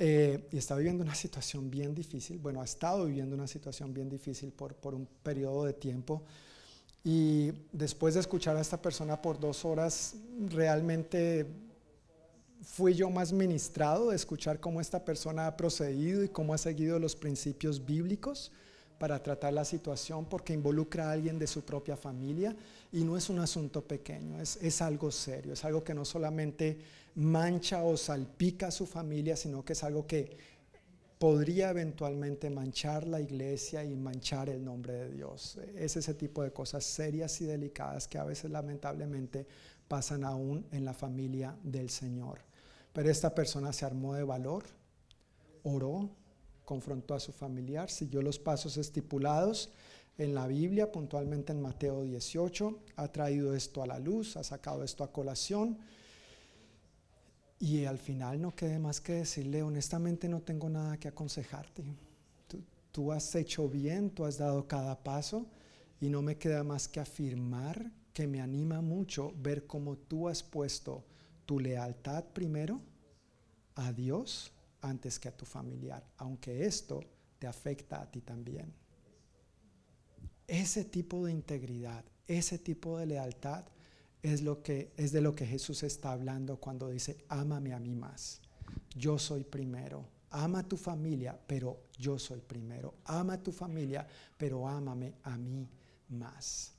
[0.00, 2.38] Eh, y está viviendo una situación bien difícil.
[2.38, 6.22] Bueno, ha estado viviendo una situación bien difícil por, por un periodo de tiempo.
[7.02, 10.14] Y después de escuchar a esta persona por dos horas,
[10.48, 11.46] realmente
[12.62, 16.98] fui yo más ministrado de escuchar cómo esta persona ha procedido y cómo ha seguido
[17.00, 18.52] los principios bíblicos
[18.98, 22.54] para tratar la situación porque involucra a alguien de su propia familia
[22.92, 26.78] y no es un asunto pequeño, es, es, algo serio, es algo que no solamente
[27.14, 30.36] mancha o salpica a su familia, sino que es algo que
[31.18, 35.58] podría eventualmente manchar la iglesia y manchar el nombre de Dios.
[35.76, 39.46] Es ese tipo de cosas serias y delicadas que a veces lamentablemente
[39.88, 42.38] pasan aún en la familia del Señor.
[42.92, 44.64] Pero esta persona se armó de valor,
[45.64, 46.08] oró,
[46.68, 49.70] confrontó a su familiar, siguió los pasos estipulados
[50.18, 54.84] en la Biblia, puntualmente en Mateo 18, ha traído esto a la luz, ha sacado
[54.84, 55.78] esto a colación.
[57.58, 61.84] Y al final no quede más que decirle, honestamente no tengo nada que aconsejarte.
[62.46, 62.62] Tú,
[62.92, 65.46] tú, has hecho bien, tú has dado cada paso
[66.02, 70.42] y no me queda más que afirmar que me anima mucho ver cómo tú has
[70.42, 71.02] puesto
[71.46, 72.78] tu lealtad primero
[73.74, 77.00] a Dios antes que a tu familiar, aunque esto
[77.38, 78.72] te afecta a ti también.
[80.46, 83.64] Ese tipo de integridad, ese tipo de lealtad
[84.22, 87.94] es lo que es de lo que Jesús está hablando cuando dice, "Ámame a mí
[87.94, 88.40] más.
[88.96, 90.06] Yo soy primero.
[90.30, 92.94] Ama a tu familia, pero yo soy primero.
[93.04, 94.06] Ama a tu familia,
[94.36, 95.68] pero ámame a mí
[96.08, 96.72] más."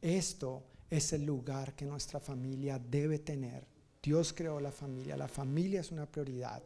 [0.00, 3.66] Esto es el lugar que nuestra familia debe tener
[4.04, 6.62] Dios creó la familia, la familia es una prioridad.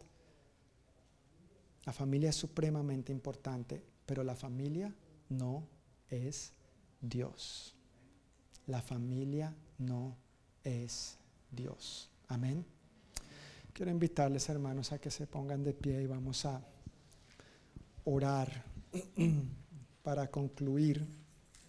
[1.85, 4.95] La familia es supremamente importante, pero la familia
[5.29, 5.67] no
[6.09, 6.53] es
[7.01, 7.75] Dios.
[8.67, 10.17] La familia no
[10.65, 11.19] es
[11.51, 12.11] Dios.
[12.29, 12.65] Amén.
[13.73, 16.61] Quiero invitarles, hermanos, a que se pongan de pie y vamos a
[18.05, 18.65] orar
[20.03, 21.07] para concluir,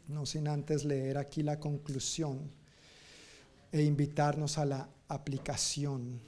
[0.07, 2.52] no sin antes leer aquí la conclusión
[3.72, 6.19] e invitarnos a la aplicación.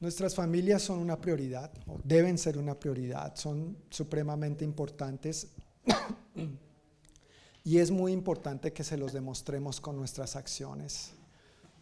[0.00, 5.48] Nuestras familias son una prioridad, o deben ser una prioridad, son supremamente importantes
[7.64, 11.12] y es muy importante que se los demostremos con nuestras acciones.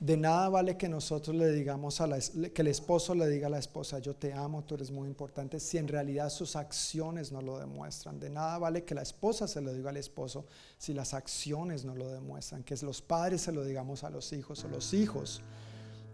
[0.00, 3.50] De nada vale que nosotros le digamos a la, que el esposo le diga a
[3.50, 7.42] la esposa, yo te amo, tú eres muy importante, si en realidad sus acciones no
[7.42, 8.18] lo demuestran.
[8.18, 10.46] De nada vale que la esposa se lo diga al esposo
[10.78, 12.62] si las acciones no lo demuestran.
[12.62, 15.42] Que los padres se lo digamos a los hijos o los hijos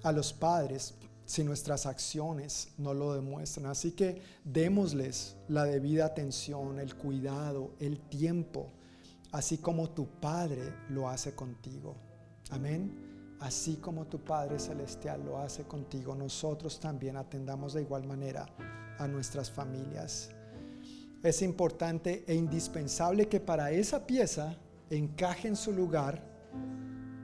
[0.05, 3.67] a los padres si nuestras acciones no lo demuestran.
[3.67, 8.71] Así que démosles la debida atención, el cuidado, el tiempo,
[9.31, 11.97] así como tu padre lo hace contigo.
[12.51, 13.13] Amén
[13.43, 18.47] así como tu Padre Celestial lo hace contigo, nosotros también atendamos de igual manera
[18.99, 20.31] a nuestras familias.
[21.23, 24.57] Es importante e indispensable que para esa pieza
[24.91, 26.23] encaje en su lugar,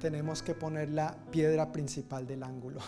[0.01, 2.81] tenemos que poner la piedra principal del ángulo.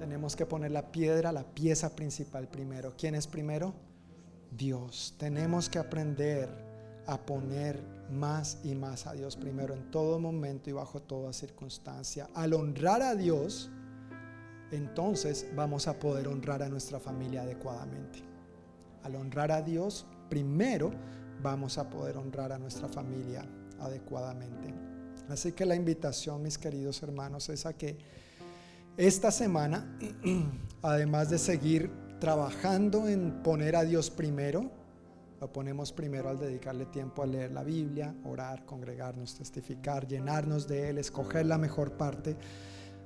[0.00, 2.94] Tenemos que poner la piedra, la pieza principal primero.
[2.96, 3.74] ¿Quién es primero?
[4.50, 5.14] Dios.
[5.18, 6.48] Tenemos que aprender
[7.06, 7.78] a poner
[8.10, 12.30] más y más a Dios primero en todo momento y bajo toda circunstancia.
[12.34, 13.70] Al honrar a Dios,
[14.70, 18.20] entonces vamos a poder honrar a nuestra familia adecuadamente.
[19.02, 20.92] Al honrar a Dios, primero
[21.42, 23.44] vamos a poder honrar a nuestra familia
[23.78, 24.72] adecuadamente.
[25.28, 27.98] Así que la invitación, mis queridos hermanos, es a que
[28.96, 29.98] esta semana,
[30.82, 34.70] además de seguir trabajando en poner a Dios primero,
[35.40, 40.90] lo ponemos primero al dedicarle tiempo a leer la Biblia, orar, congregarnos, testificar, llenarnos de
[40.90, 42.36] Él, escoger la mejor parte.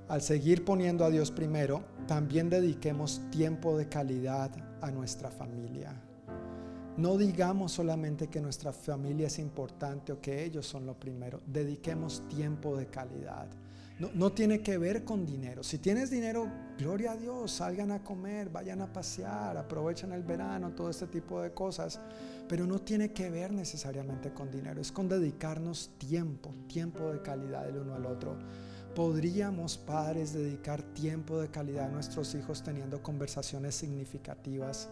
[0.08, 4.50] Al seguir poniendo a Dios primero, también dediquemos tiempo de calidad
[4.80, 5.94] a nuestra familia.
[6.96, 11.40] No digamos solamente que nuestra familia es importante o que ellos son lo primero.
[11.46, 13.46] Dediquemos tiempo de calidad.
[13.98, 15.62] No, tiene que ver con dinero.
[15.62, 20.74] Si tienes dinero, gloria a Dios, salgan a comer, vayan a pasear, aprovechen el verano,
[20.74, 22.00] todo este tipo de cosas.
[22.48, 27.68] Pero no tiene que ver necesariamente con dinero, es con dedicarnos tiempo, tiempo de calidad
[27.68, 28.36] el uno al otro.
[28.96, 34.88] ¿Podríamos, padres, dedicar tiempo de calidad a nuestros hijos teniendo conversaciones significativas?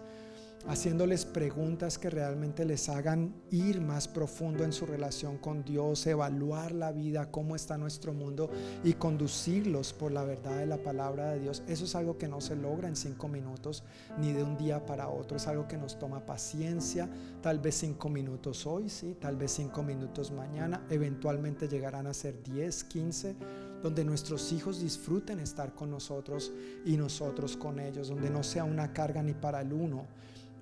[0.66, 6.72] Haciéndoles preguntas que realmente les hagan ir más profundo en su relación con Dios, evaluar
[6.72, 8.50] la vida, cómo está nuestro mundo
[8.84, 11.62] y conducirlos por la verdad de la palabra de Dios.
[11.66, 13.84] Eso es algo que no se logra en cinco minutos
[14.18, 15.36] ni de un día para otro.
[15.36, 17.08] Es algo que nos toma paciencia,
[17.40, 22.42] tal vez cinco minutos hoy, sí, tal vez cinco minutos mañana, eventualmente llegarán a ser
[22.42, 23.36] 10, 15
[23.82, 26.52] donde nuestros hijos disfruten estar con nosotros
[26.84, 30.06] y nosotros con ellos, donde no sea una carga ni para el uno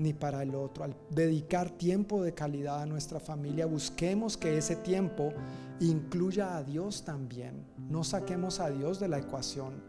[0.00, 0.82] ni para el otro.
[0.82, 5.32] Al dedicar tiempo de calidad a nuestra familia, busquemos que ese tiempo
[5.78, 7.66] incluya a Dios también.
[7.76, 9.88] No saquemos a Dios de la ecuación.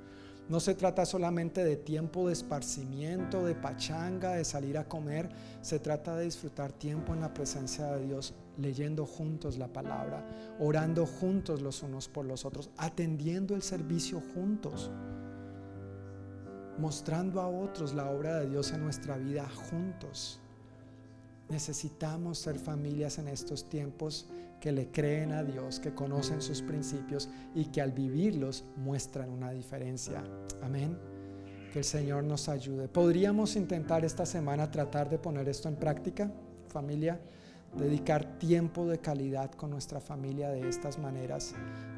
[0.50, 5.30] No se trata solamente de tiempo de esparcimiento, de pachanga, de salir a comer.
[5.62, 10.28] Se trata de disfrutar tiempo en la presencia de Dios, leyendo juntos la palabra,
[10.60, 14.92] orando juntos los unos por los otros, atendiendo el servicio juntos
[16.78, 20.40] mostrando a otros la obra de Dios en nuestra vida juntos.
[21.50, 24.28] Necesitamos ser familias en estos tiempos
[24.60, 29.52] que le creen a Dios, que conocen sus principios y que al vivirlos muestran una
[29.52, 30.24] diferencia.
[30.62, 30.98] Amén.
[31.74, 32.88] Que el Señor nos ayude.
[32.88, 36.32] ¿Podríamos intentar esta semana tratar de poner esto en práctica,
[36.68, 37.20] familia?
[37.78, 41.56] Dedicar tiempo de calidad con nuestra familia de estas maneras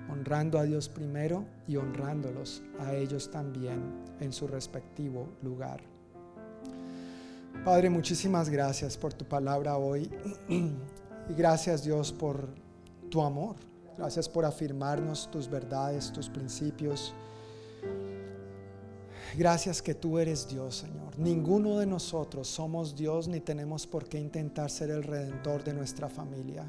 [0.10, 3.82] honrando a Dios primero y honrándolos a ellos también
[4.20, 5.82] en su respectivo lugar.
[7.66, 10.10] Padre, muchísimas gracias por tu palabra hoy
[10.50, 12.50] y gracias Dios por
[13.10, 13.56] tu amor.
[13.98, 17.14] Gracias por afirmarnos tus verdades, tus principios.
[19.38, 21.18] Gracias que tú eres Dios, Señor.
[21.18, 26.10] Ninguno de nosotros somos Dios ni tenemos por qué intentar ser el redentor de nuestra
[26.10, 26.66] familia.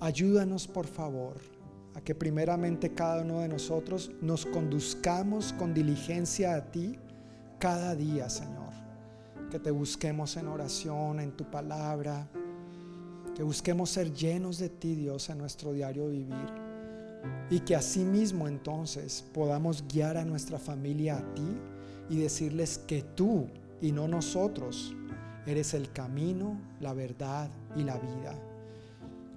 [0.00, 1.34] Ayúdanos, por favor,
[1.94, 6.98] a que primeramente cada uno de nosotros nos conduzcamos con diligencia a ti
[7.58, 8.70] cada día, Señor.
[9.50, 12.28] Que te busquemos en oración, en tu palabra.
[13.34, 16.46] Que busquemos ser llenos de ti, Dios, en nuestro diario vivir.
[17.50, 21.56] Y que asimismo entonces podamos guiar a nuestra familia a ti
[22.08, 23.48] y decirles que tú
[23.80, 24.94] y no nosotros
[25.46, 28.49] eres el camino, la verdad y la vida.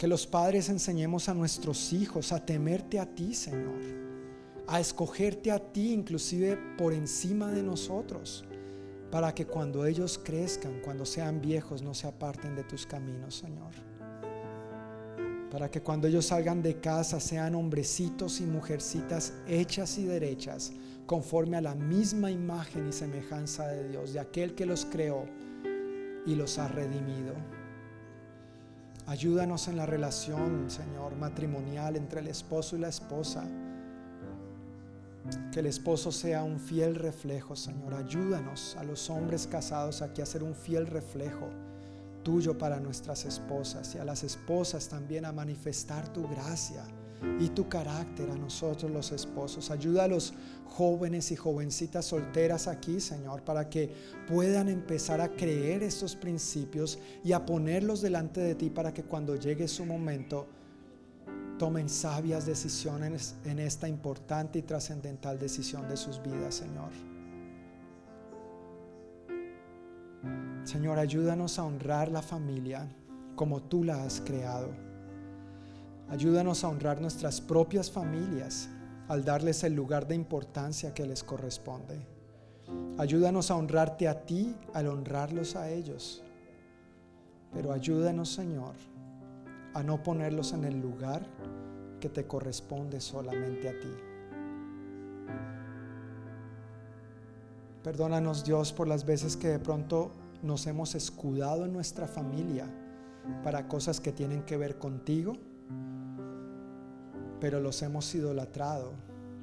[0.04, 3.80] Que los padres enseñemos a nuestros hijos a temerte a ti, Señor.
[4.68, 8.44] A escogerte a ti inclusive por encima de nosotros.
[9.10, 13.72] Para que cuando ellos crezcan, cuando sean viejos, no se aparten de tus caminos, Señor.
[15.50, 20.74] Para que cuando ellos salgan de casa sean hombrecitos y mujercitas hechas y derechas,
[21.06, 25.24] conforme a la misma imagen y semejanza de Dios, de aquel que los creó
[26.26, 27.53] y los ha redimido.
[29.08, 33.44] Ayúdanos en la relación, Señor, matrimonial entre el esposo y la esposa.
[35.52, 37.94] Que el esposo sea un fiel reflejo, Señor.
[37.94, 41.50] Ayúdanos a los hombres casados aquí a ser un fiel reflejo
[42.24, 46.84] tuyo para nuestras esposas y a las esposas también a manifestar tu gracia
[47.40, 49.72] y tu carácter a nosotros los esposos.
[49.72, 50.34] Ayuda a los
[50.66, 53.92] jóvenes y jovencitas solteras aquí, Señor, para que
[54.28, 59.36] puedan empezar a creer estos principios y a ponerlos delante de ti para que cuando
[59.36, 60.48] llegue su momento
[61.58, 66.92] tomen sabias decisiones en esta importante y trascendental decisión de sus vidas, Señor.
[70.64, 72.88] Señor, ayúdanos a honrar la familia
[73.36, 74.93] como tú la has creado.
[76.10, 78.70] Ayúdanos a honrar nuestras propias familias
[79.08, 82.06] al darles el lugar de importancia que les corresponde.
[82.98, 86.24] Ayúdanos a honrarte a ti al honrarlos a ellos.
[87.52, 88.76] Pero ayúdanos, Señor,
[89.74, 91.26] a no ponerlos en el lugar
[92.00, 93.94] que te corresponde solamente a ti.
[97.84, 100.12] Perdónanos, Dios, por las veces que de pronto
[100.42, 102.66] nos hemos escudado en nuestra familia
[103.44, 105.38] para cosas que tienen que ver contigo
[107.44, 108.94] pero los hemos idolatrado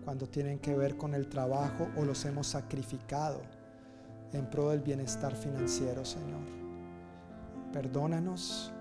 [0.06, 3.42] cuando tienen que ver con el trabajo o los hemos sacrificado
[4.32, 6.40] en pro del bienestar financiero, Señor.
[7.74, 8.72] Perdónanos,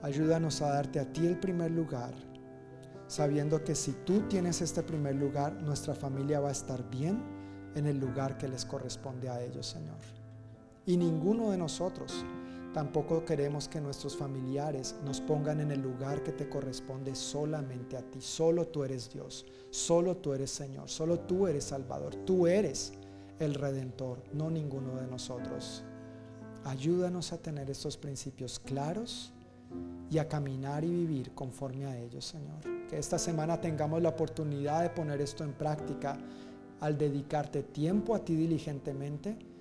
[0.00, 2.14] ayúdanos a darte a ti el primer lugar,
[3.08, 7.22] sabiendo que si tú tienes este primer lugar, nuestra familia va a estar bien
[7.74, 9.98] en el lugar que les corresponde a ellos, Señor.
[10.86, 12.24] Y ninguno de nosotros
[12.74, 18.02] Tampoco queremos que nuestros familiares nos pongan en el lugar que te corresponde solamente a
[18.02, 18.22] ti.
[18.22, 22.94] Solo tú eres Dios, solo tú eres Señor, solo tú eres Salvador, tú eres
[23.38, 25.84] el Redentor, no ninguno de nosotros.
[26.64, 29.34] Ayúdanos a tener estos principios claros
[30.10, 32.60] y a caminar y vivir conforme a ellos, Señor.
[32.88, 36.16] Que esta semana tengamos la oportunidad de poner esto en práctica
[36.80, 39.51] al dedicarte tiempo a ti diligentemente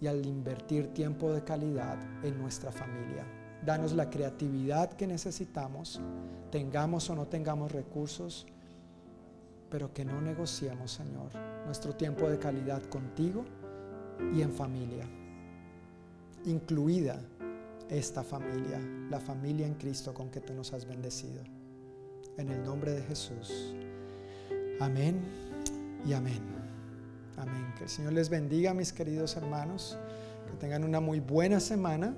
[0.00, 3.26] y al invertir tiempo de calidad en nuestra familia.
[3.64, 6.00] Danos la creatividad que necesitamos,
[6.50, 8.46] tengamos o no tengamos recursos,
[9.70, 11.30] pero que no negociemos, Señor,
[11.66, 13.44] nuestro tiempo de calidad contigo
[14.34, 15.06] y en familia,
[16.44, 17.20] incluida
[17.88, 18.80] esta familia,
[19.10, 21.42] la familia en Cristo con que tú nos has bendecido.
[22.36, 23.74] En el nombre de Jesús.
[24.80, 25.20] Amén
[26.06, 26.57] y amén.
[27.38, 27.72] Amén.
[27.76, 29.96] Que el Señor les bendiga, mis queridos hermanos.
[30.46, 32.14] Que tengan una muy buena semana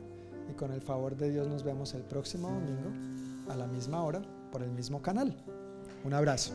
[0.50, 2.90] y con el favor de Dios nos vemos el próximo domingo
[3.50, 5.36] a la misma hora por el mismo canal.
[6.04, 6.52] Un abrazo.